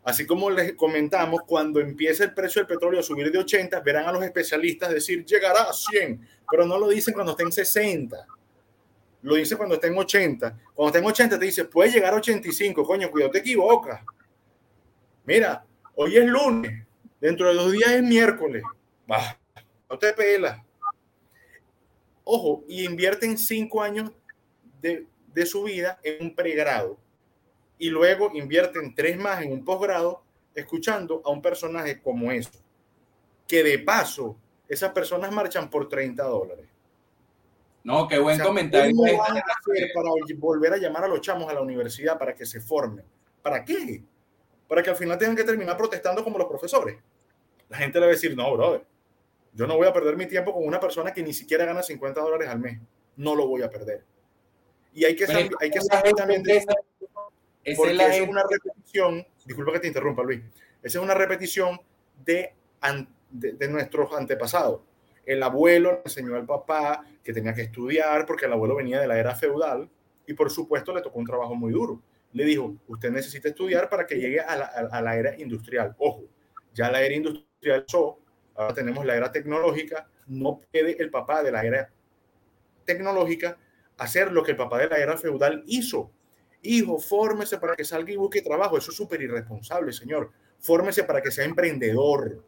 Así 0.06 0.24
como 0.24 0.48
les 0.50 0.74
comentamos, 0.74 1.42
cuando 1.42 1.80
empieza 1.80 2.22
el 2.22 2.32
precio 2.32 2.60
del 2.60 2.68
petróleo 2.68 3.00
a 3.00 3.02
subir 3.02 3.32
de 3.32 3.38
80, 3.38 3.80
verán 3.80 4.06
a 4.06 4.12
los 4.12 4.22
especialistas 4.22 4.92
decir 4.92 5.24
llegará 5.24 5.62
a 5.62 5.72
100, 5.72 6.20
pero 6.48 6.64
no 6.64 6.78
lo 6.78 6.88
dicen 6.88 7.12
cuando 7.12 7.32
esté 7.32 7.42
en 7.42 7.50
60. 7.50 8.24
Lo 9.22 9.34
dice 9.34 9.56
cuando 9.56 9.74
esté 9.74 9.88
en 9.88 9.98
80. 9.98 10.58
Cuando 10.72 10.90
esté 10.90 10.98
en 11.00 11.06
80 11.06 11.38
te 11.40 11.44
dice, 11.44 11.64
puede 11.64 11.90
llegar 11.90 12.14
a 12.14 12.18
85, 12.18 12.84
coño, 12.84 13.10
cuidado, 13.10 13.32
te 13.32 13.38
equivocas. 13.38 14.00
Mira, 15.24 15.66
hoy 15.96 16.16
es 16.16 16.24
lunes, 16.24 16.86
dentro 17.20 17.48
de 17.48 17.54
dos 17.54 17.72
días 17.72 17.90
es 17.90 18.02
miércoles 18.04 18.62
no 19.90 19.98
te 19.98 20.12
pela. 20.12 20.64
Ojo, 22.22 22.64
y 22.68 22.84
invierten 22.84 23.36
cinco 23.36 23.82
años 23.82 24.12
de 24.80 25.46
su 25.46 25.64
vida 25.64 25.98
en 26.04 26.26
un 26.26 26.34
pregrado 26.36 26.96
y 27.78 27.90
luego 27.90 28.30
invierten 28.34 28.94
tres 28.94 29.18
más 29.18 29.42
en 29.42 29.52
un 29.52 29.64
posgrado 29.64 30.22
escuchando 30.54 31.22
a 31.24 31.30
un 31.30 31.42
personaje 31.42 32.00
como 32.00 32.32
eso. 32.32 32.50
Que 33.46 33.62
de 33.62 33.78
paso, 33.78 34.36
esas 34.68 34.92
personas 34.92 35.30
marchan 35.30 35.70
por 35.70 35.88
30 35.88 36.22
dólares. 36.24 36.66
No, 37.84 38.08
qué 38.08 38.18
buen 38.18 38.40
comentario. 38.40 38.96
¿Cómo 38.96 39.16
van 39.18 39.36
a 39.36 39.40
hacer 39.40 39.90
para 39.94 40.10
volver 40.38 40.72
a 40.72 40.76
llamar 40.76 41.04
a 41.04 41.08
los 41.08 41.20
chamos 41.20 41.48
a 41.48 41.54
la 41.54 41.60
universidad 41.60 42.18
para 42.18 42.34
que 42.34 42.44
se 42.44 42.60
formen? 42.60 43.04
¿Para 43.42 43.64
qué? 43.64 44.02
Para 44.66 44.82
que 44.82 44.90
al 44.90 44.96
final 44.96 45.16
tengan 45.18 45.36
que 45.36 45.44
terminar 45.44 45.76
protestando 45.76 46.24
como 46.24 46.36
los 46.36 46.48
profesores. 46.48 46.96
La 47.68 47.76
gente 47.76 48.00
le 48.00 48.06
va 48.06 48.10
a 48.10 48.14
decir, 48.14 48.36
no, 48.36 48.52
brother, 48.52 48.84
yo 49.52 49.66
no 49.66 49.76
voy 49.76 49.86
a 49.86 49.92
perder 49.92 50.16
mi 50.16 50.26
tiempo 50.26 50.52
con 50.52 50.66
una 50.66 50.80
persona 50.80 51.12
que 51.12 51.22
ni 51.22 51.32
siquiera 51.32 51.64
gana 51.64 51.82
50 51.82 52.20
dólares 52.20 52.48
al 52.48 52.58
mes. 52.58 52.80
No 53.16 53.36
lo 53.36 53.46
voy 53.46 53.62
a 53.62 53.70
perder. 53.70 54.02
Y 54.92 55.04
hay 55.04 55.14
que, 55.14 55.26
saber, 55.26 55.50
hay 55.60 55.70
que 55.70 55.80
saber 55.80 56.12
también 56.14 56.42
de 56.42 56.64
Porque 57.74 57.94
es, 57.94 58.16
es 58.16 58.28
una 58.28 58.44
repetición, 58.48 59.26
disculpa 59.44 59.72
que 59.72 59.80
te 59.80 59.88
interrumpa, 59.88 60.22
Luis. 60.22 60.40
Esa 60.82 60.98
es 60.98 61.04
una 61.04 61.14
repetición 61.14 61.80
de, 62.24 62.54
de, 63.30 63.52
de 63.52 63.68
nuestros 63.68 64.12
antepasados. 64.12 64.82
El 65.24 65.42
abuelo 65.42 65.92
le 65.92 66.02
enseñó 66.04 66.36
al 66.36 66.46
papá 66.46 67.04
que 67.24 67.32
tenía 67.32 67.52
que 67.54 67.62
estudiar 67.62 68.24
porque 68.26 68.46
el 68.46 68.52
abuelo 68.52 68.76
venía 68.76 69.00
de 69.00 69.08
la 69.08 69.18
era 69.18 69.34
feudal 69.34 69.90
y 70.26 70.34
por 70.34 70.50
supuesto 70.50 70.94
le 70.94 71.02
tocó 71.02 71.18
un 71.18 71.26
trabajo 71.26 71.54
muy 71.56 71.72
duro. 71.72 72.00
Le 72.32 72.44
dijo, 72.44 72.76
usted 72.86 73.10
necesita 73.10 73.48
estudiar 73.48 73.88
para 73.88 74.06
que 74.06 74.16
llegue 74.16 74.40
a 74.40 74.56
la, 74.56 74.66
a 74.66 75.02
la 75.02 75.16
era 75.16 75.40
industrial. 75.40 75.96
Ojo, 75.98 76.24
ya 76.74 76.90
la 76.90 77.02
era 77.02 77.14
industrial 77.14 77.84
pasó, 77.84 78.18
ahora 78.54 78.74
tenemos 78.74 79.04
la 79.04 79.16
era 79.16 79.32
tecnológica, 79.32 80.08
no 80.26 80.60
puede 80.70 81.00
el 81.02 81.10
papá 81.10 81.42
de 81.42 81.50
la 81.50 81.64
era 81.64 81.90
tecnológica 82.84 83.58
hacer 83.98 84.30
lo 84.30 84.42
que 84.42 84.52
el 84.52 84.56
papá 84.56 84.78
de 84.78 84.88
la 84.88 84.98
era 84.98 85.16
feudal 85.16 85.64
hizo. 85.66 86.12
Hijo, 86.62 86.98
fórmese 86.98 87.58
para 87.58 87.76
que 87.76 87.84
salga 87.84 88.12
y 88.12 88.16
busque 88.16 88.42
trabajo. 88.42 88.76
Eso 88.78 88.90
es 88.90 88.96
súper 88.96 89.22
irresponsable, 89.22 89.92
señor. 89.92 90.32
Fórmese 90.58 91.04
para 91.04 91.22
que 91.22 91.30
sea 91.30 91.44
emprendedor. 91.44 92.44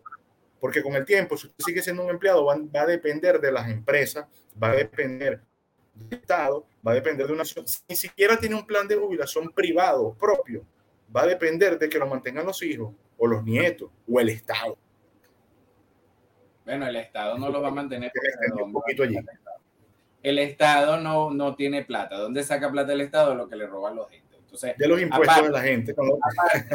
Porque 0.61 0.83
con 0.83 0.95
el 0.95 1.05
tiempo, 1.05 1.37
si 1.37 1.47
usted 1.47 1.65
sigue 1.65 1.83
siendo 1.83 2.05
un 2.05 2.11
empleado, 2.11 2.45
va, 2.45 2.55
a 2.55 2.87
depender 2.87 3.41
de 3.41 3.53
las 3.53 3.69
empresas, 3.69 4.27
va 4.61 4.71
a 4.71 4.75
depender 4.75 5.41
del 5.95 6.19
Estado, 6.19 6.67
va 6.87 6.93
a 6.93 6.95
depender 6.95 7.27
de 7.27 7.33
una... 7.33 7.45
Ni 7.89 7.95
siquiera 7.97 8.37
tiene 8.37 8.57
un 8.57 8.67
plan 8.67 8.89
de 8.89 8.97
jubilación 8.97 9.51
privado 9.51 10.15
propio, 10.15 10.65
va 11.15 11.23
a 11.23 11.27
depender 11.27 11.79
de 11.79 11.89
que 11.89 11.99
lo 11.99 12.07
mantengan 12.07 12.47
los 12.47 12.63
hijos 12.63 12.93
o 13.17 13.27
los 13.27 13.45
nietos 13.45 13.91
o 14.11 14.19
el 14.19 14.31
Estado. 14.31 14.77
Bueno, 16.65 16.87
el 16.87 16.97
Estado 16.97 17.39
no 17.39 17.49
lo 17.51 17.63
va 17.63 17.69
a 17.69 17.73
mantener. 17.73 18.11
Un 18.63 18.73
poquito 18.73 19.05
allí. 19.05 19.17
El 20.31 20.39
Estado 20.39 20.99
no, 20.99 21.31
no 21.31 21.55
tiene 21.55 21.85
plata. 21.85 22.17
¿Dónde 22.17 22.43
saca 22.43 22.71
plata 22.71 22.93
el 22.93 23.01
Estado? 23.01 23.35
Lo 23.35 23.49
que 23.49 23.57
le 23.57 23.67
roban 23.67 23.97
los 23.97 24.09
gente. 24.11 24.37
Entonces, 24.37 24.77
de 24.79 24.89
los 24.89 25.01
impuestos 25.01 25.43
de 25.43 25.51
la 25.51 25.61
gente. 25.61 25.95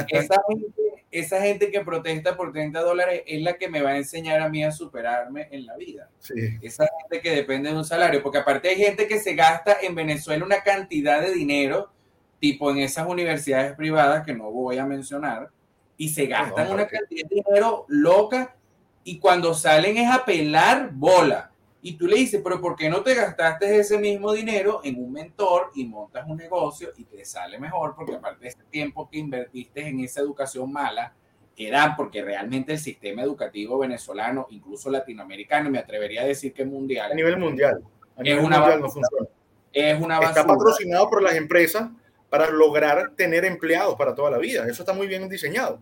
esa 0.10 0.42
gente. 0.48 0.84
Esa 1.14 1.40
gente 1.42 1.70
que 1.70 1.82
protesta 1.82 2.36
por 2.36 2.52
30 2.52 2.80
dólares 2.82 3.22
es 3.28 3.40
la 3.44 3.54
que 3.54 3.70
me 3.70 3.84
va 3.84 3.92
a 3.92 3.98
enseñar 3.98 4.42
a 4.42 4.50
mí 4.50 4.64
a 4.64 4.72
superarme 4.72 5.48
en 5.52 5.68
la 5.68 5.78
vida. 5.78 6.10
Sí. 6.18 6.34
Esa 6.60 6.90
gente 7.00 7.22
que 7.22 7.36
depende 7.36 7.70
de 7.70 7.78
un 7.78 7.86
salario, 7.86 8.24
porque 8.24 8.40
aparte 8.40 8.70
hay 8.70 8.78
gente 8.78 9.08
que 9.08 9.20
se 9.20 9.36
gasta 9.36 9.78
en 9.84 9.94
Venezuela 9.94 10.44
una 10.44 10.64
cantidad 10.64 11.22
de 11.22 11.32
dinero, 11.32 11.92
tipo 12.40 12.72
en 12.72 12.80
esas 12.80 13.08
universidades 13.08 13.76
privadas 13.76 14.26
que 14.26 14.34
no 14.34 14.52
voy 14.52 14.80
a 14.80 14.88
mencionar, 14.88 15.50
y 15.98 16.10
se 16.10 16.26
gastan 16.26 16.72
una 16.72 16.88
cantidad 16.88 17.30
de 17.30 17.36
dinero 17.36 17.86
loca 17.90 18.56
y 19.04 19.20
cuando 19.20 19.54
salen 19.54 19.98
es 19.98 20.10
a 20.10 20.26
pelar 20.26 20.90
bola. 20.94 21.52
Y 21.86 21.98
tú 21.98 22.08
le 22.08 22.16
dices, 22.16 22.40
pero 22.42 22.62
¿por 22.62 22.78
qué 22.78 22.90
no 22.90 23.04
te 23.04 23.14
gastaste 23.14 23.78
ese 23.78 23.98
mismo 23.98 24.32
dinero 24.32 24.80
en 24.86 25.04
un 25.04 25.12
mentor 25.12 25.70
y 25.76 25.86
montas 25.86 26.26
un 26.26 26.38
negocio 26.38 26.94
y 26.96 27.04
te 27.04 27.26
sale 27.26 27.60
mejor? 27.60 27.94
Porque 27.94 28.16
aparte 28.16 28.44
de 28.44 28.48
ese 28.48 28.64
tiempo 28.72 29.10
que 29.10 29.18
invertiste 29.18 29.86
en 29.86 30.00
esa 30.00 30.22
educación 30.22 30.72
mala, 30.72 31.14
que 31.54 31.70
dan, 31.70 31.98
porque 31.98 32.24
realmente 32.24 32.72
el 32.72 32.80
sistema 32.80 33.22
educativo 33.22 33.78
venezolano, 33.78 34.48
incluso 34.52 34.90
latinoamericano, 34.90 35.70
me 35.70 35.78
atrevería 35.78 36.22
a 36.22 36.26
decir 36.26 36.54
que 36.54 36.64
mundial. 36.64 37.12
A 37.12 37.16
nivel 37.16 37.38
mundial. 37.38 37.84
A 38.16 38.24
nivel 38.24 38.40
es 38.40 38.46
una 38.46 38.60
mundial 38.60 38.80
no 38.80 38.90
funciona. 38.90 39.28
Es 39.74 40.02
una 40.02 40.20
basura. 40.20 40.42
Está 40.42 40.48
patrocinado 40.48 41.10
por 41.10 41.22
las 41.22 41.36
empresas 41.36 41.90
para 42.30 42.50
lograr 42.50 43.12
tener 43.18 43.44
empleados 43.44 43.96
para 43.96 44.16
toda 44.16 44.32
la 44.32 44.38
vida. 44.38 44.66
Eso 44.70 44.84
está 44.84 44.94
muy 44.94 45.08
bien 45.08 45.28
diseñado 45.28 45.82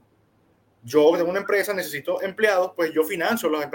yo 0.84 1.12
tengo 1.16 1.30
una 1.30 1.40
empresa, 1.40 1.74
necesito 1.74 2.22
empleados, 2.22 2.72
pues 2.76 2.92
yo 2.94 3.04
financio 3.04 3.50
las, 3.50 3.70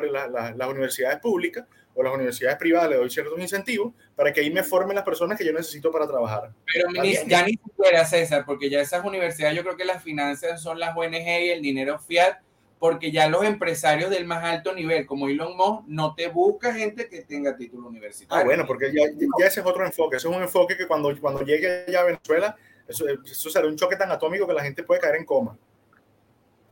las, 0.57 0.69
universidades 0.69 1.21
públicas 1.21 1.65
o 1.95 2.03
las 2.03 2.13
universidades 2.13 2.59
privadas, 2.59 2.91
le 2.91 2.97
doy 2.97 3.11
ciertos 3.11 3.39
incentivos 3.39 3.95
para 4.15 4.33
que 4.33 4.41
ahí 4.41 4.51
me 4.51 4.63
formen 4.63 4.97
las 4.97 5.05
personas 5.05 5.39
que 5.39 5.45
yo 5.45 5.53
necesito 5.53 5.91
para 5.91 6.07
trabajar. 6.07 6.53
Pero 6.73 6.89
ya 7.27 7.45
ni 7.45 7.53
siquiera, 7.53 8.05
César, 8.05 8.45
porque 8.45 8.69
ya 8.69 8.81
esas 8.81 9.05
universidades 9.05 9.57
yo 9.57 9.63
creo 9.63 9.77
que 9.77 9.85
las 9.85 10.03
finanzas 10.03 10.61
son 10.61 10.79
las 10.79 10.97
ONG 10.97 11.15
y 11.15 11.51
el 11.51 11.63
dinero 11.63 11.99
fiat, 11.99 12.39
porque 12.79 13.11
ya 13.11 13.29
los 13.29 13.45
empresarios 13.45 14.11
del 14.11 14.27
más 14.27 14.45
alto 14.45 14.75
nivel, 14.75 15.07
como 15.07 15.29
Elon 15.29 15.57
Musk, 15.57 15.85
no 15.87 16.15
te 16.15 16.29
busca 16.29 16.75
gente 16.75 17.09
que 17.09 17.23
tenga 17.23 17.57
título 17.57 17.89
universitario. 17.89 18.43
Ah, 18.43 18.45
bueno, 18.45 18.67
porque 18.67 18.93
ya, 18.93 19.05
ya 19.39 19.47
ese 19.47 19.61
es 19.61 19.67
otro 19.67 19.87
enfoque, 19.87 20.17
ese 20.17 20.29
es 20.29 20.35
un 20.35 20.43
enfoque 20.43 20.77
que 20.77 20.87
cuando, 20.87 21.19
cuando 21.19 21.43
llegue 21.43 21.87
ya 21.89 22.01
a 22.01 22.05
Venezuela, 22.05 22.57
eso, 22.87 23.07
eso 23.09 23.51
será 23.51 23.67
un 23.67 23.77
choque 23.77 23.97
tan 23.97 24.11
atómico 24.11 24.47
que 24.47 24.53
la 24.53 24.63
gente 24.63 24.83
puede 24.83 25.01
caer 25.01 25.17
en 25.17 25.25
coma. 25.25 25.57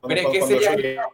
Pero 0.06 0.20
es 0.20 0.26
que 0.28 0.42
sería, 0.42 1.08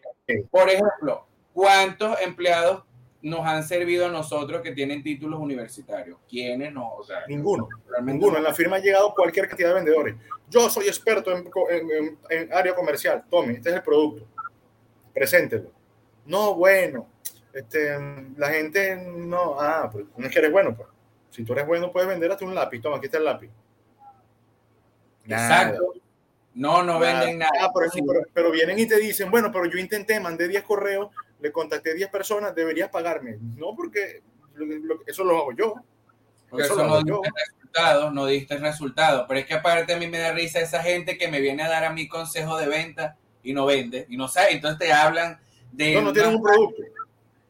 por 0.50 0.68
ejemplo, 0.68 1.26
¿cuántos 1.52 2.20
empleados 2.20 2.84
nos 3.22 3.46
han 3.46 3.62
servido 3.62 4.06
a 4.06 4.10
nosotros 4.10 4.62
que 4.62 4.72
tienen 4.72 5.02
títulos 5.02 5.40
universitarios? 5.40 6.18
¿Quiénes 6.28 6.72
no? 6.72 6.94
O 6.94 7.04
sea, 7.04 7.24
ninguno. 7.28 7.68
Ninguno. 8.02 8.38
En 8.38 8.44
la 8.44 8.54
firma 8.54 8.76
ha 8.76 8.80
llegado 8.80 9.14
cualquier 9.14 9.48
cantidad 9.48 9.68
de 9.68 9.74
vendedores. 9.74 10.16
Yo 10.48 10.68
soy 10.70 10.86
experto 10.86 11.30
en, 11.36 12.18
en, 12.30 12.52
área 12.52 12.74
comercial. 12.74 13.24
Tome, 13.30 13.54
este 13.54 13.70
es 13.70 13.76
el 13.76 13.82
producto. 13.82 14.26
Preséntelo. 15.12 15.70
No, 16.24 16.54
bueno. 16.54 17.08
Este, 17.52 17.98
la 18.36 18.48
gente 18.48 18.96
no. 18.96 19.60
Ah, 19.60 19.88
pues 19.90 20.06
no 20.16 20.26
es 20.26 20.32
que 20.32 20.38
eres 20.38 20.52
bueno. 20.52 20.76
Pues. 20.76 20.88
Si 21.30 21.44
tú 21.44 21.52
eres 21.52 21.66
bueno, 21.66 21.92
puedes 21.92 22.08
vender 22.08 22.30
hasta 22.30 22.44
un 22.44 22.54
lápiz. 22.54 22.80
Toma, 22.80 22.96
aquí 22.96 23.06
está 23.06 23.18
el 23.18 23.24
lápiz. 23.24 23.50
Exacto. 25.24 25.94
No, 26.54 26.82
no 26.82 26.98
venden 26.98 27.38
nada. 27.38 27.52
Ah, 27.60 27.70
pero, 28.34 28.50
vienen 28.50 28.78
y 28.78 28.86
te 28.86 28.98
dicen, 28.98 29.30
bueno, 29.30 29.50
pero 29.52 29.66
yo 29.66 29.78
intenté, 29.78 30.18
mandé 30.18 30.48
10 30.48 30.64
correos, 30.64 31.08
le 31.40 31.52
contacté 31.52 31.94
10 31.94 32.10
personas, 32.10 32.54
deberías 32.54 32.90
pagarme. 32.90 33.38
No, 33.56 33.74
porque 33.76 34.22
eso 35.06 35.24
lo 35.24 35.38
hago 35.38 35.52
yo. 35.52 35.74
Porque 36.48 36.66
eso, 36.66 36.84
no 36.84 36.98
diste 36.98 37.30
resultados, 37.46 38.12
no 38.12 38.26
diste 38.26 38.58
resultados. 38.58 39.24
Pero 39.28 39.40
es 39.40 39.46
que 39.46 39.54
aparte 39.54 39.94
a 39.94 39.98
mí 39.98 40.08
me 40.08 40.18
da 40.18 40.32
risa 40.32 40.60
esa 40.60 40.82
gente 40.82 41.16
que 41.16 41.28
me 41.28 41.40
viene 41.40 41.62
a 41.62 41.68
dar 41.68 41.84
a 41.84 41.92
mi 41.92 42.08
consejo 42.08 42.58
de 42.58 42.66
venta 42.66 43.16
y 43.42 43.52
no 43.52 43.64
vende, 43.66 44.06
y 44.08 44.16
no 44.16 44.28
sabe, 44.28 44.52
entonces 44.52 44.78
te 44.78 44.92
hablan 44.92 45.40
de... 45.72 45.94
No, 45.94 46.02
no 46.02 46.12
tienen 46.12 46.34
un 46.34 46.42
producto. 46.42 46.82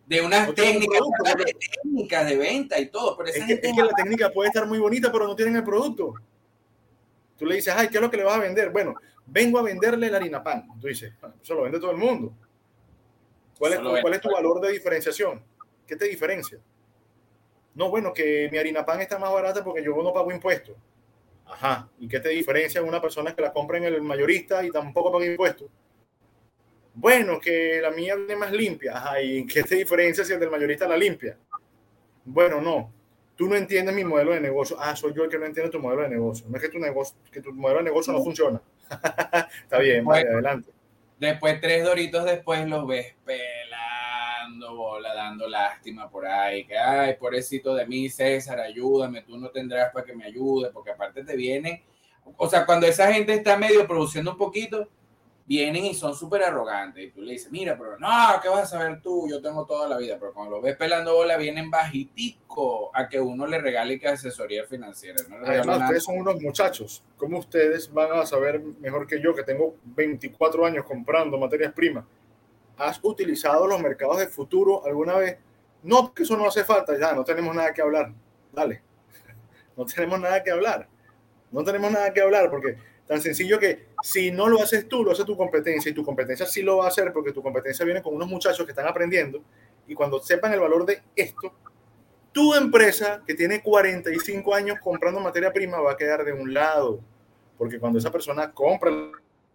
De 0.07 0.21
unas 0.21 0.55
técnicas, 0.55 1.01
de 1.37 1.55
técnicas 1.55 2.27
de 2.29 2.37
venta 2.37 2.79
y 2.81 2.87
todo. 2.87 3.17
Pero 3.17 3.31
es, 3.31 3.45
que, 3.45 3.53
es 3.55 3.61
que 3.61 3.83
la 3.83 3.93
técnica 3.93 4.31
puede 4.31 4.49
estar 4.49 4.67
muy 4.67 4.79
bonita, 4.79 5.11
pero 5.13 5.27
no 5.27 5.37
tienen 5.37 5.57
el 5.57 5.65
producto. 5.65 6.15
Tú 7.41 7.47
le 7.47 7.55
dices, 7.55 7.73
ay, 7.75 7.89
¿qué 7.89 7.97
es 7.97 8.03
lo 8.03 8.11
que 8.11 8.19
le 8.19 8.25
vas 8.25 8.37
a 8.37 8.41
vender? 8.41 8.69
Bueno, 8.69 8.95
vengo 9.25 9.59
a 9.59 9.63
venderle 9.63 10.11
la 10.11 10.19
harina 10.19 10.45
pan. 10.45 10.69
Tú 10.79 10.89
dices, 10.89 11.15
ah, 11.23 11.33
eso 11.43 11.55
lo 11.55 11.63
vende 11.63 11.81
todo 11.81 11.91
el 11.91 11.97
mundo. 11.97 12.35
¿Cuál 13.59 13.73
es, 13.73 13.79
tu, 13.81 13.91
¿Cuál 14.03 14.13
es 14.13 14.21
tu 14.21 14.31
valor 14.31 14.61
de 14.61 14.71
diferenciación? 14.71 15.43
¿Qué 15.87 15.97
te 15.97 16.05
diferencia? 16.05 16.59
No, 17.75 17.89
bueno, 17.89 18.13
que 18.13 18.51
mi 18.53 18.59
harina 18.59 18.85
pan 18.85 19.01
está 19.01 19.19
más 19.19 19.33
barata 19.33 19.65
porque 19.65 19.83
yo 19.83 19.97
no 20.03 20.13
pago 20.13 20.31
impuestos. 20.31 20.77
Ajá. 21.47 21.89
¿Y 21.99 22.09
qué 22.09 22.21
te 22.21 22.29
diferencia 22.29 22.83
una 22.83 23.01
persona 23.01 23.35
que 23.35 23.41
la 23.41 23.55
compra 23.55 23.79
en 23.79 23.85
el 23.85 24.03
mayorista 24.03 24.63
y 24.63 24.71
tampoco 24.71 25.11
paga 25.11 25.25
impuestos? 25.25 25.71
Bueno, 26.93 27.41
que 27.41 27.81
la 27.81 27.91
mía 27.91 28.17
viene 28.17 28.37
más 28.37 28.53
limpia. 28.53 28.99
Ajá. 28.99 29.23
¿Y 29.23 29.47
qué 29.47 29.63
te 29.63 29.77
diferencia 29.77 30.27
si 30.27 30.35
el 30.35 30.41
del 30.41 30.51
mayorista 30.51 30.87
la 30.87 30.99
limpia? 30.99 31.39
Bueno, 32.23 32.61
no 32.61 33.00
tú 33.41 33.49
no 33.49 33.57
entiendes 33.57 33.95
mi 33.95 34.05
modelo 34.05 34.33
de 34.33 34.41
negocio. 34.41 34.77
Ah, 34.79 34.95
soy 34.95 35.15
yo 35.15 35.25
el 35.25 35.31
que 35.31 35.39
no 35.39 35.47
entiende 35.47 35.73
tu 35.73 35.81
modelo 35.81 36.03
de 36.03 36.11
negocio. 36.11 36.45
No 36.47 36.57
es 36.57 36.63
que 36.63 36.69
tu, 36.69 36.79
negocio, 36.79 37.17
que 37.33 37.41
tu 37.41 37.55
modelo 37.55 37.79
de 37.79 37.85
negocio 37.85 38.13
no 38.13 38.23
funciona. 38.23 38.61
Está 39.63 39.79
bien, 39.79 40.05
vale, 40.05 40.29
adelante. 40.29 40.71
Después, 41.19 41.59
tres 41.59 41.83
doritos 41.83 42.27
después, 42.27 42.69
los 42.69 42.87
ves 42.87 43.15
pelando 43.25 44.77
bola, 44.77 45.15
dando 45.15 45.49
lástima 45.49 46.11
por 46.11 46.27
ahí. 46.27 46.67
Que, 46.67 46.77
ay, 46.77 47.15
pobrecito 47.19 47.75
de 47.75 47.87
mí, 47.87 48.11
César, 48.11 48.61
ayúdame, 48.61 49.23
tú 49.23 49.39
no 49.39 49.49
tendrás 49.49 49.91
para 49.91 50.05
que 50.05 50.15
me 50.15 50.27
ayude, 50.27 50.69
porque 50.71 50.91
aparte 50.91 51.25
te 51.25 51.35
vienen. 51.35 51.83
O 52.37 52.47
sea, 52.47 52.67
cuando 52.67 52.87
esa 52.87 53.11
gente 53.11 53.33
está 53.33 53.57
medio 53.57 53.87
produciendo 53.87 54.33
un 54.33 54.37
poquito, 54.37 54.87
vienen 55.51 55.85
y 55.85 55.95
son 55.95 56.15
súper 56.15 56.45
arrogantes. 56.45 57.07
Y 57.07 57.11
tú 57.11 57.23
le 57.23 57.33
dices, 57.33 57.51
mira, 57.51 57.77
pero 57.77 57.99
no, 57.99 58.09
¿qué 58.41 58.49
vas 58.49 58.73
a 58.73 58.79
saber 58.79 59.03
tú? 59.03 59.27
Yo 59.29 59.43
tengo 59.43 59.67
toda 59.67 59.89
la 59.89 59.97
vida. 59.97 60.17
Pero 60.17 60.33
cuando 60.33 60.53
lo 60.53 60.63
ves 60.63 60.77
pelando 60.77 61.13
bola, 61.13 61.37
vienen 61.37 61.69
bajitico 61.69 62.93
a 62.95 63.09
que 63.09 63.21
uno 63.21 63.49
le 63.49 63.59
regale 63.59 63.99
que 63.99 64.07
asesoría 64.07 64.65
financiera. 64.65 65.17
Además, 65.45 65.81
ustedes 65.81 66.05
son 66.05 66.19
unos 66.19 66.41
muchachos. 66.41 67.03
¿Cómo 67.17 67.41
ustedes 67.41 67.93
van 67.93 68.13
a 68.13 68.27
saber 68.27 68.63
mejor 68.79 69.09
que 69.09 69.21
yo, 69.21 69.35
que 69.35 69.43
tengo 69.43 69.75
24 69.87 70.67
años 70.67 70.85
comprando 70.85 71.37
materias 71.37 71.73
primas? 71.73 72.05
¿Has 72.77 73.01
utilizado 73.03 73.67
los 73.67 73.83
mercados 73.83 74.19
de 74.19 74.29
futuro 74.29 74.87
alguna 74.87 75.17
vez? 75.17 75.37
No, 75.83 76.03
porque 76.07 76.23
eso 76.23 76.37
no 76.37 76.47
hace 76.47 76.63
falta. 76.63 76.97
Ya, 76.97 77.13
no 77.13 77.25
tenemos 77.25 77.53
nada 77.57 77.75
que 77.75 77.83
hablar. 77.83 78.13
Dale. 78.53 78.83
No 79.77 79.87
tenemos 79.87 80.21
nada 80.21 80.43
que 80.43 80.51
hablar. 80.51 80.87
No 81.51 81.65
tenemos 81.65 81.91
nada 81.91 82.13
que 82.13 82.21
hablar 82.21 82.51
porque 82.51 82.77
Tan 83.11 83.21
sencillo 83.21 83.59
que 83.59 83.87
si 84.05 84.31
no 84.31 84.47
lo 84.47 84.63
haces 84.63 84.89
tú, 84.89 85.03
lo 85.03 85.11
hace 85.11 85.25
tu 85.25 85.37
competencia 85.37 85.91
y 85.91 85.93
tu 85.93 86.05
competencia 86.05 86.47
sí 86.47 86.63
lo 86.63 86.77
va 86.77 86.85
a 86.85 86.89
hacer 86.91 87.13
porque 87.13 87.33
tu 87.33 87.43
competencia 87.43 87.85
viene 87.85 88.01
con 88.01 88.15
unos 88.15 88.29
muchachos 88.29 88.65
que 88.65 88.71
están 88.71 88.87
aprendiendo 88.87 89.43
y 89.89 89.97
cuando 89.97 90.21
sepan 90.21 90.53
el 90.53 90.61
valor 90.61 90.87
de 90.87 91.03
esto, 91.17 91.53
tu 92.31 92.55
empresa 92.55 93.21
que 93.27 93.35
tiene 93.35 93.65
45 93.65 94.55
años 94.55 94.79
comprando 94.81 95.19
materia 95.19 95.53
prima 95.53 95.81
va 95.81 95.91
a 95.91 95.97
quedar 95.97 96.25
de 96.25 96.33
un 96.33 96.55
lado. 96.55 97.01
Porque 97.59 97.81
cuando 97.81 97.99
esa 97.99 98.13
persona 98.13 98.53
compra 98.53 98.93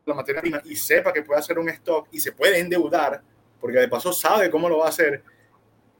la 0.05 0.13
materia 0.13 0.41
prima 0.41 0.61
y 0.65 0.75
sepa 0.75 1.13
que 1.13 1.21
puede 1.21 1.39
hacer 1.39 1.57
un 1.57 1.69
stock 1.69 2.09
y 2.11 2.19
se 2.19 2.33
puede 2.33 2.59
endeudar, 2.59 3.21
porque 3.61 3.79
de 3.79 3.87
paso 3.87 4.11
sabe 4.11 4.51
cómo 4.51 4.67
lo 4.67 4.79
va 4.79 4.87
a 4.87 4.89
hacer, 4.89 5.23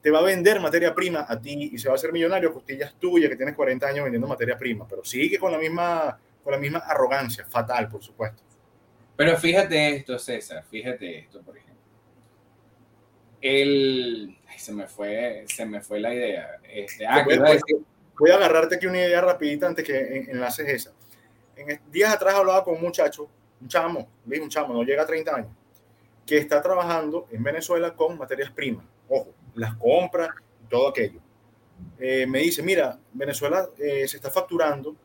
te 0.02 0.12
va 0.12 0.20
a 0.20 0.24
vender 0.24 0.60
materia 0.60 0.94
prima 0.94 1.26
a 1.26 1.40
ti 1.40 1.70
y 1.72 1.78
se 1.78 1.88
va 1.88 1.94
a 1.94 1.96
hacer 1.96 2.12
millonario, 2.12 2.52
costillas 2.52 2.94
tuyas 3.00 3.30
que 3.30 3.38
tienes 3.38 3.56
40 3.56 3.88
años 3.88 4.04
vendiendo 4.04 4.28
materia 4.28 4.58
prima, 4.58 4.86
pero 4.86 5.06
sigue 5.06 5.40
con 5.40 5.54
la 5.54 5.58
misma 5.58 6.20
con 6.46 6.52
la 6.52 6.60
misma 6.60 6.78
arrogancia, 6.78 7.44
fatal, 7.44 7.90
por 7.90 8.04
supuesto. 8.04 8.44
Pero 9.16 9.36
fíjate 9.36 9.96
esto, 9.96 10.20
César, 10.20 10.64
fíjate 10.70 11.18
esto, 11.18 11.42
por 11.42 11.58
ejemplo. 11.58 11.82
El, 13.42 14.38
se 14.56 14.72
me 14.72 14.88
fue, 14.88 15.46
se 15.48 15.66
me 15.66 15.82
fue 15.82 16.00
la 16.00 16.14
idea. 16.14 16.60
Este, 16.72 17.08
ah, 17.08 17.26
voy, 18.20 18.30
a 18.30 18.36
agarrarte 18.36 18.76
aquí 18.76 18.86
una 18.86 19.00
idea 19.00 19.22
rapidita 19.22 19.66
antes 19.66 19.84
que 19.84 20.28
enlaces 20.30 20.68
esa. 20.68 20.94
En 21.56 21.82
días 21.92 22.14
atrás 22.14 22.36
hablaba 22.36 22.64
con 22.64 22.76
un 22.76 22.82
muchacho, 22.82 23.28
un 23.60 23.68
chamo, 23.68 24.08
un 24.24 24.50
chamo, 24.50 24.72
no 24.72 24.84
llega 24.84 25.02
a 25.02 25.08
30 25.08 25.36
años, 25.36 25.52
que 26.28 26.38
está 26.38 26.62
trabajando 26.62 27.28
en 27.32 27.42
Venezuela 27.42 27.96
con 27.96 28.20
materias 28.20 28.52
primas. 28.52 28.86
Ojo, 29.10 29.34
las 29.56 29.74
compras, 29.78 30.30
todo 30.70 30.90
aquello. 30.90 31.22
Eh, 31.98 32.28
me 32.28 32.38
dice, 32.38 32.62
mira, 32.62 33.00
Venezuela 33.14 33.68
eh, 33.80 34.08
se 34.08 34.18
está 34.18 34.30
facturando 34.30 34.96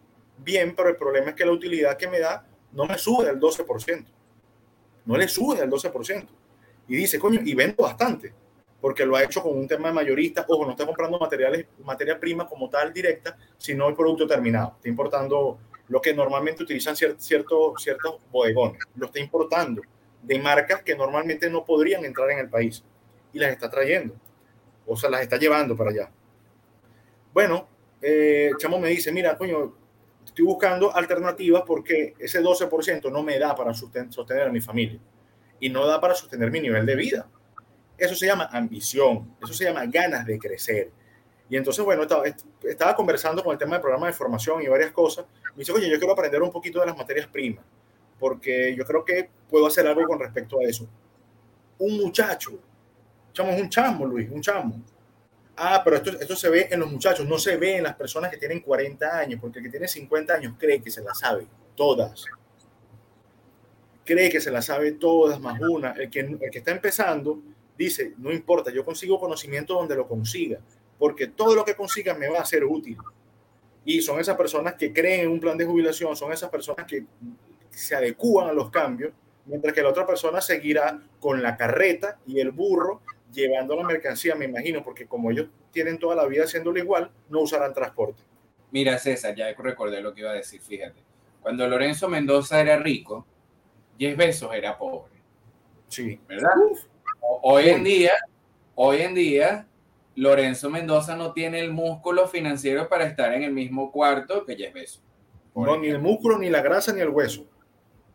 bien, 0.43 0.75
pero 0.75 0.89
el 0.89 0.97
problema 0.97 1.31
es 1.31 1.35
que 1.35 1.45
la 1.45 1.53
utilidad 1.53 1.97
que 1.97 2.09
me 2.09 2.19
da 2.19 2.47
no 2.73 2.87
me 2.87 2.99
sube 2.99 3.27
del 3.27 3.39
12%. 3.41 4.05
No 5.05 5.17
le 5.17 5.29
sube 5.29 5.57
del 5.57 5.71
12%. 5.71 6.27
Y 6.89 6.97
dice, 6.97 7.19
coño, 7.19 7.41
y 7.45 7.55
vendo 7.55 7.83
bastante. 7.83 8.33
porque 8.81 9.05
lo 9.05 9.15
ha 9.15 9.23
hecho 9.23 9.43
con 9.43 9.59
un 9.59 9.69
tema 9.69 9.89
de 9.89 9.95
mayorista, 9.95 10.47
ojo, 10.49 10.65
no 10.65 10.71
está 10.71 10.87
comprando 10.87 11.19
materiales, 11.19 11.67
materia 11.85 12.19
prima 12.19 12.49
como 12.49 12.71
tal 12.71 12.93
directa, 12.95 13.37
sino 13.59 13.87
el 13.89 13.95
producto 13.95 14.27
terminado. 14.27 14.73
Está 14.77 14.89
importando 14.89 15.59
lo 15.89 16.01
que 16.01 16.15
normalmente 16.15 16.63
utilizan 16.63 16.97
ciertos, 16.97 17.83
ciertos 17.83 18.21
bodegones, 18.31 18.81
lo 18.97 19.07
está 19.07 19.19
importando 19.19 19.83
de 20.23 20.39
marcas 20.39 20.83
que 20.83 20.95
normalmente 20.95 21.51
no 21.51 21.65
podrían 21.65 22.05
entrar 22.05 22.31
en 22.31 22.39
el 22.39 22.49
país 22.49 22.85
y 23.33 23.39
las 23.39 23.51
está 23.51 23.69
trayendo, 23.69 24.15
o 24.87 24.97
sea, 24.97 25.11
las 25.11 25.23
está 25.23 25.37
llevando 25.37 25.77
para 25.77 25.91
allá. 25.91 26.11
Bueno, 27.33 27.69
eh, 28.01 28.51
Chamo 28.59 28.79
me 28.79 28.89
dice, 28.89 29.11
mira, 29.13 29.37
coño, 29.37 29.75
estoy 30.41 30.47
buscando 30.47 30.95
alternativas 30.95 31.65
porque 31.67 32.15
ese 32.19 32.43
12% 32.43 33.13
no 33.13 33.23
me 33.23 33.39
da 33.39 33.55
para 33.55 33.75
sostener 33.75 34.49
a 34.49 34.51
mi 34.51 34.61
familia 34.61 34.99
y 35.59 35.69
no 35.69 35.87
da 35.87 36.01
para 36.01 36.15
sostener 36.15 36.51
mi 36.51 36.61
nivel 36.61 36.87
de 36.87 36.97
vida. 36.97 37.29
Eso 37.99 38.15
se 38.15 38.27
llama 38.27 38.49
ambición, 38.51 39.37
eso 39.43 39.53
se 39.53 39.65
llama 39.65 39.85
ganas 39.85 40.25
de 40.25 40.39
crecer. 40.39 40.91
Y 41.51 41.57
entonces, 41.57 41.85
bueno, 41.85 42.03
estaba, 42.03 42.25
estaba 42.63 42.95
conversando 42.95 43.45
con 43.45 43.53
el 43.53 43.59
tema 43.59 43.73
del 43.73 43.83
programa 43.83 44.07
de 44.07 44.15
formación 44.15 44.63
y 44.63 44.69
varias 44.69 44.93
cosas. 44.93 45.27
Me 45.51 45.59
dice, 45.59 45.73
oye, 45.73 45.91
yo 45.91 45.99
quiero 45.99 46.15
aprender 46.15 46.41
un 46.43 46.51
poquito 46.51 46.81
de 46.81 46.87
las 46.87 46.97
materias 46.97 47.27
primas, 47.27 47.65
porque 48.19 48.75
yo 48.75 48.85
creo 48.87 49.05
que 49.05 49.29
puedo 49.51 49.67
hacer 49.67 49.87
algo 49.87 50.05
con 50.07 50.19
respecto 50.19 50.59
a 50.61 50.65
eso. 50.65 50.89
Un 51.79 51.99
muchacho, 51.99 52.53
echamos 53.31 53.61
un 53.61 53.69
chamo, 53.69 54.07
Luis, 54.07 54.31
un 54.31 54.41
chamo. 54.41 54.81
Ah, 55.63 55.83
pero 55.85 55.97
esto, 55.97 56.19
esto 56.19 56.37
se 56.37 56.49
ve 56.49 56.69
en 56.71 56.81
los 56.81 56.91
muchachos, 56.91 57.27
no 57.27 57.39
se 57.39 57.59
ve 57.59 57.77
en 57.77 57.83
las 57.83 57.95
personas 57.95 58.31
que 58.31 58.39
tienen 58.39 58.61
40 58.61 59.19
años, 59.19 59.39
porque 59.39 59.59
el 59.59 59.67
que 59.67 59.71
tiene 59.71 59.87
50 59.87 60.33
años 60.33 60.55
cree 60.59 60.81
que 60.81 60.91
se 60.91 61.03
las 61.03 61.19
sabe 61.19 61.47
todas. 61.77 62.25
Cree 64.03 64.31
que 64.31 64.41
se 64.41 64.51
las 64.51 64.65
sabe 64.65 64.93
todas 64.93 65.39
más 65.39 65.61
una. 65.61 65.91
El 65.91 66.09
que, 66.09 66.21
el 66.21 66.51
que 66.51 66.59
está 66.61 66.71
empezando 66.71 67.43
dice, 67.77 68.15
no 68.17 68.33
importa, 68.33 68.71
yo 68.71 68.87
consigo 68.87 69.21
conocimiento 69.21 69.75
donde 69.75 69.97
lo 69.97 70.09
consiga, 70.09 70.61
porque 70.99 71.27
todo 71.27 71.55
lo 71.55 71.63
que 71.63 71.75
consiga 71.75 72.15
me 72.15 72.31
va 72.31 72.41
a 72.41 72.47
ser 72.47 72.65
útil. 72.65 72.97
Y 73.85 74.01
son 74.01 74.19
esas 74.19 74.39
personas 74.39 74.77
que 74.77 74.95
creen 74.95 75.27
en 75.27 75.29
un 75.29 75.41
plan 75.41 75.59
de 75.59 75.67
jubilación, 75.67 76.17
son 76.17 76.33
esas 76.33 76.49
personas 76.49 76.87
que 76.87 77.05
se 77.69 77.95
adecúan 77.95 78.49
a 78.49 78.55
los 78.55 78.71
cambios, 78.71 79.13
mientras 79.45 79.75
que 79.75 79.83
la 79.83 79.91
otra 79.91 80.07
persona 80.07 80.41
seguirá 80.41 81.03
con 81.21 81.43
la 81.43 81.55
carreta 81.59 82.19
y 82.27 82.41
el 82.41 82.51
burro 82.51 83.03
llevando 83.33 83.77
la 83.77 83.85
mercancía, 83.85 84.35
me 84.35 84.45
imagino, 84.45 84.83
porque 84.83 85.07
como 85.07 85.31
ellos 85.31 85.49
tienen 85.71 85.99
toda 85.99 86.17
la 86.17 86.27
vida 86.27 86.45
haciéndolo 86.45 86.79
igual, 86.79 87.11
no 87.29 87.41
usarán 87.41 87.73
transporte. 87.73 88.23
Mira, 88.71 88.99
César, 88.99 89.35
ya 89.35 89.53
recordé 89.55 90.01
lo 90.01 90.15
que 90.15 90.21
iba 90.21 90.31
a 90.31 90.35
decir, 90.35 90.61
fíjate. 90.61 91.01
Cuando 91.43 91.67
Lorenzo 91.67 92.09
Mendoza 92.09 92.61
era 92.61 92.77
rico, 92.77 93.27
Jeff 93.99 94.17
Bezos 94.17 94.55
era 94.55 94.77
pobre. 94.79 95.13
Sí. 95.89 96.21
¿Verdad? 96.29 96.53
Hoy 97.43 97.69
en 97.69 97.83
día, 97.83 98.13
hoy 98.75 99.03
en 99.03 99.15
día, 99.15 99.67
Lorenzo 100.15 100.71
Mendoza 100.71 101.17
no 101.17 101.33
tiene 101.33 101.61
el 101.61 101.73
músculo 101.73 102.29
financiero 102.29 102.89
para 102.89 103.05
estar 103.05 103.33
en 103.35 103.43
el 103.43 103.53
mismo 103.53 103.91
cuarto 103.91 104.45
que 104.45 104.57
Jeff 104.57 104.73
Bezos. 104.73 105.03
No, 105.55 105.77
ni 105.77 105.89
el 105.89 105.99
músculo, 105.99 106.39
ni 106.39 106.49
la 106.49 106.63
grasa, 106.63 106.93
ni 106.93 107.01
el 107.01 107.09
hueso. 107.09 107.47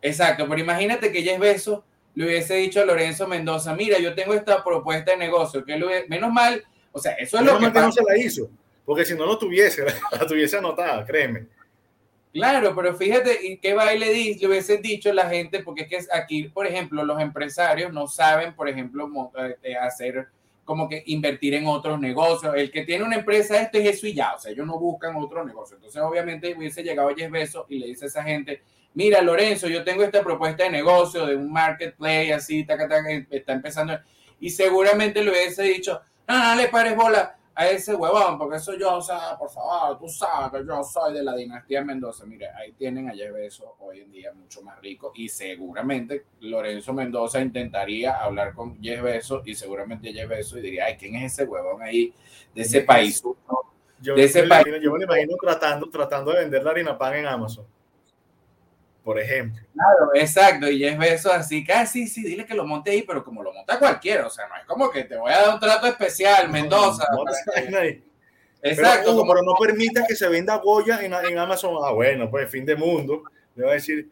Exacto, 0.02 0.48
pero 0.48 0.62
imagínate 0.62 1.12
que 1.12 1.22
Jeff 1.22 1.40
Bezos 1.40 1.84
le 2.16 2.26
hubiese 2.26 2.56
dicho 2.56 2.82
a 2.82 2.86
Lorenzo 2.86 3.28
Mendoza, 3.28 3.76
mira, 3.76 4.00
yo 4.00 4.16
tengo 4.16 4.34
esta 4.34 4.64
propuesta 4.64 5.12
de 5.12 5.18
negocio, 5.18 5.64
que 5.64 5.78
menos 6.08 6.32
mal, 6.32 6.64
o 6.92 7.00
sea, 7.00 7.14
eso 7.14 7.38
es 7.38 7.44
lo 7.44 7.60
que, 7.60 7.70
no 7.70 7.92
se 7.92 8.04
la 8.04 8.18
hizo, 8.18 8.50
porque 8.86 9.06
si 9.06 9.16
no 9.16 9.26
lo 9.26 9.38
tuviese, 9.38 9.86
la 10.12 10.26
tuviese 10.26 10.58
anotada, 10.58 11.06
créeme. 11.06 11.48
Claro, 12.32 12.76
pero 12.76 12.94
fíjate, 12.96 13.48
¿y 13.48 13.58
qué 13.58 13.74
baile 13.74 14.08
le, 14.08 14.36
le 14.36 14.48
hubiese 14.48 14.78
dicho 14.78 15.14
la 15.14 15.30
gente? 15.30 15.64
Porque 15.64 15.84
es 15.84 15.88
que 15.88 16.00
aquí, 16.12 16.44
por 16.50 16.68
ejemplo, 16.68 17.06
los 17.06 17.22
empresarios 17.22 17.94
no 17.94 18.08
saben, 18.08 18.54
por 18.54 18.68
ejemplo, 18.68 19.10
eh, 19.64 19.76
hacer 19.78 20.28
como 20.66 20.90
que 20.90 21.02
invertir 21.06 21.54
en 21.54 21.68
otros 21.68 21.98
negocios. 21.98 22.54
El 22.56 22.72
que 22.72 22.84
tiene 22.84 23.06
una 23.06 23.16
empresa, 23.16 23.62
esto 23.62 23.78
es 23.78 23.88
eso 23.88 24.08
y 24.08 24.14
ya, 24.14 24.34
o 24.34 24.40
sea, 24.40 24.52
ellos 24.52 24.68
no 24.68 24.78
buscan 24.78 25.16
otro 25.16 25.46
negocio. 25.46 25.78
Entonces, 25.78 26.02
obviamente, 26.02 26.54
hubiese 26.58 26.84
llegado 26.84 27.16
Jeff 27.16 27.32
Bezos 27.32 27.66
y 27.70 27.80
le 27.80 27.88
dice 27.88 28.04
a 28.04 28.08
esa 28.08 28.24
gente, 28.24 28.62
mira, 28.96 29.22
Lorenzo, 29.22 29.68
yo 29.68 29.84
tengo 29.84 30.04
esta 30.04 30.24
propuesta 30.24 30.64
de 30.64 30.72
negocio, 30.72 31.26
de 31.26 31.36
un 31.36 31.52
marketplace, 31.52 32.34
así, 32.34 32.66
taca, 32.66 32.88
taca, 32.88 33.10
está 33.30 33.54
empezando. 33.54 34.00
Y 34.40 34.50
seguramente 34.50 35.24
le 35.24 35.32
hubiese 35.32 35.64
dicho, 35.64 36.02
no, 36.28 36.38
no 36.38 36.56
le 36.56 36.68
pares 36.70 36.96
bola, 36.96 37.38
a 37.58 37.70
ese 37.70 37.96
huevón, 37.96 38.38
porque 38.38 38.58
eso 38.58 38.78
yo, 38.78 38.98
o 38.98 39.02
sea, 39.02 39.38
por 39.40 39.50
favor, 39.50 39.98
tú 39.98 40.10
sabes 40.10 40.52
que 40.52 40.68
yo 40.68 40.84
soy 40.84 41.14
de 41.14 41.24
la 41.24 41.34
dinastía 41.36 41.82
Mendoza. 41.86 42.26
Mire, 42.26 42.50
ahí 42.50 42.74
tienen 42.74 43.10
a 43.10 43.14
Jeff 43.14 43.34
hoy 43.80 44.02
en 44.02 44.12
día 44.12 44.34
mucho 44.34 44.62
más 44.62 44.80
rico 44.82 45.14
y 45.16 45.30
seguramente 45.30 46.26
Lorenzo 46.42 46.92
Mendoza 46.92 47.40
intentaría 47.40 48.22
hablar 48.22 48.54
con 48.54 48.82
Jeff 48.84 49.02
Bezos 49.02 49.48
y 49.48 49.56
seguramente 49.56 50.12
Jeff 50.12 50.28
Bezos 50.28 50.60
y 50.60 50.62
diría, 50.62 50.86
ay, 50.86 50.98
¿quién 50.98 51.16
es 51.16 51.32
ese 51.32 51.46
huevón 51.46 51.82
ahí 51.82 52.14
de 52.54 52.62
ese 52.62 52.82
país? 52.82 53.24
Yo, 54.02 54.16
de 54.16 54.26
ese 54.26 54.44
país. 54.44 54.66
yo 54.82 54.92
me 54.92 55.06
imagino 55.06 55.38
tratando, 55.42 55.90
tratando 55.90 56.32
de 56.32 56.42
vender 56.42 56.62
la 56.62 56.72
harina 56.72 56.98
pan 56.98 57.16
en 57.16 57.26
Amazon 57.26 57.66
por 59.06 59.20
ejemplo. 59.20 59.64
Claro, 59.72 60.10
exacto, 60.16 60.68
y 60.68 60.84
es 60.84 61.00
eso 61.00 61.32
así, 61.32 61.64
casi, 61.64 62.08
sí, 62.08 62.24
dile 62.24 62.44
que 62.44 62.56
lo 62.56 62.66
monte 62.66 62.90
ahí, 62.90 63.04
pero 63.04 63.24
como 63.24 63.44
lo 63.44 63.54
monta 63.54 63.78
cualquiera, 63.78 64.26
o 64.26 64.32
sea, 64.32 64.48
no 64.48 64.56
es 64.56 64.66
como 64.66 64.90
que 64.90 65.04
te 65.04 65.16
voy 65.16 65.32
a 65.32 65.44
dar 65.44 65.54
un 65.54 65.60
trato 65.60 65.86
especial, 65.86 66.50
Mendoza. 66.50 67.06
Exacto. 68.64 69.24
Pero, 69.28 69.44
no 69.44 69.54
permita 69.60 70.04
que 70.08 70.16
se 70.16 70.28
venda 70.28 70.58
Goya 70.58 71.00
en, 71.06 71.14
en, 71.14 71.38
Amazon. 71.38 71.76
Ah, 71.84 71.92
bueno, 71.92 72.32
pues 72.32 72.50
fin 72.50 72.66
de 72.66 72.76
mundo. 72.76 73.22
Le 73.54 73.64
va 73.64 73.72
a 73.72 73.74
decir, 73.76 74.10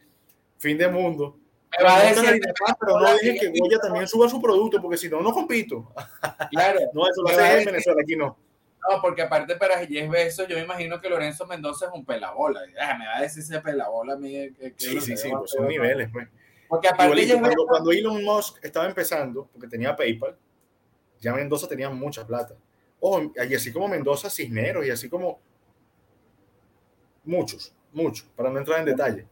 fin 0.60 0.78
de 0.78 0.88
mundo. 0.88 1.40
Me 1.76 1.84
va 1.84 1.98
a 1.98 2.04
decir, 2.04 2.40
pero 2.80 3.00
no 3.00 3.14
dije 3.18 3.40
que 3.40 3.60
Goya 3.60 3.80
también 3.80 4.08
suba 4.08 4.30
su 4.30 4.40
producto, 4.40 4.80
porque 4.80 4.98
si 4.98 5.10
no, 5.10 5.22
no 5.22 5.34
compito. 5.34 5.92
Claro. 6.52 6.80
no, 6.94 7.10
eso 7.10 7.24
lo 7.24 7.30
hace 7.30 7.62
en 7.62 7.66
Venezuela, 7.66 8.02
aquí 8.04 8.16
no. 8.16 8.38
No, 8.90 9.02
porque 9.02 9.22
aparte 9.22 9.56
para 9.56 9.86
10 9.86 10.10
besos, 10.10 10.48
yo 10.48 10.56
me 10.56 10.64
imagino 10.64 11.00
que 11.00 11.10
Lorenzo 11.10 11.46
Mendoza 11.46 11.86
es 11.86 11.92
un 11.94 12.06
pelabola. 12.06 12.62
Ah, 12.80 12.98
me 12.98 13.06
va 13.06 13.18
a 13.18 13.22
decir 13.22 13.44
ese 13.44 13.62
pelabola 13.62 14.14
a 14.14 14.18
mí. 14.18 14.50
sí, 14.78 15.00
sí, 15.00 15.18
sí, 15.18 15.30
pues 15.30 15.52
son 15.52 15.68
niveles, 15.68 16.10
pues. 16.12 16.28
Porque 16.68 16.88
aparte 16.88 17.40
cuando, 17.40 17.68
cuando, 17.68 17.92
Elon 17.92 18.24
Musk 18.24 18.58
estaba 18.64 18.88
empezando, 18.88 19.48
porque 19.52 19.68
tenía 19.68 19.96
PayPal, 19.96 20.36
ya 21.20 21.34
Mendoza 21.34 21.68
tenía 21.68 21.90
mucha 21.90 22.26
plata. 22.26 22.56
Ojo, 23.00 23.32
y 23.36 23.54
así 23.54 23.72
como 23.72 23.88
Mendoza, 23.88 24.30
Cisneros, 24.30 24.86
y 24.86 24.90
así 24.90 25.08
como 25.08 25.40
muchos, 27.24 27.76
muchos, 27.92 28.28
para 28.36 28.50
no 28.50 28.60
entrar 28.60 28.80
en 28.80 28.86
detalle. 28.86 29.28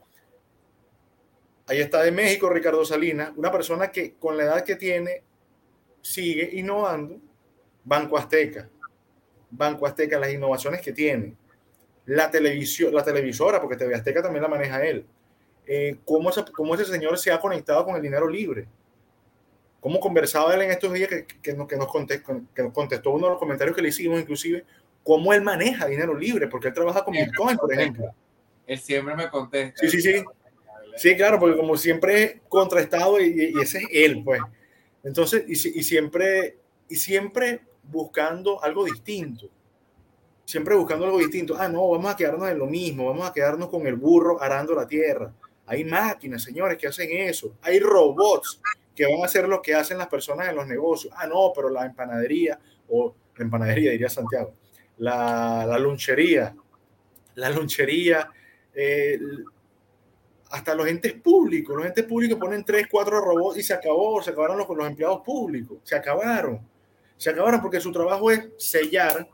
Ahí 1.68 1.80
está 1.80 2.04
de 2.04 2.12
México 2.12 2.50
Ricardo 2.50 2.86
Salinas, 2.86 3.32
una 3.36 3.52
persona 3.52 3.92
que 3.92 4.16
con 4.16 4.38
la 4.38 4.44
edad 4.44 4.64
que 4.64 4.76
tiene 4.76 5.24
sigue 6.02 6.50
innovando. 6.54 7.20
Banco 7.84 8.18
Azteca, 8.18 8.70
Banco 9.52 9.86
Azteca, 9.86 10.18
las 10.18 10.34
innovaciones 10.34 10.82
que 10.82 10.94
tiene, 10.94 11.36
la 12.06 12.32
televisión, 12.32 12.94
la 12.94 13.04
televisora, 13.04 13.62
porque 13.62 13.78
TV 13.78 13.94
Azteca 13.94 14.22
también 14.22 14.42
la 14.42 14.50
maneja 14.50 14.84
él, 14.86 15.06
eh, 15.68 15.98
cómo, 16.06 16.30
ese, 16.30 16.44
cómo, 16.52 16.74
ese, 16.74 16.86
señor 16.86 17.18
se 17.20 17.32
ha 17.32 17.40
conectado 17.40 17.86
con 17.86 17.96
el 17.96 18.02
dinero 18.02 18.28
libre, 18.28 18.68
cómo 19.80 20.00
conversaba 20.00 20.54
él 20.56 20.62
en 20.62 20.72
estos 20.72 20.92
días 20.94 21.10
que, 21.10 21.26
que, 21.26 21.54
nos, 21.54 21.68
que, 21.68 21.76
nos 21.76 21.88
contestó, 21.88 22.42
que 22.56 22.64
nos 22.64 22.74
contestó 22.74 23.12
uno 23.12 23.28
de 23.28 23.32
los 23.32 23.40
comentarios 23.40 23.76
que 23.76 23.82
le 23.82 23.90
hicimos, 23.90 24.20
inclusive, 24.20 24.66
cómo 25.04 25.34
él 25.34 25.42
maneja 25.42 25.86
dinero 25.86 26.16
libre, 26.16 26.48
porque 26.48 26.70
él 26.70 26.74
trabaja 26.74 27.04
con 27.04 27.14
Bitcoin, 27.14 27.58
por 27.58 27.74
ejemplo. 27.74 28.14
Él 28.66 28.80
siempre 28.80 29.16
me 29.16 29.30
contesta. 29.30 29.80
Sí, 29.82 29.90
sí, 29.90 30.02
sí. 30.02 30.24
Sí, 30.96 31.16
claro, 31.16 31.40
porque 31.40 31.58
como 31.58 31.78
siempre 31.78 32.24
es 32.24 32.36
contrastado 32.50 33.20
y, 33.20 33.54
y 33.56 33.62
ese 33.62 33.80
es 33.80 33.88
él, 33.92 34.22
pues. 34.24 34.42
Entonces, 35.04 35.44
y, 35.48 35.54
y 35.54 35.84
siempre, 35.84 36.58
y 36.90 36.96
siempre 36.96 37.62
buscando 37.92 38.64
algo 38.64 38.86
distinto. 38.86 39.50
Siempre 40.46 40.76
buscando 40.76 41.06
algo 41.06 41.20
distinto. 41.20 41.56
Ah, 41.58 41.68
no, 41.68 41.90
vamos 41.90 42.12
a 42.12 42.16
quedarnos 42.16 42.50
en 42.50 42.58
lo 42.58 42.66
mismo, 42.66 43.06
vamos 43.06 43.30
a 43.30 43.34
quedarnos 43.34 43.70
con 43.70 43.86
el 43.86 43.96
burro 43.96 44.42
arando 44.42 44.74
la 44.74 44.88
tierra. 44.88 45.32
Hay 45.66 45.84
máquinas, 45.86 46.44
señores, 46.44 46.78
que 46.78 46.88
hacen 46.88 47.10
eso. 47.12 47.54
Hay 47.62 47.80
robots 47.80 48.60
que 48.96 49.06
van 49.06 49.22
a 49.22 49.26
hacer 49.26 49.48
lo 49.48 49.62
que 49.62 49.74
hacen 49.74 49.98
las 49.98 50.08
personas 50.08 50.50
en 50.50 50.56
los 50.56 50.68
negocios. 50.68 51.14
Ah, 51.18 51.28
no, 51.28 51.52
pero 51.56 51.70
la 51.70 51.86
empanadería, 51.86 52.60
o 52.90 53.14
la 53.38 53.46
empanadería, 53.46 53.92
diría 53.92 54.10
Santiago, 54.10 54.54
la, 54.98 55.66
la 55.66 55.80
lunchería, 55.80 56.56
la 57.36 57.50
lunchería, 57.50 58.30
eh, 58.74 59.20
hasta 60.50 60.76
los 60.76 60.88
entes 60.88 61.14
públicos. 61.14 61.76
Los 61.76 61.86
entes 61.86 62.04
públicos 62.06 62.38
ponen 62.38 62.66
tres, 62.66 62.88
cuatro 62.92 63.22
robots 63.22 63.60
y 63.60 63.64
se 63.64 63.74
acabó, 63.74 64.22
se 64.22 64.32
acabaron 64.32 64.58
los, 64.58 64.68
los 64.68 64.88
empleados 64.88 65.22
públicos, 65.22 65.80
se 65.84 65.96
acabaron 65.96 66.60
se 67.22 67.30
acabaron 67.30 67.62
porque 67.62 67.80
su 67.80 67.92
trabajo 67.92 68.32
es 68.32 68.50
sellar, 68.58 69.30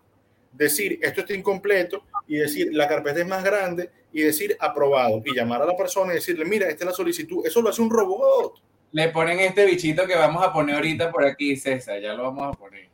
decir 0.52 1.00
esto 1.02 1.22
está 1.22 1.34
incompleto 1.34 2.04
y 2.28 2.36
decir 2.36 2.68
la 2.74 2.86
carpeta 2.86 3.22
es 3.22 3.28
más 3.28 3.46
grande 3.46 3.90
y 4.12 4.24
decir 4.24 4.58
aprobado 4.60 5.22
y 5.24 5.34
llamar 5.34 5.62
a 5.62 5.66
la 5.66 5.78
persona 5.78 6.12
y 6.12 6.16
decirle, 6.16 6.44
mira, 6.44 6.68
esta 6.68 6.84
es 6.84 6.88
la 6.88 6.94
solicitud. 6.94 7.48
Eso 7.48 7.62
lo 7.62 7.70
hace 7.70 7.82
un 7.82 7.90
robot. 7.90 8.62
Le 8.92 9.08
ponen 9.08 9.40
este 9.40 9.66
bichito 9.66 10.06
que 10.06 10.16
vamos 10.16 10.44
a 10.44 10.52
poner 10.52 10.76
ahorita 10.76 11.10
por 11.10 11.24
aquí, 11.24 11.56
César, 11.56 12.02
ya 12.02 12.14
lo 12.14 12.24
vamos 12.24 12.54
a 12.54 12.60
poner. 12.60 12.90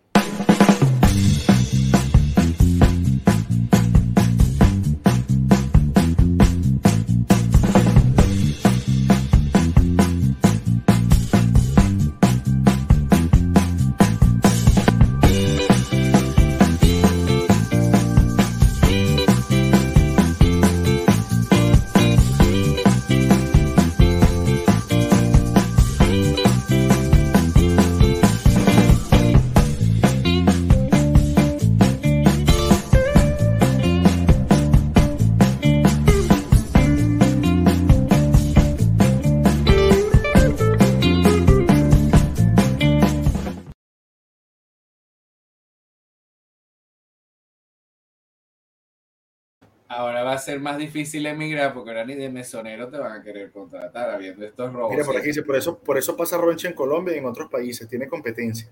Ahora 49.95 50.23
va 50.23 50.33
a 50.33 50.37
ser 50.37 50.59
más 50.59 50.77
difícil 50.77 51.25
emigrar 51.25 51.73
porque 51.73 51.91
ahora 51.91 52.05
ni 52.05 52.15
de 52.15 52.29
mesonero 52.29 52.89
te 52.89 52.97
van 52.97 53.11
a 53.11 53.23
querer 53.23 53.51
contratar 53.51 54.09
habiendo 54.09 54.43
estos 54.45 54.73
robos. 54.73 54.91
Mira, 54.91 55.05
por 55.05 55.17
aquí 55.17 55.27
dice, 55.27 55.43
por 55.43 55.55
eso, 55.55 55.77
por 55.77 55.97
eso 55.97 56.17
pasa 56.17 56.37
Roncha 56.37 56.67
en 56.67 56.73
Colombia 56.73 57.15
y 57.15 57.19
en 57.19 57.25
otros 57.25 57.49
países, 57.49 57.87
tiene 57.87 58.07
competencia. 58.07 58.67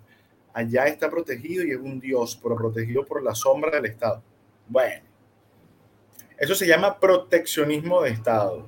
Allá 0.54 0.86
está 0.86 1.10
protegido 1.10 1.64
y 1.64 1.72
es 1.72 1.78
un 1.78 2.00
dios, 2.00 2.40
pero 2.42 2.56
protegido 2.56 3.06
por 3.06 3.22
la 3.22 3.36
sombra 3.36 3.70
del 3.72 3.86
Estado. 3.86 4.24
Bueno, 4.68 5.04
eso 6.38 6.56
se 6.56 6.66
llama 6.66 7.00
proteccionismo 7.00 8.02
de 8.02 8.10
Estado 8.10 8.68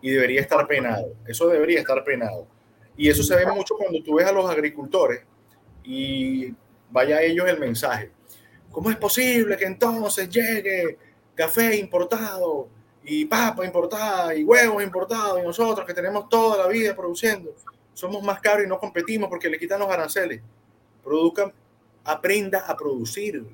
y 0.00 0.10
debería 0.10 0.40
estar 0.40 0.66
penado. 0.66 1.14
Eso 1.26 1.48
debería 1.48 1.78
estar 1.78 2.02
penado. 2.04 2.48
Y 2.96 3.08
eso 3.08 3.22
se 3.22 3.36
ve 3.36 3.46
mucho 3.46 3.76
cuando 3.76 4.02
tú 4.02 4.16
ves 4.16 4.26
a 4.26 4.32
los 4.32 4.50
agricultores 4.50 5.22
y 5.84 6.52
vaya 6.90 7.18
a 7.18 7.22
ellos 7.22 7.48
el 7.48 7.60
mensaje. 7.60 8.10
¿Cómo 8.70 8.90
es 8.90 8.96
posible 8.96 9.56
que 9.56 9.66
entonces 9.66 10.28
llegue 10.28 10.98
café 11.34 11.76
importado 11.76 12.68
y 13.04 13.24
papa 13.24 13.64
importada 13.64 14.34
y 14.34 14.44
huevos 14.44 14.82
importados 14.82 15.40
y 15.40 15.42
nosotros 15.42 15.86
que 15.86 15.94
tenemos 15.94 16.28
toda 16.28 16.58
la 16.58 16.68
vida 16.68 16.94
produciendo 16.94 17.54
somos 17.94 18.22
más 18.22 18.40
caros 18.40 18.64
y 18.64 18.68
no 18.68 18.78
competimos 18.78 19.28
porque 19.28 19.48
le 19.48 19.58
quitan 19.58 19.80
los 19.80 19.90
aranceles? 19.90 20.40
Produzcan, 21.04 21.52
aprenda 22.04 22.60
a 22.66 22.76
producir, 22.76 23.44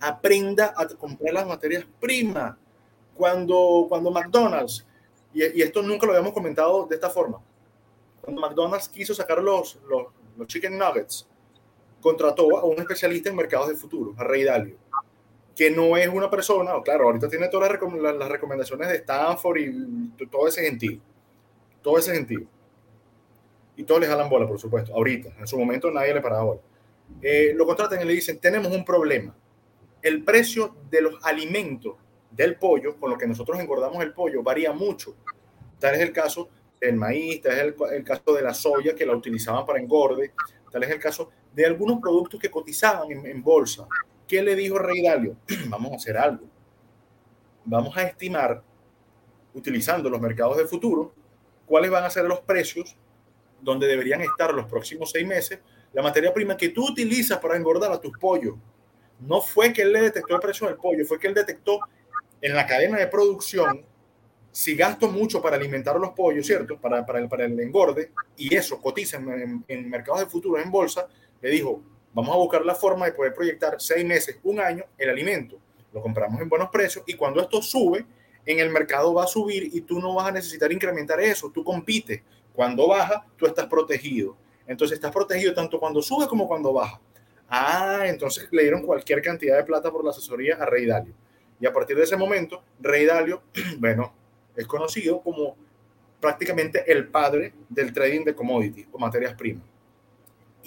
aprenda 0.00 0.72
a 0.76 0.86
comprar 0.88 1.34
las 1.34 1.46
materias 1.46 1.84
primas. 2.00 2.56
Cuando, 3.14 3.86
cuando 3.88 4.12
McDonald's, 4.12 4.86
y, 5.34 5.60
esto 5.60 5.82
nunca 5.82 6.06
lo 6.06 6.12
habíamos 6.12 6.32
comentado 6.32 6.86
de 6.86 6.94
esta 6.94 7.10
forma, 7.10 7.40
cuando 8.20 8.40
McDonald's 8.40 8.88
quiso 8.88 9.12
sacar 9.12 9.42
los, 9.42 9.76
los, 9.88 10.06
los 10.36 10.46
chicken 10.46 10.78
nuggets, 10.78 11.26
contrató 12.00 12.56
a 12.58 12.64
un 12.64 12.78
especialista 12.78 13.28
en 13.28 13.34
mercados 13.34 13.68
de 13.68 13.74
futuro, 13.74 14.14
a 14.16 14.22
Rey 14.22 14.44
Dalio, 14.44 14.76
que 15.58 15.72
no 15.72 15.96
es 15.96 16.06
una 16.06 16.30
persona, 16.30 16.70
claro, 16.84 17.06
ahorita 17.06 17.28
tiene 17.28 17.48
todas 17.48 17.68
las, 17.68 18.28
recomendaciones 18.28 18.88
de 18.90 18.94
Stanford 18.98 19.56
y 19.58 20.26
todo 20.30 20.46
ese 20.46 20.62
gentío, 20.62 21.00
todo 21.82 21.98
ese 21.98 22.14
gentío. 22.14 22.46
Y 23.74 23.82
todos 23.82 24.00
le 24.00 24.06
jalan 24.06 24.28
bola, 24.28 24.46
por 24.46 24.60
supuesto, 24.60 24.94
ahorita, 24.94 25.30
en 25.36 25.48
su 25.48 25.58
momento 25.58 25.90
nadie 25.90 26.14
le 26.14 26.20
paraba 26.20 26.44
bola. 26.44 26.60
Eh, 27.20 27.54
lo 27.56 27.66
contratan 27.66 28.00
y 28.00 28.04
le 28.04 28.12
dicen, 28.12 28.38
tenemos 28.38 28.70
un 28.70 28.84
problema. 28.84 29.34
El 30.00 30.22
precio 30.22 30.76
de 30.88 31.02
los 31.02 31.24
alimentos 31.24 31.96
del 32.30 32.54
pollo, 32.54 32.96
con 32.96 33.10
lo 33.10 33.18
que 33.18 33.26
nosotros 33.26 33.58
engordamos 33.58 34.00
el 34.04 34.12
pollo, 34.12 34.44
varía 34.44 34.72
mucho. 34.72 35.16
Tal 35.80 35.96
es 35.96 36.02
el 36.02 36.12
caso 36.12 36.48
del 36.80 36.94
maíz, 36.94 37.42
tal 37.42 37.58
es 37.58 37.74
el, 37.90 38.04
caso 38.04 38.32
de 38.32 38.42
la 38.42 38.54
soya 38.54 38.94
que 38.94 39.04
la 39.04 39.16
utilizaban 39.16 39.66
para 39.66 39.80
engorde, 39.80 40.34
tal 40.70 40.84
es 40.84 40.90
el 40.90 41.00
caso 41.00 41.30
de 41.52 41.66
algunos 41.66 41.98
productos 41.98 42.38
que 42.38 42.48
cotizaban 42.48 43.10
en 43.10 43.42
bolsa. 43.42 43.88
¿Qué 44.28 44.42
le 44.42 44.54
dijo 44.54 44.78
Rey 44.78 45.02
Dalio? 45.02 45.36
Vamos 45.68 45.92
a 45.92 45.96
hacer 45.96 46.16
algo. 46.18 46.46
Vamos 47.64 47.96
a 47.96 48.02
estimar, 48.02 48.62
utilizando 49.54 50.08
los 50.08 50.20
mercados 50.20 50.58
de 50.58 50.66
futuro, 50.66 51.12
cuáles 51.66 51.90
van 51.90 52.04
a 52.04 52.10
ser 52.10 52.24
los 52.26 52.40
precios 52.40 52.96
donde 53.60 53.86
deberían 53.86 54.20
estar 54.20 54.54
los 54.54 54.66
próximos 54.66 55.10
seis 55.10 55.26
meses 55.26 55.58
la 55.92 56.02
materia 56.02 56.32
prima 56.32 56.56
que 56.56 56.68
tú 56.68 56.90
utilizas 56.90 57.38
para 57.38 57.56
engordar 57.56 57.90
a 57.90 58.00
tus 58.00 58.16
pollos. 58.18 58.54
No 59.20 59.40
fue 59.40 59.72
que 59.72 59.82
él 59.82 59.92
le 59.92 60.02
detectó 60.02 60.34
el 60.34 60.40
precio 60.40 60.66
del 60.66 60.76
pollo, 60.76 61.04
fue 61.04 61.18
que 61.18 61.26
él 61.26 61.34
detectó 61.34 61.80
en 62.40 62.54
la 62.54 62.66
cadena 62.66 62.98
de 62.98 63.06
producción 63.06 63.84
si 64.52 64.74
gasto 64.74 65.08
mucho 65.08 65.40
para 65.42 65.56
alimentar 65.56 65.98
los 65.98 66.10
pollos, 66.10 66.46
¿cierto? 66.46 66.78
Para, 66.78 67.04
para, 67.04 67.18
el, 67.18 67.28
para 67.28 67.44
el 67.44 67.58
engorde, 67.60 68.12
y 68.36 68.54
eso 68.54 68.80
cotiza 68.80 69.16
en, 69.16 69.64
en 69.66 69.90
mercados 69.90 70.20
de 70.20 70.26
futuro 70.26 70.60
en 70.60 70.70
bolsa, 70.70 71.08
le 71.40 71.50
dijo, 71.50 71.82
vamos 72.12 72.34
a 72.34 72.38
buscar 72.38 72.64
la 72.64 72.74
forma 72.74 73.06
de 73.06 73.12
poder 73.12 73.34
proyectar 73.34 73.76
seis 73.78 74.04
meses, 74.04 74.38
un 74.42 74.60
año, 74.60 74.84
el 74.96 75.10
alimento. 75.10 75.58
Lo 75.92 76.02
compramos 76.02 76.40
en 76.40 76.48
buenos 76.48 76.68
precios 76.70 77.04
y 77.06 77.14
cuando 77.14 77.40
esto 77.40 77.62
sube, 77.62 78.04
en 78.44 78.58
el 78.60 78.70
mercado 78.70 79.12
va 79.12 79.24
a 79.24 79.26
subir 79.26 79.70
y 79.72 79.82
tú 79.82 80.00
no 80.00 80.14
vas 80.14 80.28
a 80.28 80.32
necesitar 80.32 80.72
incrementar 80.72 81.20
eso, 81.20 81.50
tú 81.50 81.62
compites. 81.62 82.22
Cuando 82.52 82.88
baja, 82.88 83.26
tú 83.36 83.46
estás 83.46 83.66
protegido. 83.66 84.36
Entonces 84.66 84.96
estás 84.96 85.12
protegido 85.12 85.54
tanto 85.54 85.78
cuando 85.78 86.02
sube 86.02 86.26
como 86.26 86.48
cuando 86.48 86.72
baja. 86.72 87.00
Ah, 87.48 88.02
entonces 88.04 88.48
le 88.50 88.62
dieron 88.62 88.82
cualquier 88.82 89.22
cantidad 89.22 89.56
de 89.56 89.64
plata 89.64 89.90
por 89.90 90.04
la 90.04 90.10
asesoría 90.10 90.56
a 90.56 90.66
Rey 90.66 90.86
Dalio. 90.86 91.14
Y 91.60 91.66
a 91.66 91.72
partir 91.72 91.96
de 91.96 92.04
ese 92.04 92.16
momento, 92.16 92.62
Rey 92.80 93.06
Dalio, 93.06 93.42
bueno, 93.78 94.12
es 94.56 94.66
conocido 94.66 95.20
como 95.20 95.56
prácticamente 96.20 96.90
el 96.90 97.08
padre 97.08 97.54
del 97.68 97.92
trading 97.92 98.24
de 98.24 98.34
commodities 98.34 98.88
o 98.92 98.98
materias 98.98 99.34
primas. 99.34 99.64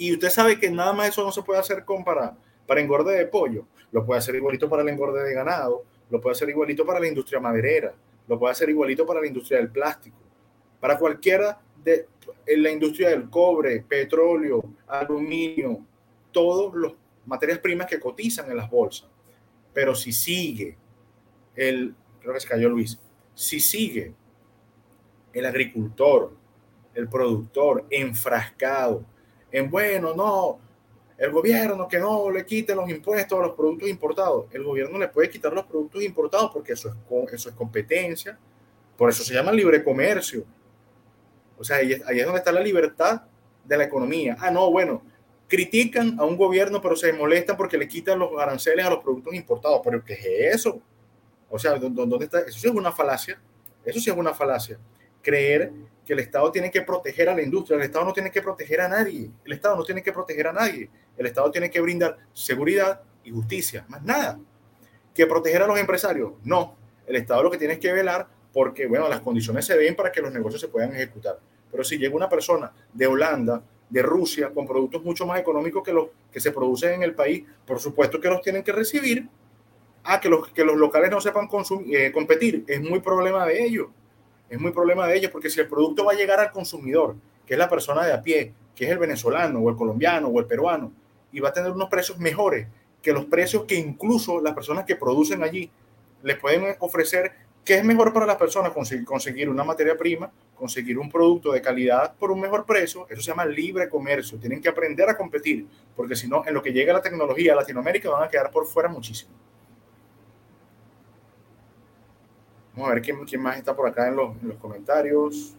Y 0.01 0.11
usted 0.13 0.31
sabe 0.31 0.59
que 0.59 0.71
nada 0.71 0.93
más 0.93 1.09
eso 1.09 1.23
no 1.23 1.31
se 1.31 1.43
puede 1.43 1.59
hacer 1.59 1.85
para, 2.03 2.35
para 2.65 2.81
engorde 2.81 3.15
de 3.15 3.27
pollo. 3.27 3.67
Lo 3.91 4.03
puede 4.03 4.17
hacer 4.17 4.33
igualito 4.33 4.67
para 4.67 4.81
el 4.81 4.89
engorde 4.89 5.23
de 5.23 5.31
ganado, 5.31 5.83
lo 6.09 6.19
puede 6.19 6.31
hacer 6.31 6.49
igualito 6.49 6.83
para 6.87 6.99
la 6.99 7.07
industria 7.07 7.39
maderera, 7.39 7.93
lo 8.27 8.39
puede 8.39 8.51
hacer 8.51 8.71
igualito 8.71 9.05
para 9.05 9.21
la 9.21 9.27
industria 9.27 9.59
del 9.59 9.69
plástico, 9.69 10.17
para 10.79 10.97
cualquiera 10.97 11.61
de 11.83 12.07
en 12.47 12.63
la 12.63 12.71
industria 12.71 13.09
del 13.09 13.29
cobre, 13.29 13.81
petróleo, 13.87 14.63
aluminio, 14.87 15.85
todas 16.31 16.73
las 16.81 16.93
materias 17.27 17.59
primas 17.59 17.85
que 17.85 17.99
cotizan 17.99 18.49
en 18.49 18.57
las 18.57 18.71
bolsas. 18.71 19.07
Pero 19.71 19.93
si 19.93 20.11
sigue 20.11 20.77
el, 21.55 21.93
creo 22.19 22.33
que 22.33 22.39
se 22.39 22.47
cayó 22.47 22.69
Luis, 22.69 22.97
si 23.35 23.59
sigue 23.59 24.15
el 25.31 25.45
agricultor, 25.45 26.33
el 26.95 27.07
productor 27.07 27.85
enfrascado 27.91 29.05
en, 29.51 29.69
bueno, 29.69 30.13
no, 30.15 30.59
el 31.17 31.31
gobierno 31.31 31.87
que 31.87 31.99
no 31.99 32.31
le 32.31 32.45
quite 32.45 32.73
los 32.73 32.89
impuestos 32.89 33.37
a 33.37 33.43
los 33.43 33.55
productos 33.55 33.89
importados, 33.89 34.45
el 34.51 34.63
gobierno 34.63 34.97
le 34.97 35.07
puede 35.07 35.29
quitar 35.29 35.53
los 35.53 35.65
productos 35.65 36.01
importados 36.01 36.49
porque 36.51 36.73
eso 36.73 36.89
es, 36.89 37.33
eso 37.33 37.49
es 37.49 37.55
competencia, 37.55 38.37
por 38.97 39.09
eso 39.09 39.23
se 39.23 39.33
llama 39.33 39.51
libre 39.51 39.83
comercio. 39.83 40.45
O 41.57 41.63
sea, 41.63 41.77
ahí, 41.77 41.91
es 41.93 42.25
donde 42.25 42.39
está 42.39 42.51
la 42.51 42.61
libertad 42.61 43.21
de 43.63 43.77
la 43.77 43.83
economía. 43.83 44.35
Ah, 44.39 44.49
no, 44.49 44.71
bueno, 44.71 45.03
critican 45.47 46.19
a 46.19 46.25
un 46.25 46.35
gobierno, 46.35 46.81
pero 46.81 46.95
se 46.95 47.13
molestan 47.13 47.55
porque 47.55 47.77
le 47.77 47.87
quitan 47.87 48.17
los 48.17 48.31
aranceles 48.39 48.83
a 48.83 48.89
los 48.89 49.03
productos 49.03 49.33
importados. 49.35 49.81
¿Pero 49.83 50.03
qué 50.03 50.13
es 50.13 50.55
eso? 50.55 50.81
O 51.51 51.59
sea, 51.59 51.77
¿dónde 51.77 52.25
está? 52.25 52.39
Eso 52.39 52.67
es 52.67 52.73
una 52.73 52.91
falacia. 52.91 53.39
Eso 53.85 53.99
sí 53.99 54.09
es 54.09 54.15
una 54.15 54.33
falacia. 54.33 54.79
Creer 55.21 55.71
que 56.05 56.13
el 56.13 56.19
Estado 56.19 56.51
tiene 56.51 56.71
que 56.71 56.81
proteger 56.81 57.29
a 57.29 57.35
la 57.35 57.41
industria. 57.41 57.77
El 57.77 57.83
Estado 57.83 58.05
no 58.05 58.13
tiene 58.13 58.31
que 58.31 58.41
proteger 58.41 58.81
a 58.81 58.87
nadie. 58.87 59.29
El 59.45 59.53
Estado 59.53 59.75
no 59.75 59.83
tiene 59.83 60.01
que 60.01 60.11
proteger 60.11 60.47
a 60.47 60.53
nadie. 60.53 60.89
El 61.17 61.25
Estado 61.25 61.51
tiene 61.51 61.69
que 61.69 61.79
brindar 61.79 62.17
seguridad 62.33 63.01
y 63.23 63.31
justicia. 63.31 63.85
Más 63.87 64.03
nada. 64.03 64.39
¿Que 65.13 65.27
proteger 65.27 65.61
a 65.61 65.67
los 65.67 65.79
empresarios? 65.79 66.33
No. 66.43 66.75
El 67.05 67.15
Estado 67.15 67.43
lo 67.43 67.51
que 67.51 67.57
tiene 67.57 67.79
que 67.79 67.91
velar 67.91 68.27
porque, 68.53 68.87
bueno, 68.87 69.07
las 69.07 69.21
condiciones 69.21 69.65
se 69.65 69.77
ven 69.77 69.95
para 69.95 70.11
que 70.11 70.21
los 70.21 70.31
negocios 70.31 70.61
se 70.61 70.67
puedan 70.67 70.93
ejecutar. 70.93 71.39
Pero 71.69 71.83
si 71.83 71.97
llega 71.97 72.15
una 72.15 72.27
persona 72.27 72.71
de 72.93 73.07
Holanda, 73.07 73.63
de 73.89 74.01
Rusia, 74.01 74.51
con 74.53 74.65
productos 74.65 75.03
mucho 75.03 75.25
más 75.25 75.39
económicos 75.39 75.83
que 75.83 75.93
los 75.93 76.07
que 76.31 76.39
se 76.39 76.51
producen 76.51 76.93
en 76.93 77.03
el 77.03 77.13
país, 77.13 77.43
por 77.65 77.79
supuesto 77.79 78.19
que 78.19 78.29
los 78.29 78.41
tienen 78.41 78.63
que 78.63 78.71
recibir. 78.71 79.27
Ah, 80.03 80.19
que 80.19 80.29
los, 80.29 80.49
que 80.49 80.65
los 80.65 80.77
locales 80.77 81.11
no 81.11 81.21
sepan 81.21 81.47
consumir, 81.47 81.95
eh, 81.95 82.11
competir, 82.11 82.63
es 82.67 82.81
muy 82.81 83.01
problema 83.01 83.45
de 83.45 83.63
ellos. 83.63 83.89
Es 84.51 84.59
muy 84.59 84.71
problema 84.71 85.07
de 85.07 85.15
ellos, 85.15 85.31
porque 85.31 85.49
si 85.49 85.61
el 85.61 85.67
producto 85.67 86.03
va 86.03 86.11
a 86.11 86.15
llegar 86.15 86.41
al 86.41 86.51
consumidor, 86.51 87.15
que 87.45 87.53
es 87.53 87.57
la 87.57 87.69
persona 87.69 88.05
de 88.05 88.11
a 88.11 88.21
pie, 88.21 88.53
que 88.75 88.83
es 88.83 88.91
el 88.91 88.97
venezolano 88.97 89.59
o 89.59 89.69
el 89.69 89.77
colombiano 89.77 90.27
o 90.27 90.37
el 90.41 90.45
peruano, 90.45 90.91
y 91.31 91.39
va 91.39 91.49
a 91.49 91.53
tener 91.53 91.71
unos 91.71 91.87
precios 91.87 92.19
mejores 92.19 92.67
que 93.01 93.13
los 93.13 93.23
precios 93.23 93.63
que 93.63 93.75
incluso 93.75 94.41
las 94.41 94.53
personas 94.53 94.83
que 94.83 94.97
producen 94.97 95.41
allí 95.41 95.71
les 96.21 96.37
pueden 96.37 96.75
ofrecer, 96.79 97.31
que 97.63 97.75
es 97.75 97.85
mejor 97.85 98.11
para 98.11 98.25
las 98.25 98.35
personas 98.35 98.73
conseguir, 99.05 99.49
una 99.49 99.63
materia 99.63 99.97
prima 99.97 100.29
conseguir 100.53 100.99
un 100.99 101.09
producto 101.09 101.53
de 101.53 101.61
calidad 101.61 102.13
por 102.15 102.29
un 102.29 102.41
mejor 102.41 102.65
precio, 102.65 103.07
eso 103.09 103.21
se 103.21 103.31
llama 103.31 103.45
libre 103.45 103.87
comercio. 103.87 104.37
Tienen 104.37 104.59
que 104.59 104.67
aprender 104.67 105.09
a 105.09 105.15
competir, 105.15 105.65
porque 105.95 106.17
si 106.17 106.27
no, 106.27 106.43
en 106.45 106.53
lo 106.53 106.61
que 106.61 106.73
llega 106.73 106.91
la 106.91 107.01
tecnología 107.01 107.53
a 107.53 107.55
Latinoamérica 107.55 108.09
van 108.09 108.23
a 108.23 108.27
quedar 108.27 108.51
por 108.51 108.67
fuera 108.67 108.89
muchísimo. 108.89 109.31
A 112.83 112.89
ver 112.89 113.01
quién, 113.01 113.23
quién 113.25 113.41
más 113.41 113.57
está 113.57 113.75
por 113.75 113.87
acá 113.87 114.07
en 114.07 114.15
los, 114.15 114.35
en 114.41 114.49
los 114.49 114.57
comentarios. 114.57 115.55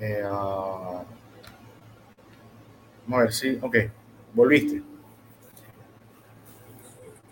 Eh, 0.00 0.22
uh, 0.24 1.04
vamos 3.06 3.12
a 3.12 3.18
ver 3.18 3.32
si, 3.32 3.58
ok, 3.60 3.76
volviste. 4.32 4.82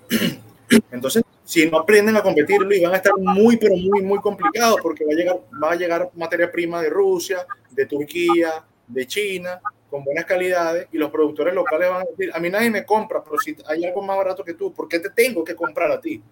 Entonces, 0.90 1.22
si 1.45 1.68
no 1.70 1.78
aprenden 1.78 2.16
a 2.16 2.22
competir, 2.22 2.61
Luis, 2.62 2.82
van 2.82 2.95
a 2.95 2.97
estar 2.97 3.12
muy, 3.18 3.57
pero 3.57 3.76
muy, 3.76 4.03
muy 4.03 4.18
complicados 4.20 4.78
porque 4.82 5.05
va 5.05 5.12
a 5.12 5.16
llegar, 5.16 5.40
va 5.62 5.72
a 5.72 5.76
llegar 5.76 6.11
materia 6.14 6.51
prima 6.51 6.80
de 6.80 6.88
Rusia, 6.88 7.47
de 7.70 7.86
Turquía, 7.86 8.64
de 8.86 9.07
China, 9.07 9.61
con 9.93 10.05
buenas 10.05 10.24
calidades 10.24 10.88
y 10.90 10.97
los 10.97 11.11
productores 11.11 11.53
locales 11.53 11.90
van 11.90 12.01
a 12.01 12.05
decir, 12.05 12.30
a 12.32 12.40
mí 12.40 12.49
nadie 12.49 12.70
me 12.70 12.86
compra, 12.86 13.22
pero 13.22 13.36
si 13.36 13.55
hay 13.66 13.84
algo 13.84 14.01
más 14.01 14.16
barato 14.16 14.43
que 14.43 14.55
tú, 14.55 14.72
¿por 14.72 14.88
qué 14.88 14.99
te 14.99 15.11
tengo 15.11 15.45
que 15.45 15.55
comprar 15.55 15.93
a 15.93 16.01
ti? 16.01 16.22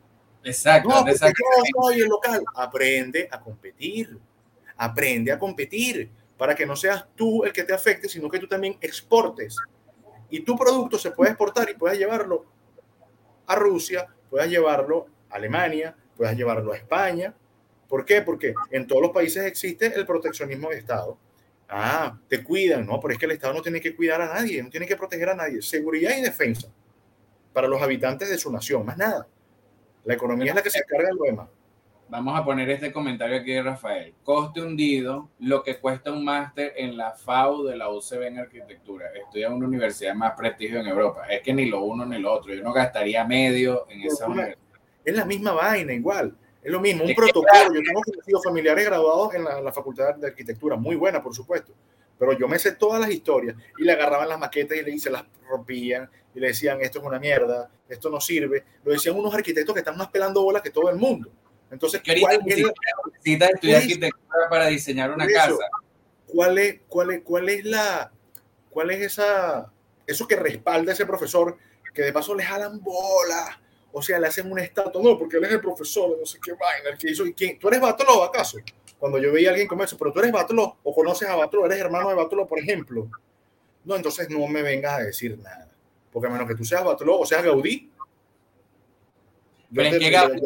Exacto. 0.42 0.88
No, 0.88 1.06
exacto. 1.06 1.42
yo 1.44 1.82
soy 1.82 2.00
el 2.00 2.08
local. 2.08 2.42
Aprende 2.54 3.28
a 3.30 3.38
competir. 3.38 4.18
Aprende 4.78 5.30
a 5.30 5.38
competir 5.38 6.10
para 6.38 6.54
que 6.54 6.64
no 6.64 6.74
seas 6.74 7.04
tú 7.14 7.44
el 7.44 7.52
que 7.52 7.64
te 7.64 7.74
afecte, 7.74 8.08
sino 8.08 8.30
que 8.30 8.38
tú 8.38 8.48
también 8.48 8.78
exportes. 8.80 9.58
Y 10.30 10.40
tu 10.40 10.56
producto 10.56 10.98
se 10.98 11.10
puede 11.10 11.32
exportar 11.32 11.68
y 11.68 11.74
puedes 11.74 11.98
llevarlo 11.98 12.46
a 13.46 13.56
Rusia, 13.56 14.08
puedas 14.30 14.48
llevarlo 14.48 15.06
a 15.28 15.34
Alemania, 15.34 15.94
puedas 16.16 16.34
llevarlo 16.34 16.72
a 16.72 16.78
España. 16.78 17.34
¿Por 17.86 18.06
qué? 18.06 18.22
Porque 18.22 18.54
en 18.70 18.86
todos 18.86 19.02
los 19.02 19.10
países 19.10 19.44
existe 19.44 19.94
el 19.94 20.06
proteccionismo 20.06 20.70
de 20.70 20.78
Estado. 20.78 21.18
Ah, 21.70 22.18
te 22.28 22.42
cuidan, 22.42 22.84
no, 22.84 22.98
pero 23.00 23.12
es 23.12 23.18
que 23.18 23.26
el 23.26 23.32
Estado 23.32 23.54
no 23.54 23.62
tiene 23.62 23.80
que 23.80 23.94
cuidar 23.94 24.20
a 24.20 24.34
nadie, 24.34 24.60
no 24.62 24.70
tiene 24.70 24.86
que 24.86 24.96
proteger 24.96 25.28
a 25.28 25.34
nadie. 25.34 25.62
Seguridad 25.62 26.16
y 26.18 26.20
defensa 26.20 26.68
para 27.52 27.68
los 27.68 27.80
habitantes 27.80 28.28
de 28.28 28.38
su 28.38 28.50
nación, 28.50 28.84
más 28.84 28.98
nada. 28.98 29.26
La 30.04 30.14
economía 30.14 30.50
es 30.50 30.54
la 30.54 30.62
que 30.62 30.70
se 30.70 30.78
encarga 30.80 31.08
de 31.08 31.14
lo 31.14 31.24
demás. 31.24 31.48
Vamos 32.08 32.36
a 32.36 32.44
poner 32.44 32.68
este 32.70 32.90
comentario 32.90 33.38
aquí 33.38 33.52
de 33.52 33.62
Rafael. 33.62 34.14
Coste 34.24 34.60
hundido, 34.60 35.30
lo 35.38 35.62
que 35.62 35.78
cuesta 35.78 36.10
un 36.10 36.24
máster 36.24 36.72
en 36.76 36.96
la 36.96 37.12
FAU 37.12 37.62
de 37.62 37.76
la 37.76 37.88
UCB 37.88 38.22
en 38.22 38.38
arquitectura. 38.38 39.06
Estudia 39.14 39.46
en 39.46 39.52
una 39.52 39.68
universidad 39.68 40.14
más 40.14 40.32
prestigio 40.36 40.80
en 40.80 40.88
Europa. 40.88 41.26
Es 41.28 41.40
que 41.42 41.54
ni 41.54 41.66
lo 41.66 41.84
uno 41.84 42.04
ni 42.04 42.18
lo 42.18 42.32
otro. 42.32 42.52
Yo 42.52 42.64
no 42.64 42.72
gastaría 42.72 43.24
medio 43.24 43.86
en 43.88 44.02
esa 44.02 44.26
universidad. 44.26 44.58
Es 45.04 45.14
la 45.14 45.24
misma 45.24 45.52
vaina, 45.52 45.92
igual. 45.92 46.36
Es 46.62 46.70
lo 46.70 46.80
mismo, 46.80 47.04
un 47.04 47.14
protocolo. 47.14 47.74
Yo 47.74 47.80
tengo 47.82 48.02
conocidos 48.02 48.44
familiares 48.44 48.84
graduados 48.84 49.34
en 49.34 49.44
la, 49.44 49.60
la 49.60 49.72
Facultad 49.72 50.14
de 50.16 50.26
Arquitectura, 50.26 50.76
muy 50.76 50.96
buena, 50.96 51.22
por 51.22 51.34
supuesto. 51.34 51.72
Pero 52.18 52.34
yo 52.34 52.46
me 52.46 52.58
sé 52.58 52.72
todas 52.72 53.00
las 53.00 53.10
historias 53.10 53.56
y 53.78 53.84
le 53.84 53.92
agarraban 53.92 54.28
las 54.28 54.38
maquetas 54.38 54.76
y 54.76 54.82
le, 54.82 54.90
y 54.90 54.98
se 54.98 55.10
las 55.10 55.24
rompían 55.48 56.08
y 56.34 56.40
le 56.40 56.48
decían 56.48 56.80
esto 56.82 56.98
es 56.98 57.04
una 57.04 57.18
mierda, 57.18 57.70
esto 57.88 58.10
no 58.10 58.20
sirve. 58.20 58.62
Lo 58.84 58.92
decían 58.92 59.16
unos 59.16 59.34
arquitectos 59.34 59.74
que 59.74 59.80
están 59.80 59.96
más 59.96 60.08
pelando 60.08 60.42
bolas 60.42 60.62
que 60.62 60.70
todo 60.70 60.90
el 60.90 60.96
mundo. 60.96 61.30
Entonces, 61.70 62.02
¿cuál 62.20 62.40
necesitas 62.44 63.50
estudiar 63.54 63.82
arquitectura 63.82 64.48
para 64.50 64.66
diseñar 64.66 65.12
una 65.12 65.26
casa? 65.26 65.54
¿Cuál 66.26 66.58
es, 66.58 66.80
cuál 66.88 67.10
es, 67.12 67.22
cuál 67.22 67.48
es 67.48 67.64
la, 67.64 68.12
cuál 68.68 68.90
es 68.90 69.00
esa, 69.00 69.72
eso 70.06 70.28
que 70.28 70.36
respalda 70.36 70.92
a 70.92 70.94
ese 70.94 71.06
profesor 71.06 71.56
que 71.94 72.02
de 72.02 72.12
paso 72.12 72.34
le 72.34 72.44
jalan 72.44 72.80
bolas? 72.80 73.58
O 73.92 74.02
sea, 74.02 74.18
le 74.18 74.28
hacen 74.28 74.50
un 74.50 74.58
estatua, 74.58 75.02
no, 75.02 75.18
porque 75.18 75.38
él 75.38 75.44
es 75.44 75.52
el 75.52 75.60
profesor, 75.60 76.16
no 76.18 76.24
sé 76.24 76.38
qué 76.42 76.52
vaina, 76.52 76.90
el 76.90 76.98
que 76.98 77.10
hizo, 77.10 77.26
¿y 77.26 77.34
quién? 77.34 77.58
¿Tú 77.58 77.68
eres 77.68 77.80
Batlo 77.80 78.22
acaso? 78.22 78.58
Cuando 78.98 79.18
yo 79.18 79.32
veía 79.32 79.48
a 79.48 79.52
alguien 79.52 79.66
como 79.66 79.82
eso, 79.82 79.96
pero 79.98 80.12
tú 80.12 80.20
eres 80.20 80.30
Batlo 80.30 80.76
o 80.82 80.94
conoces 80.94 81.28
a 81.28 81.36
Batlo, 81.36 81.66
eres 81.66 81.78
hermano 81.78 82.08
de 82.08 82.14
Batlo, 82.14 82.46
por 82.46 82.58
ejemplo. 82.58 83.08
No, 83.84 83.96
entonces 83.96 84.28
no 84.30 84.46
me 84.46 84.62
vengas 84.62 85.00
a 85.00 85.02
decir 85.02 85.38
nada. 85.38 85.68
Porque 86.12 86.28
a 86.28 86.30
menos 86.30 86.46
que 86.46 86.54
tú 86.54 86.64
seas 86.64 86.84
Batlo 86.84 87.18
o 87.18 87.26
seas 87.26 87.42
Gaudí, 87.42 87.90
pero 89.74 89.88
es 89.88 89.98
que 89.98 90.10
Gaudí, 90.10 90.40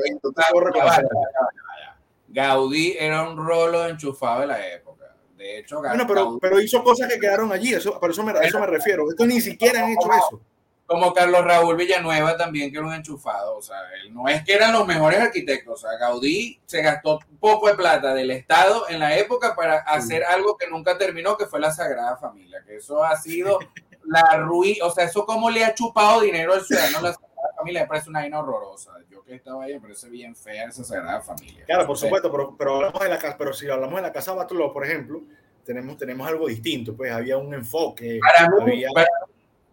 Gaudí, 2.29 2.97
era 2.99 3.29
un 3.29 3.37
rolo 3.37 3.87
enchufado 3.89 4.43
de 4.43 4.47
la 4.49 4.69
época. 4.69 5.15
De 5.37 5.59
hecho, 5.59 5.81
bueno, 5.81 6.07
pero, 6.07 6.39
pero 6.41 6.61
hizo 6.61 6.83
cosas 6.83 7.09
que 7.09 7.19
quedaron 7.19 7.53
allí, 7.53 7.75
eso, 7.75 7.99
por 7.99 8.11
eso 8.11 8.23
me, 8.23 8.33
a 8.33 8.43
eso 8.43 8.59
me 8.61 8.67
refiero. 8.67 9.09
Esto 9.09 9.27
ni 9.27 9.41
siquiera 9.41 9.85
han 9.85 9.93
hecho 9.93 10.09
eso. 10.13 10.41
Como 10.87 11.15
Carlos 11.15 11.45
Raúl 11.45 11.77
Villanueva 11.77 12.37
también, 12.37 12.71
que 12.71 12.79
era 12.79 12.87
un 12.87 12.93
enchufado. 12.93 13.57
O 13.57 13.63
sea, 13.63 13.77
él 14.03 14.13
no 14.13 14.29
es 14.29 14.45
que 14.45 14.53
eran 14.53 14.73
los 14.73 14.87
mejores 14.87 15.19
arquitectos. 15.21 15.75
O 15.75 15.89
sea, 15.89 15.99
Gaudí 15.99 16.61
se 16.67 16.83
gastó 16.83 17.21
poco 17.41 17.69
de 17.69 17.75
plata 17.75 18.13
del 18.13 18.31
Estado 18.31 18.89
en 18.89 18.99
la 18.99 19.17
época 19.17 19.55
para 19.57 19.79
hacer 19.79 20.23
sí. 20.23 20.35
algo 20.35 20.57
que 20.57 20.69
nunca 20.69 20.99
terminó, 20.99 21.37
que 21.37 21.47
fue 21.47 21.61
la 21.61 21.73
Sagrada 21.73 22.17
Familia. 22.17 22.63
Que 22.67 22.77
eso 22.77 23.03
ha 23.03 23.17
sido 23.17 23.59
la 24.05 24.37
ruina. 24.39 24.85
O 24.85 24.91
sea, 24.91 25.05
eso 25.05 25.25
como 25.25 25.51
le 25.51 25.65
ha 25.65 25.75
chupado 25.75 26.21
dinero 26.21 26.53
al 26.53 26.65
ciudadano 26.65 27.01
la 27.01 27.13
Sagrada 27.15 27.55
Familia, 27.57 27.81
me 27.83 27.89
parece 27.89 28.11
una 28.11 28.21
vaina 28.21 28.41
horrorosa 28.41 28.93
que 29.25 29.35
estaba 29.37 29.65
ahí, 29.65 29.75
me 29.75 29.81
parece 29.81 30.09
bien 30.09 30.37
fea 30.37 30.69
esa 30.69 30.85
Sagrada 30.85 31.21
Familia. 31.21 31.65
Claro, 31.65 31.87
por 31.87 31.97
supuesto, 31.97 32.31
pero, 32.31 32.55
pero, 32.57 32.77
hablamos 32.77 33.01
de 33.01 33.09
la 33.09 33.19
casa, 33.19 33.37
pero 33.39 33.53
si 33.53 33.69
hablamos 33.69 33.97
de 33.97 34.03
la 34.03 34.13
Casa 34.13 34.35
Batuló, 34.35 34.73
por 34.73 34.85
ejemplo, 34.85 35.23
tenemos, 35.65 35.97
tenemos 35.97 36.29
algo 36.29 36.47
distinto, 36.47 36.95
pues 36.95 37.11
había 37.11 37.39
un 37.39 37.55
enfoque. 37.55 38.21
Para 38.21 38.51
mí, 38.65 38.85
había... 38.85 38.89
para, 38.95 39.09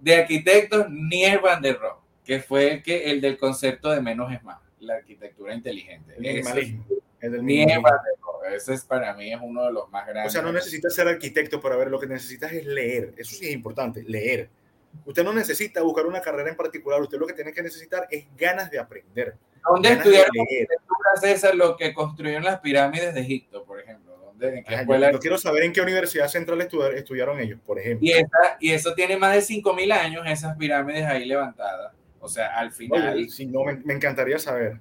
de 0.01 0.15
arquitectos, 0.15 0.89
Nier 0.89 1.39
van 1.39 1.61
der 1.61 1.77
Rohe, 1.79 1.99
que 2.25 2.39
fue 2.39 2.73
el, 2.73 2.83
que, 2.83 3.11
el 3.11 3.21
del 3.21 3.37
concepto 3.37 3.89
de 3.89 4.01
menos 4.01 4.31
es 4.33 4.43
más, 4.43 4.59
la 4.79 4.95
arquitectura 4.95 5.53
inteligente. 5.53 6.13
El 6.15 6.21
minimalismo. 6.21 6.85
El 7.19 7.45
Nier 7.45 7.79
van 7.79 7.99
der 8.03 8.15
Rohe, 8.21 8.55
ese 8.55 8.73
es 8.73 8.83
para 8.83 9.13
mí 9.13 9.31
es 9.31 9.39
uno 9.41 9.65
de 9.65 9.71
los 9.71 9.89
más 9.89 10.05
grandes. 10.07 10.31
O 10.31 10.33
sea, 10.33 10.41
no 10.41 10.51
necesitas 10.51 10.93
ser 10.93 11.07
arquitecto 11.07 11.61
para 11.61 11.75
ver, 11.75 11.89
lo 11.89 11.99
que 11.99 12.07
necesitas 12.07 12.51
es 12.51 12.65
leer, 12.65 13.13
eso 13.17 13.35
sí 13.35 13.47
es 13.47 13.53
importante, 13.53 14.03
leer 14.03 14.49
Usted 15.05 15.23
no 15.23 15.33
necesita 15.33 15.81
buscar 15.81 16.05
una 16.05 16.21
carrera 16.21 16.49
en 16.49 16.55
particular, 16.55 17.01
usted 17.01 17.17
lo 17.17 17.27
que 17.27 17.33
tiene 17.33 17.53
que 17.53 17.63
necesitar 17.63 18.07
es 18.09 18.25
ganas 18.37 18.69
de 18.69 18.79
aprender. 18.79 19.35
¿Dónde 19.63 19.93
estudiaron 19.93 20.31
César 21.19 21.55
lo 21.55 21.75
que 21.75 21.93
construyeron 21.93 22.43
las 22.43 22.59
pirámides 22.59 23.13
de 23.13 23.21
Egipto, 23.21 23.63
por 23.63 23.79
ejemplo? 23.79 24.10
¿Dónde, 24.41 24.59
en 24.59 24.63
qué 24.63 24.75
escuela? 24.75 25.07
Yo, 25.07 25.13
yo, 25.13 25.19
quiero 25.19 25.37
saber 25.37 25.63
en 25.63 25.73
qué 25.73 25.81
universidad 25.81 26.27
central 26.27 26.61
estudiar, 26.61 26.93
estudiaron 26.93 27.39
ellos, 27.39 27.59
por 27.65 27.79
ejemplo. 27.79 28.07
Y, 28.07 28.11
esa, 28.11 28.57
y 28.59 28.71
eso 28.71 28.93
tiene 28.93 29.17
más 29.17 29.33
de 29.33 29.55
5.000 29.55 29.91
años, 29.93 30.23
esas 30.27 30.57
pirámides 30.57 31.05
ahí 31.05 31.25
levantadas. 31.25 31.93
O 32.19 32.27
sea, 32.27 32.47
al 32.57 32.71
final... 32.71 33.15
Oye, 33.15 33.29
si 33.29 33.45
no, 33.45 33.63
me, 33.63 33.75
me 33.77 33.93
encantaría 33.93 34.39
saber. 34.39 34.79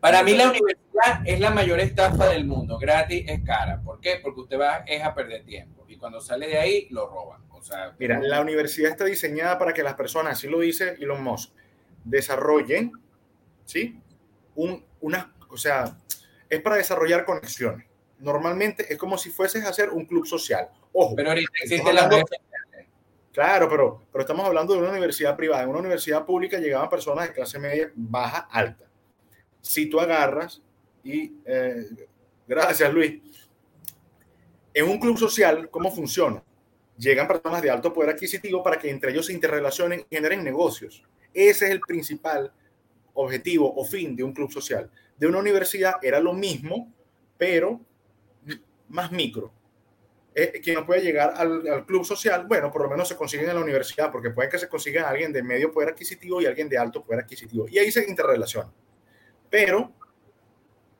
Para 0.00 0.22
mí 0.22 0.34
la 0.34 0.50
universidad 0.50 1.22
es 1.24 1.40
la 1.40 1.50
mayor 1.50 1.80
estafa 1.80 2.28
del 2.28 2.44
mundo, 2.44 2.78
gratis 2.78 3.24
es 3.26 3.42
cara. 3.42 3.80
¿Por 3.80 4.00
qué? 4.00 4.20
Porque 4.22 4.40
usted 4.40 4.60
va 4.60 4.84
es 4.86 5.02
a 5.02 5.14
perder 5.14 5.44
tiempo 5.44 5.84
y 5.88 5.96
cuando 5.96 6.20
sale 6.20 6.46
de 6.46 6.58
ahí 6.58 6.88
lo 6.90 7.08
roban. 7.08 7.40
O 7.50 7.62
sea, 7.62 7.94
Mira, 7.98 8.20
la 8.20 8.42
universidad 8.42 8.90
está 8.90 9.06
diseñada 9.06 9.58
para 9.58 9.72
que 9.72 9.82
las 9.82 9.94
personas, 9.94 10.34
así 10.34 10.48
lo 10.48 10.60
dice 10.60 10.96
Elon 11.00 11.22
Musk, 11.22 11.52
desarrollen, 12.04 12.92
¿sí? 13.64 13.98
Un, 14.54 14.84
una, 15.00 15.34
o 15.48 15.56
sea, 15.56 15.96
es 16.50 16.60
para 16.60 16.76
desarrollar 16.76 17.24
conexiones. 17.24 17.86
Normalmente 18.18 18.92
es 18.92 18.98
como 18.98 19.18
si 19.18 19.30
fueses 19.30 19.64
a 19.64 19.70
hacer 19.70 19.90
un 19.90 20.06
club 20.06 20.26
social. 20.26 20.68
Ojo. 20.92 21.14
Pero 21.14 21.30
ahorita 21.30 21.50
existe 21.62 21.92
la 21.92 22.08
Claro, 23.32 23.68
pero, 23.68 24.02
pero 24.12 24.22
estamos 24.22 24.46
hablando 24.46 24.74
de 24.74 24.80
una 24.80 24.90
universidad 24.90 25.36
privada. 25.36 25.64
En 25.64 25.68
una 25.68 25.80
universidad 25.80 26.24
pública 26.24 26.58
llegaban 26.58 26.88
personas 26.88 27.26
de 27.26 27.34
clase 27.34 27.58
media, 27.58 27.90
baja, 27.96 28.48
alta. 28.50 28.84
Si 29.60 29.86
tú 29.86 29.98
agarras 29.98 30.62
y... 31.02 31.32
Eh, 31.44 31.84
gracias, 32.46 32.92
Luis. 32.92 33.20
En 34.72 34.88
un 34.88 35.00
club 35.00 35.18
social, 35.18 35.68
¿cómo 35.68 35.90
funciona? 35.90 36.44
llegan 36.96 37.26
personas 37.26 37.62
de 37.62 37.70
alto 37.70 37.92
poder 37.92 38.10
adquisitivo 38.10 38.62
para 38.62 38.78
que 38.78 38.90
entre 38.90 39.10
ellos 39.10 39.26
se 39.26 39.32
interrelacionen 39.32 40.04
y 40.08 40.16
generen 40.16 40.44
negocios. 40.44 41.02
Ese 41.32 41.66
es 41.66 41.70
el 41.72 41.80
principal 41.80 42.52
objetivo 43.14 43.72
o 43.74 43.84
fin 43.84 44.14
de 44.14 44.22
un 44.22 44.32
club 44.32 44.50
social. 44.52 44.90
De 45.16 45.26
una 45.26 45.38
universidad 45.38 45.94
era 46.02 46.20
lo 46.20 46.32
mismo, 46.32 46.92
pero 47.36 47.80
más 48.88 49.12
micro. 49.12 49.52
Eh, 50.34 50.60
quien 50.62 50.74
no 50.74 50.84
puede 50.84 51.02
llegar 51.02 51.34
al, 51.36 51.86
club 51.86 52.04
social, 52.04 52.46
bueno, 52.46 52.70
por 52.72 52.82
lo 52.82 52.90
menos 52.90 53.06
se 53.06 53.16
consiguen 53.16 53.48
en 53.48 53.54
la 53.54 53.60
universidad, 53.60 54.10
porque 54.10 54.30
pueden 54.30 54.50
que 54.50 54.58
se 54.58 54.68
consiga 54.68 55.08
alguien 55.08 55.32
de 55.32 55.42
medio 55.42 55.70
poder 55.70 55.90
adquisitivo 55.90 56.40
y 56.40 56.46
alguien 56.46 56.68
de 56.68 56.76
alto 56.76 57.04
poder 57.04 57.22
adquisitivo. 57.22 57.66
Y 57.68 57.78
ahí 57.78 57.92
se 57.92 58.08
interrelaciona. 58.08 58.72
Pero 59.48 59.92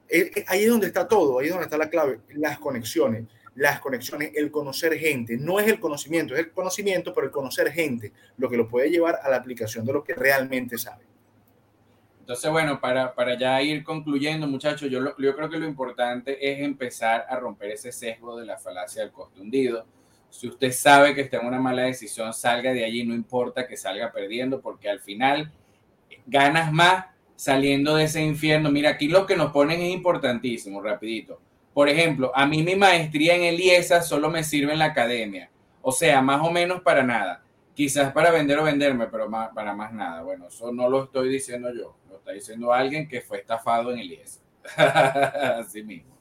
eh, 0.09 0.45
ahí 0.47 0.63
es 0.63 0.71
donde 0.71 0.87
está 0.87 1.09
todo, 1.09 1.41
ahí 1.41 1.47
es 1.47 1.51
donde 1.51 1.65
está 1.65 1.77
la 1.77 1.91
clave, 1.91 2.21
las 2.35 2.59
conexiones 2.59 3.25
las 3.57 3.81
conexiones, 3.81 4.33
el 4.35 4.51
conocer 4.51 4.95
gente. 4.99 5.37
No 5.37 5.61
es 5.61 5.69
el 5.69 5.79
conocimiento, 5.79 6.35
es 6.35 6.41
el 6.41 6.51
conocimiento, 6.53 7.13
pero 7.15 7.27
el 7.27 7.33
conocer 7.33 7.71
gente, 7.71 8.13
lo 8.37 8.49
que 8.49 8.57
lo 8.57 8.69
puede 8.69 8.91
llevar 8.91 9.21
a 9.23 9.31
la 9.31 9.37
aplicación 9.37 9.85
de 9.85 9.93
lo 9.93 10.03
que 10.03 10.15
realmente 10.15 10.79
sabe. 10.79 11.05
Entonces, 12.25 12.51
bueno, 12.51 12.81
para, 12.81 13.15
para 13.15 13.39
ya 13.39 13.61
ir 13.61 13.85
concluyendo, 13.85 14.47
muchachos, 14.47 14.91
yo, 14.91 15.01
lo, 15.01 15.15
yo 15.19 15.37
creo 15.37 15.51
que 15.51 15.59
lo 15.59 15.67
importante 15.67 16.39
es 16.51 16.61
empezar 16.61 17.27
a 17.29 17.37
romper 17.37 17.73
ese 17.73 17.93
sesgo 17.93 18.39
de 18.39 18.47
la 18.47 18.57
falacia 18.57 19.03
del 19.03 19.13
costo 19.13 19.43
hundido. 19.43 19.85
Si 20.31 20.49
usted 20.49 20.73
sabe 20.73 21.15
que 21.15 21.21
está 21.21 21.37
en 21.37 21.47
una 21.47 21.61
mala 21.61 21.83
decisión, 21.83 22.33
salga 22.33 22.73
de 22.73 22.85
allí, 22.85 23.05
no 23.05 23.15
importa 23.15 23.67
que 23.67 23.77
salga 23.77 24.11
perdiendo, 24.11 24.61
porque 24.61 24.89
al 24.89 25.01
final 25.01 25.53
ganas 26.27 26.73
más 26.73 27.07
saliendo 27.37 27.97
de 27.97 28.05
ese 28.05 28.23
infierno. 28.23 28.71
Mira, 28.71 28.91
aquí 28.91 29.09
lo 29.09 29.27
que 29.27 29.37
nos 29.37 29.53
ponen 29.53 29.83
es 29.83 29.93
importantísimo, 29.93 30.81
rapidito 30.81 31.41
por 31.75 31.89
ejemplo, 31.89 32.31
a 32.35 32.47
mí 32.47 32.63
mi 32.63 32.77
maestría 32.77 33.35
en 33.35 33.43
el 33.43 33.61
IESA 33.61 34.01
solo 34.01 34.31
me 34.31 34.45
sirve 34.45 34.73
en 34.73 34.79
la 34.79 34.87
academia. 34.87 35.51
O 35.83 35.91
sea, 35.91 36.23
más 36.23 36.41
o 36.41 36.51
menos 36.51 36.81
para 36.83 37.03
nada. 37.03 37.43
Quizás 37.75 38.13
para 38.13 38.31
vender 38.31 38.61
o 38.61 38.65
venderme, 38.65 39.09
pero 39.09 39.29
para 39.29 39.75
más 39.75 39.93
nada. 39.93 40.23
Bueno, 40.23 40.47
eso 40.47 40.73
no 40.73 40.89
lo 40.89 41.05
estoy 41.05 41.29
diciendo 41.29 41.75
yo. 41.75 41.97
Está 42.25 42.33
diciendo 42.33 42.73
alguien 42.73 43.07
que 43.07 43.21
fue 43.21 43.41
estafado 43.41 43.93
en 43.93 43.99
el 43.99 44.13
IESA. 44.13 44.41
Así 45.61 45.83
mismo. 45.83 46.17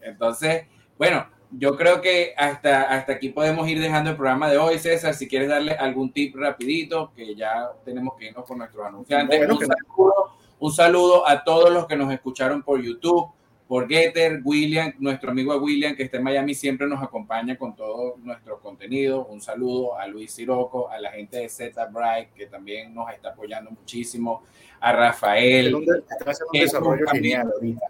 Entonces, 0.00 0.68
bueno, 0.96 1.26
yo 1.50 1.76
creo 1.76 2.00
que 2.00 2.34
hasta, 2.36 2.84
hasta 2.84 3.14
aquí 3.14 3.30
podemos 3.30 3.68
ir 3.68 3.80
dejando 3.80 4.10
el 4.10 4.16
programa 4.16 4.48
de 4.48 4.58
hoy, 4.58 4.78
César. 4.78 5.12
Si 5.12 5.26
quieres 5.26 5.48
darle 5.48 5.72
algún 5.72 6.12
tip 6.12 6.36
rapidito, 6.36 7.12
que 7.16 7.34
ya 7.34 7.68
tenemos 7.84 8.14
que 8.16 8.26
irnos 8.26 8.44
con 8.44 8.58
nuestros 8.58 8.86
anunciantes. 8.86 9.36
Bueno, 9.36 9.54
un, 9.54 9.66
saludo, 9.66 10.36
un 10.60 10.72
saludo 10.72 11.26
a 11.26 11.42
todos 11.42 11.72
los 11.72 11.88
que 11.88 11.96
nos 11.96 12.12
escucharon 12.12 12.62
por 12.62 12.80
YouTube 12.80 13.28
por 13.66 13.88
Getter, 13.88 14.40
William, 14.44 14.92
nuestro 14.98 15.30
amigo 15.30 15.56
William, 15.56 15.96
que 15.96 16.02
está 16.02 16.18
en 16.18 16.24
Miami, 16.24 16.54
siempre 16.54 16.86
nos 16.86 17.02
acompaña 17.02 17.56
con 17.56 17.74
todo 17.74 18.16
nuestro 18.18 18.60
contenido. 18.60 19.24
Un 19.26 19.40
saludo 19.40 19.98
a 19.98 20.06
Luis 20.06 20.32
Siroco, 20.32 20.90
a 20.90 21.00
la 21.00 21.10
gente 21.10 21.38
de 21.38 21.48
Z 21.48 21.86
Bright, 21.86 22.32
que 22.34 22.46
también 22.46 22.94
nos 22.94 23.10
está 23.10 23.30
apoyando 23.30 23.70
muchísimo, 23.70 24.42
a 24.80 24.92
Rafael. 24.92 25.68
Está 25.68 26.30
haciendo 26.30 26.50
un 26.52 26.60
desarrollo 26.60 27.06
genial 27.10 27.50
ahorita. 27.54 27.86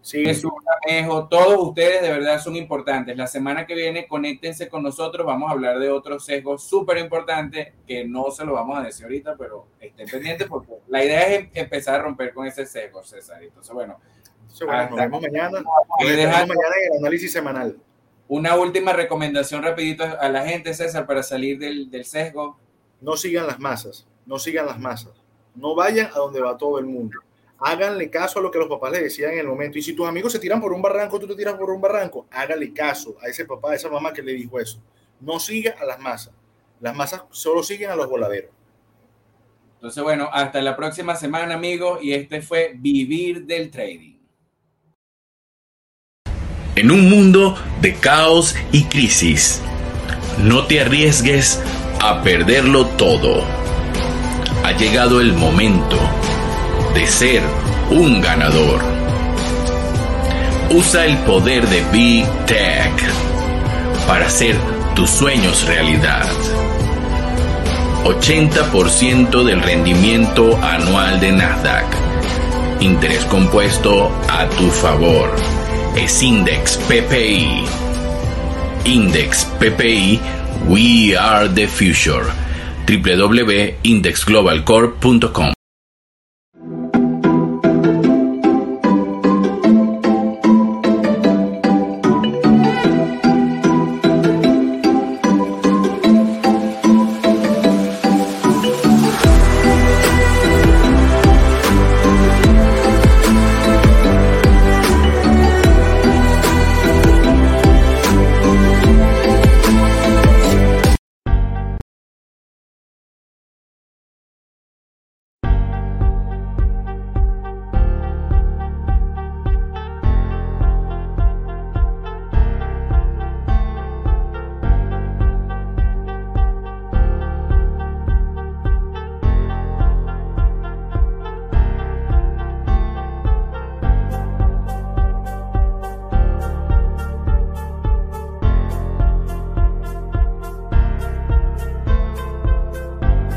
Sí. 0.00 0.24
Jesús 0.24 0.52
Camejo, 0.64 1.28
todos 1.28 1.68
ustedes 1.68 2.00
de 2.00 2.10
verdad 2.10 2.40
son 2.40 2.56
importantes. 2.56 3.14
La 3.14 3.26
semana 3.26 3.66
que 3.66 3.74
viene 3.74 4.06
conéctense 4.06 4.66
con 4.66 4.82
nosotros, 4.82 5.26
vamos 5.26 5.50
a 5.50 5.52
hablar 5.52 5.78
de 5.78 5.90
otros 5.90 6.24
sesgos 6.24 6.62
súper 6.62 6.96
importantes 6.96 7.74
que 7.86 8.06
no 8.06 8.30
se 8.30 8.46
lo 8.46 8.54
vamos 8.54 8.78
a 8.78 8.84
decir 8.84 9.04
ahorita, 9.04 9.36
pero 9.36 9.66
estén 9.78 10.08
pendientes 10.08 10.46
porque 10.46 10.72
la 10.86 11.04
idea 11.04 11.26
es 11.28 11.40
em-, 11.40 11.50
empezar 11.52 11.96
a 11.96 12.04
romper 12.04 12.32
con 12.32 12.46
ese 12.46 12.64
sesgo, 12.64 13.04
César. 13.04 13.42
Entonces, 13.42 13.74
bueno. 13.74 13.98
Nos 14.60 14.96
vemos 14.96 15.22
mañana. 15.22 15.60
Nos 15.60 15.98
vemos 16.00 16.48
mañana 16.48 16.74
en 16.84 16.92
el 16.92 16.98
análisis 16.98 17.32
semanal. 17.32 17.76
Una 18.28 18.56
última 18.56 18.92
recomendación 18.92 19.62
rapidito 19.62 20.04
a 20.04 20.28
la 20.28 20.44
gente, 20.46 20.74
César, 20.74 21.06
para 21.06 21.22
salir 21.22 21.58
del, 21.58 21.90
del 21.90 22.04
sesgo. 22.04 22.58
No 23.00 23.16
sigan 23.16 23.46
las 23.46 23.58
masas, 23.58 24.06
no 24.26 24.38
sigan 24.38 24.66
las 24.66 24.78
masas. 24.78 25.12
No 25.54 25.74
vayan 25.74 26.06
a 26.08 26.18
donde 26.18 26.40
va 26.40 26.56
todo 26.56 26.78
el 26.78 26.86
mundo 26.86 27.20
háganle 27.60 28.08
caso 28.08 28.38
a 28.38 28.42
lo 28.42 28.50
que 28.50 28.58
los 28.58 28.68
papás 28.68 28.92
le 28.92 29.02
decían 29.02 29.32
en 29.32 29.40
el 29.40 29.46
momento. 29.46 29.78
Y 29.78 29.82
si 29.82 29.92
tus 29.94 30.06
amigos 30.06 30.32
se 30.32 30.38
tiran 30.38 30.60
por 30.60 30.72
un 30.72 30.82
barranco, 30.82 31.18
tú 31.18 31.26
te 31.26 31.34
tiras 31.34 31.54
por 31.54 31.70
un 31.70 31.80
barranco, 31.80 32.26
hágale 32.30 32.72
caso 32.72 33.16
a 33.20 33.28
ese 33.28 33.44
papá, 33.44 33.72
a 33.72 33.74
esa 33.74 33.88
mamá 33.88 34.12
que 34.12 34.22
le 34.22 34.32
dijo 34.32 34.58
eso. 34.60 34.80
No 35.20 35.40
siga 35.40 35.74
a 35.80 35.84
las 35.84 35.98
masas. 35.98 36.32
Las 36.80 36.94
masas 36.94 37.24
solo 37.30 37.62
siguen 37.62 37.90
a 37.90 37.96
los 37.96 38.08
voladeros. 38.08 38.52
Entonces, 39.74 40.02
bueno, 40.02 40.28
hasta 40.32 40.60
la 40.62 40.76
próxima 40.76 41.16
semana, 41.16 41.54
amigos. 41.54 42.00
Y 42.02 42.12
este 42.12 42.40
fue 42.40 42.72
Vivir 42.76 43.44
del 43.46 43.70
Trading. 43.70 44.17
En 46.78 46.92
un 46.92 47.10
mundo 47.10 47.56
de 47.82 47.94
caos 47.94 48.54
y 48.70 48.84
crisis, 48.84 49.60
no 50.44 50.66
te 50.66 50.80
arriesgues 50.80 51.60
a 52.00 52.22
perderlo 52.22 52.86
todo. 52.86 53.42
Ha 54.62 54.70
llegado 54.76 55.20
el 55.20 55.32
momento 55.32 55.98
de 56.94 57.04
ser 57.08 57.42
un 57.90 58.20
ganador. 58.20 58.80
Usa 60.70 61.06
el 61.06 61.18
poder 61.18 61.66
de 61.66 61.82
Big 61.90 62.28
Tech 62.46 62.92
para 64.06 64.26
hacer 64.26 64.54
tus 64.94 65.10
sueños 65.10 65.66
realidad. 65.66 66.28
80% 68.04 69.42
del 69.42 69.62
rendimiento 69.62 70.56
anual 70.62 71.18
de 71.18 71.32
Nasdaq. 71.32 71.86
Interés 72.78 73.24
compuesto 73.24 74.12
a 74.28 74.48
tu 74.50 74.70
favor. 74.70 75.57
Es 75.98 76.22
Index 76.22 76.78
PPI. 76.86 77.66
Index 78.84 79.44
PPI, 79.58 80.20
We 80.68 81.16
Are 81.16 81.48
the 81.52 81.66
Future. 81.66 82.22
www.indexglobalcorp.com 82.86 85.57